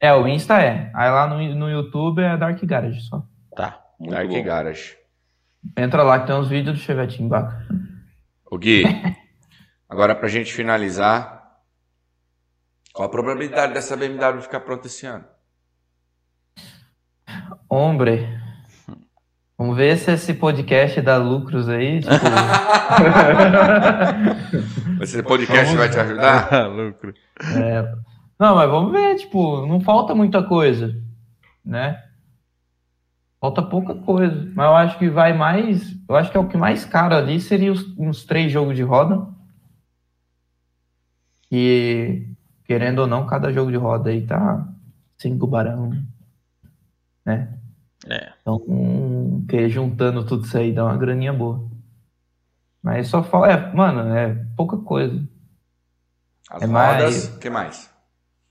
[0.00, 0.90] É, o Insta é.
[0.94, 3.24] Aí lá no, no YouTube é Dark Garage só.
[3.98, 4.42] Muito Dark bom.
[4.42, 4.96] Garage.
[5.76, 7.66] Entra lá que tem uns vídeos do Chevetinho bacana.
[8.50, 8.84] O Gui,
[9.88, 11.42] agora pra gente finalizar,
[12.92, 15.24] qual a probabilidade dessa BMW ficar pronta esse ano?
[17.68, 18.28] Hombre.
[19.56, 22.00] Vamos ver se esse podcast dá lucros aí.
[22.00, 22.12] Tipo,
[25.02, 26.50] Esse podcast vai te ajudar?
[26.68, 27.14] lucro.
[27.56, 27.82] é,
[28.38, 30.94] Não, mas vamos ver, tipo, não falta muita coisa.
[31.64, 32.02] né?
[33.44, 34.50] Falta pouca coisa.
[34.54, 35.94] Mas eu acho que vai mais.
[36.08, 38.82] Eu acho que é o que mais caro ali seria os, uns três jogos de
[38.82, 39.28] roda.
[41.52, 42.26] E
[42.64, 44.66] querendo ou não, cada jogo de roda aí tá
[45.18, 45.90] cinco barão.
[47.22, 47.58] Né?
[48.08, 48.32] É.
[48.40, 51.68] Então, um, que juntando tudo isso aí dá uma graninha boa.
[52.82, 55.22] Mas só fala, é, mano, é pouca coisa.
[56.48, 57.90] As É rodas, mais- o que mais?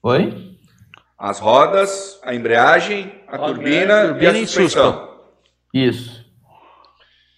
[0.03, 0.52] Oi?
[1.23, 5.19] As rodas, a embreagem, a Roda, turbina, turbina e a suspensão.
[5.73, 6.25] Isso.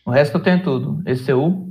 [0.04, 1.04] O resto eu tenho tudo.
[1.06, 1.70] ECU.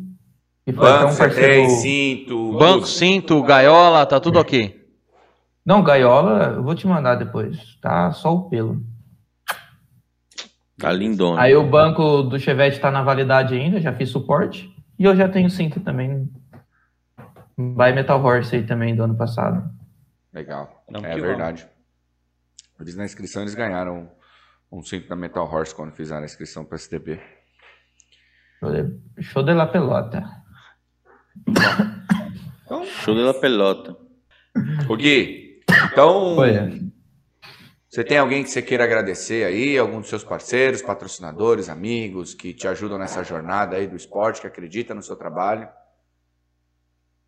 [0.64, 1.66] E foi até Banco, um parceiro.
[1.66, 4.80] C3, cinto, Banco, cinto, gaiola, tá tudo ok.
[5.66, 7.58] Não, gaiola, eu vou te mandar depois.
[7.80, 8.80] Tá só o pelo.
[10.78, 11.42] Tá lindona.
[11.42, 14.72] Aí o banco do Chevette tá na validade ainda, já fiz suporte.
[14.96, 16.30] E eu já tenho cinto também.
[17.58, 19.68] By Metal Horse aí também do ano passado.
[20.32, 20.84] Legal.
[20.88, 21.73] Não, é que verdade.
[22.80, 24.10] Eles na inscrição eles ganharam
[24.70, 27.20] um cinto da Metal Horse quando fizeram a inscrição para STB.
[28.58, 30.24] Show de, show de la pelota.
[33.02, 33.96] Show de la pelota.
[34.88, 35.60] O Gui,
[35.92, 36.90] então Foi.
[37.88, 42.52] você tem alguém que você queira agradecer aí, algum dos seus parceiros, patrocinadores, amigos que
[42.52, 45.68] te ajudam nessa jornada aí do esporte, que acredita no seu trabalho?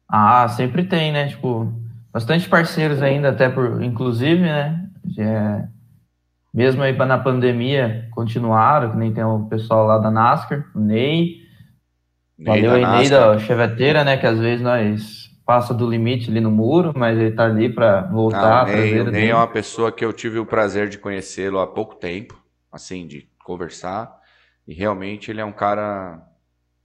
[0.09, 1.29] Ah, sempre tem, né?
[1.29, 1.73] Tipo,
[2.13, 4.89] bastante parceiros ainda, até por, inclusive, né?
[5.19, 5.69] É,
[6.53, 11.37] mesmo aí na pandemia, continuaram, que nem tem o pessoal lá da NASCAR, o Ney.
[12.45, 14.17] Valeu da aí, Ney da cheveteira, né?
[14.17, 18.03] Que às vezes nós passa do limite ali no muro, mas ele tá ali para
[18.03, 20.99] voltar Ah, o Ney, o Ney é uma pessoa que eu tive o prazer de
[20.99, 22.43] conhecê-lo há pouco tempo,
[22.73, 24.13] assim, de conversar,
[24.67, 26.21] e realmente ele é um cara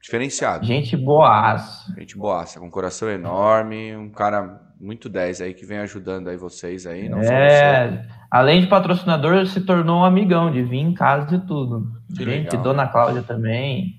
[0.02, 0.66] diferenciado.
[0.66, 1.86] Gente boas.
[1.98, 6.36] Gente boaça, com um coração enorme, um cara muito 10 aí que vem ajudando aí
[6.36, 7.20] vocês aí, não.
[7.20, 11.88] É, além de patrocinador, se tornou um amigão de vir em casa e tudo.
[12.18, 12.64] Que Gente, legal.
[12.64, 13.94] Dona Cláudia também,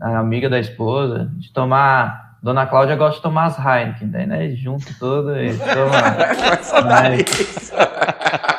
[0.00, 2.24] a amiga da esposa, de tomar.
[2.42, 4.50] Dona Cláudia gosta de tomar as Heineken, daí, né?
[4.50, 6.86] Junto tudo e toma.
[6.86, 7.72] Mas-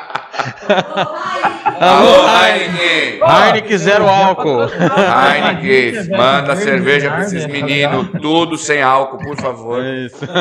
[1.80, 3.20] Alô, Heineken!
[3.22, 4.64] Heineken zero álcool.
[4.64, 9.84] Heineken, manda cerveja pra verde, esses meninos, tudo sem álcool, por favor.
[9.84, 10.26] Isso.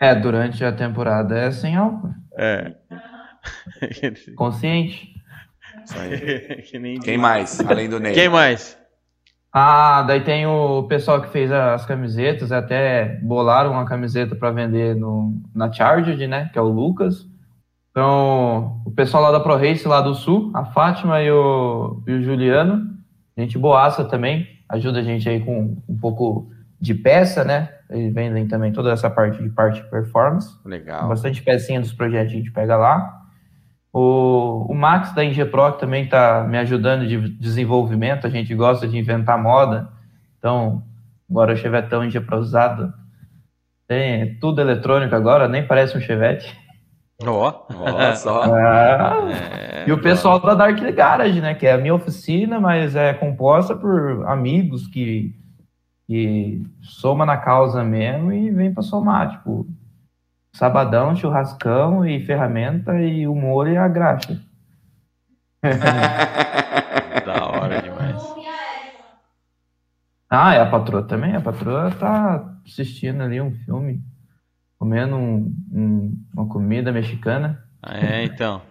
[0.00, 2.10] É, durante a temporada é sem álcool.
[2.38, 2.70] É.
[4.36, 5.08] Consciente.
[5.84, 6.62] Isso aí.
[6.70, 8.12] Que nem- Quem mais, além do Ney?
[8.14, 8.78] Quem mais?
[9.52, 14.94] Ah, daí tem o pessoal que fez as camisetas, até bolaram uma camiseta para vender
[14.94, 16.48] no, na Charged, né?
[16.52, 17.26] Que é o Lucas.
[17.98, 22.12] Então, o pessoal lá da Pro Race, lá do Sul, a Fátima e o, e
[22.12, 22.96] o Juliano,
[23.36, 26.48] gente boaça também, ajuda a gente aí com um pouco
[26.80, 27.68] de peça, né?
[27.90, 30.48] Eles vendem também toda essa parte de parte de performance.
[30.64, 31.08] Legal.
[31.08, 33.20] Bastante pecinha dos projetos que a gente pega lá.
[33.92, 38.28] O, o Max da Ingepro também está me ajudando de desenvolvimento.
[38.28, 39.88] A gente gosta de inventar moda.
[40.38, 40.84] Então,
[41.28, 42.94] agora o Chevetão Ingeprosado
[43.88, 46.67] tem é tudo eletrônico agora, nem parece um Chevette.
[47.24, 47.66] Ó.
[47.74, 48.42] Olha só.
[48.44, 51.54] Ah, É, e o pessoal da Dark Garage, né?
[51.54, 55.34] Que é a minha oficina, mas é composta por amigos que,
[56.06, 59.30] que soma na causa mesmo e vem para somar.
[59.32, 59.66] Tipo,
[60.54, 64.40] sabadão, churrascão e ferramenta e humor e a graxa.
[67.24, 68.22] Da hora demais.
[70.30, 71.34] Ah, é a patroa também?
[71.34, 74.02] A patroa tá assistindo ali um filme,
[74.78, 77.58] comendo um- um- uma comida mexicana.
[77.86, 78.62] É, então.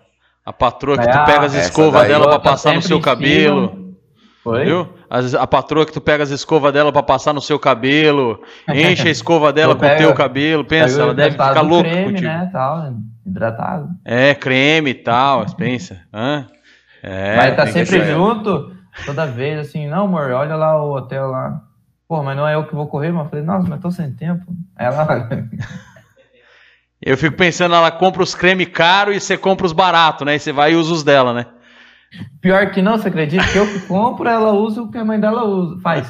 [0.46, 3.96] A patroa que tu pega as escovas dela pra tá passar no seu cabelo.
[4.44, 4.64] Foi?
[4.64, 4.88] Viu?
[5.10, 8.42] As- a patroa que tu pega as escovas dela pra passar no seu cabelo,
[8.74, 12.28] enche a escova dela com o teu cabelo, pensa, ela deve ficar louca creme, contigo.
[12.28, 12.94] né, tal,
[13.26, 13.90] hidratado.
[14.06, 16.00] É, creme e tal, pensa.
[16.14, 16.48] Hã?
[17.04, 18.74] É, mas tá sempre junto,
[19.06, 21.62] toda vez, assim, não, amor, olha lá o hotel lá.
[22.08, 24.12] Pô, mas não é eu que vou correr, mas eu falei, nossa, mas tô sem
[24.14, 24.46] tempo.
[24.78, 25.28] Aí ela,
[27.08, 30.36] Eu fico pensando, ela compra os creme caro e você compra os baratos, né?
[30.36, 31.46] E você vai e usa os dela, né?
[32.42, 35.18] pior que não, você acredita que eu que compro, ela usa o que a mãe
[35.18, 36.06] dela usa, faz.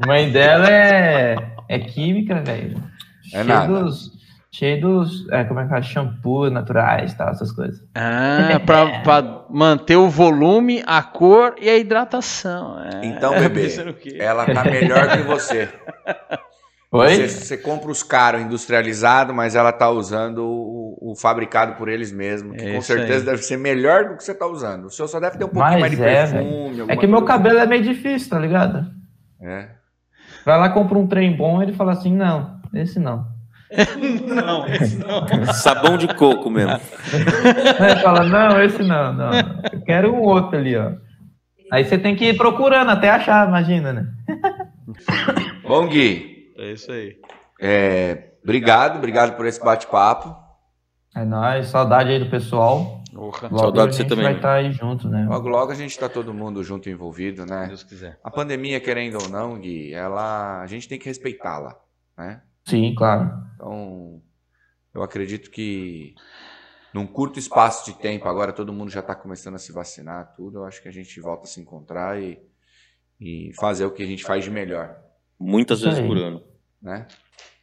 [0.00, 1.36] a mãe dela é,
[1.68, 2.82] é química, velho.
[3.32, 3.80] É cheio nada.
[3.80, 4.10] Dos,
[4.50, 7.80] cheio dos, é, como é que é, shampoo naturais, tal, essas coisas.
[7.94, 12.76] Ah, pra, pra manter o volume, a cor e a hidratação.
[12.80, 13.06] É.
[13.06, 13.68] Então, bebê,
[14.18, 15.68] ela tá melhor que você.
[16.92, 17.14] Oi?
[17.14, 22.10] Você, você compra os caros industrializados, mas ela tá usando o, o fabricado por eles
[22.10, 22.56] mesmos.
[22.56, 23.26] Que É com isso certeza aí.
[23.26, 24.86] deve ser melhor do que você tá usando.
[24.86, 26.84] O seu só deve ter um pouquinho Mas mais de é, perfume.
[26.88, 28.86] É que meu cabelo é meio difícil, tá ligado?
[29.40, 29.68] É.
[30.44, 33.26] Vai lá, compra um trem bom, ele fala assim, não, esse não.
[34.26, 35.26] Não, esse não.
[35.54, 36.72] Sabão de coco mesmo.
[37.78, 39.30] Aí fala, não, esse não, não.
[39.72, 40.90] Eu quero um outro ali, ó.
[41.70, 44.06] Aí você tem que ir procurando até achar, imagina, né?
[45.62, 46.29] Bom, Gui,
[46.60, 47.18] É isso aí.
[47.60, 50.36] é, obrigado, obrigado por esse bate-papo.
[51.16, 53.02] É nóis, saudade aí do pessoal.
[53.12, 55.26] Logo Saudade de você gente também, vai estar aí junto, né?
[55.28, 57.66] Logo, logo a gente tá todo mundo junto envolvido, se né?
[57.66, 58.20] Deus quiser.
[58.22, 61.76] A pandemia, querendo ou não, Gui, ela, a gente tem que respeitá-la,
[62.16, 62.42] né?
[62.64, 63.32] Sim, claro.
[63.56, 64.22] Então,
[64.94, 66.14] eu acredito que
[66.94, 70.58] num curto espaço de tempo, agora todo mundo já está começando a se vacinar, tudo,
[70.58, 72.38] eu acho que a gente volta a se encontrar e,
[73.18, 74.96] e fazer o que a gente faz de melhor,
[75.40, 76.42] Muitas vezes por ano.
[76.82, 77.06] Né?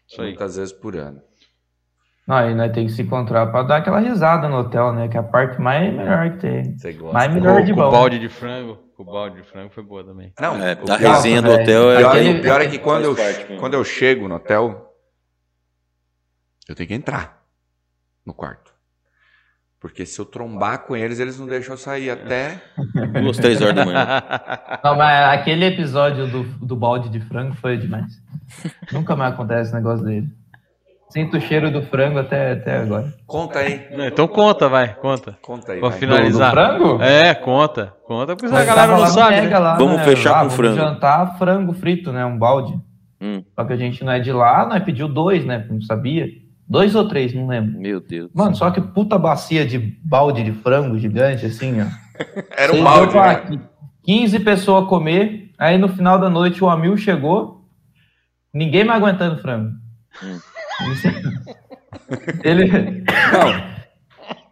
[0.07, 0.29] Isso aí.
[0.29, 1.21] Muitas vezes por ano.
[2.27, 5.07] Não, aí nós temos que se encontrar pra dar aquela risada no hotel, né?
[5.07, 6.77] Que é a parte mais melhor que tem.
[6.77, 7.13] Você gosta?
[7.13, 7.91] Mais melhor de Com o bom.
[7.91, 8.75] balde de frango.
[8.97, 10.33] Com o balde de frango foi boa também.
[10.39, 11.97] Não, É, o a pior, resenha do hotel é.
[11.99, 13.15] pior, aquele- o pior é que quando eu,
[13.59, 14.93] quando eu chego no hotel,
[16.67, 17.41] eu tenho que entrar
[18.25, 18.73] no quarto.
[19.87, 22.61] Porque se eu trombar com eles, eles não deixam eu sair até.
[23.21, 24.21] Duas, três horas da manhã.
[24.83, 28.11] Não, mas aquele episódio do, do balde de frango foi demais.
[28.91, 30.27] Nunca mais acontece esse negócio dele.
[31.09, 33.13] Sinto o cheiro do frango até, até agora.
[33.25, 35.37] Conta aí, Não, então conta, vai, conta.
[35.41, 35.79] conta aí.
[35.79, 35.97] Pra vai.
[35.99, 36.49] finalizar.
[36.49, 37.01] Do frango?
[37.01, 37.93] É, conta.
[38.05, 39.41] Conta, porque a galera não sabe.
[39.41, 39.57] né?
[39.57, 40.03] Lá, Vamos né?
[40.03, 40.75] fechar Ah, com vamos frango.
[40.75, 42.25] jantar frango frito, né?
[42.25, 42.77] Um balde.
[43.21, 45.65] Hum, Só que a gente não é de lá, nós pediu dois, né?
[45.69, 46.27] Não sabia.
[46.69, 47.79] Dois ou três, não lembro.
[47.79, 48.29] meu Deus.
[48.33, 51.85] Mano, só que puta bacia de balde de frango gigante, assim, ó.
[52.57, 53.59] Era um balde, deu pra né?
[54.03, 57.65] 15 pessoas comer, aí no final da noite o Amil chegou,
[58.53, 59.71] ninguém mais aguentando frango.
[60.23, 60.39] Hum.
[62.43, 62.69] Ele,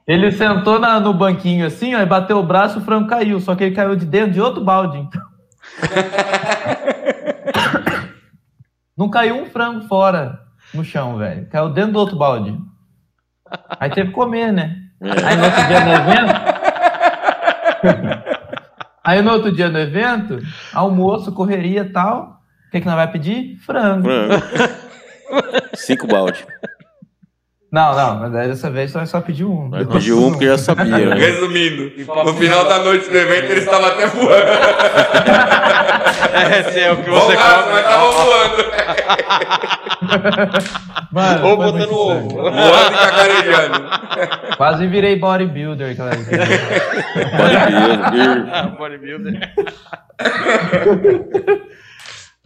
[0.08, 3.56] ele sentou na- no banquinho assim, ó, e bateu o braço, o frango caiu, só
[3.56, 4.98] que ele caiu de dentro de outro balde.
[5.00, 5.22] então.
[8.98, 10.40] Não caiu um frango fora
[10.74, 11.48] no chão, velho.
[11.50, 12.58] Caiu dentro do outro balde.
[13.80, 14.76] Aí teve que comer, né?
[15.02, 16.34] Aí no outro dia no evento.
[19.04, 20.40] Aí no outro dia no evento,
[20.74, 22.40] almoço, correria e tal.
[22.68, 23.58] O que, que nós vai pedir?
[23.66, 24.08] Frango.
[25.76, 26.46] Cinco balde.
[27.72, 29.68] Não, não, mas dessa vez nós só pediu um.
[29.70, 30.98] Nós pediu um porque já sabia.
[31.10, 31.16] né?
[31.16, 31.92] Resumindo,
[32.24, 34.46] no final da noite do evento ele estava até voando.
[36.36, 37.74] É, é o que você Voltado, come.
[37.74, 38.58] mas tava voando.
[41.12, 42.30] Mano, Ou botando ovo.
[42.30, 43.90] Voando e cacarejando.
[44.58, 46.28] Quase virei bodybuilder vez.
[47.38, 48.78] Bodybuilder.
[48.78, 49.54] Bodybuilder.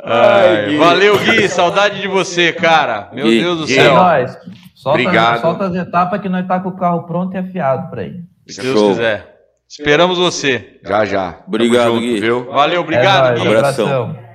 [0.04, 0.78] Ai, Gui.
[0.78, 1.48] valeu, Gui.
[1.50, 3.10] Saudade de você, cara.
[3.14, 3.78] Meu Gui, Deus do Gui.
[3.78, 3.96] É céu.
[3.96, 4.32] nóis.
[4.76, 5.42] Solta, Obrigado.
[5.42, 8.24] solta as etapas que nós tá com o carro pronto e afiado pra ir.
[8.48, 8.90] Se Deus Show.
[8.92, 9.36] quiser.
[9.68, 10.80] Esperamos você.
[10.86, 11.40] Já, já.
[11.48, 12.20] Obrigado, junto, Gui.
[12.22, 12.46] viu?
[12.52, 13.56] Valeu, obrigado, é nóis, Gui.
[13.56, 13.86] Abração.
[13.88, 14.30] abração.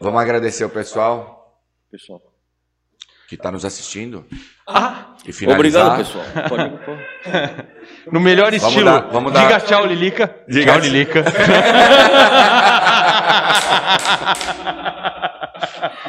[0.00, 1.37] Vamos agradecer o pessoal
[1.90, 2.20] Pessoal.
[3.28, 4.24] que está nos assistindo.
[4.66, 5.86] Ah, E finalizar.
[5.86, 6.24] Obrigado, pessoal.
[6.48, 6.72] Pode...
[8.10, 8.84] no melhor Vamos estilo.
[8.90, 10.36] dar- vamos dar- Diga tchau, Lilica.
[10.48, 10.80] Diga tchau.
[10.80, 11.24] Lilica.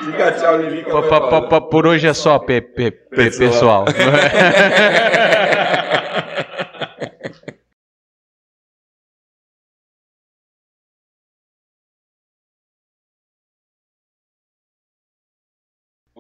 [0.06, 1.02] Diga tchau, Lilica.
[1.50, 3.86] Pa- Por hoje é só, pe- pe- pe- Pessoal.
[3.86, 3.86] pessoal.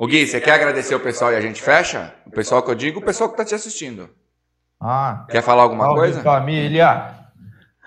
[0.02, 2.14] O Gui, você quer agradecer o pessoal e a gente fecha?
[2.26, 4.10] O pessoal que eu digo, o pessoal que está te assistindo.
[4.82, 6.22] Ah, Quer falar alguma salve, coisa?
[6.22, 7.16] família.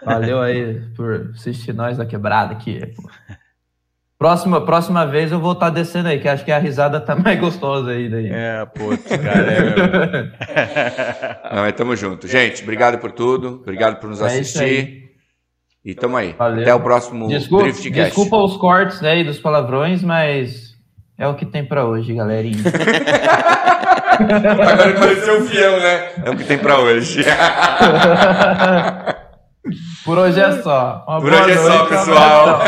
[0.05, 2.82] Valeu aí por assistir nós da quebrada aqui.
[4.18, 7.40] Próxima, próxima vez eu vou estar descendo aí, que acho que a risada tá mais
[7.40, 8.28] gostosa aí daí.
[8.30, 9.52] É, putz, cara.
[9.52, 11.48] É.
[11.56, 12.28] Não, mas tamo junto.
[12.28, 13.60] Gente, obrigado por tudo.
[13.62, 15.12] Obrigado por nos É assistir.
[15.82, 16.34] E tamo aí.
[16.34, 16.60] Valeu.
[16.60, 18.05] Até o próximo Desculpa, Driftcast.
[18.14, 20.72] desculpa os cortes aí dos palavrões, mas
[21.23, 22.59] é o que tem pra hoje, galerinha.
[24.51, 26.11] Agora ele pareceu um fiel, né?
[26.24, 27.24] É o que tem pra hoje.
[30.05, 31.05] Por hoje é só.
[31.07, 32.61] Uma Por boa hoje é só, pessoal.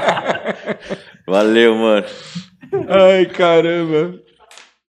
[1.28, 2.06] Valeu, mano.
[2.88, 4.14] Ai, caramba.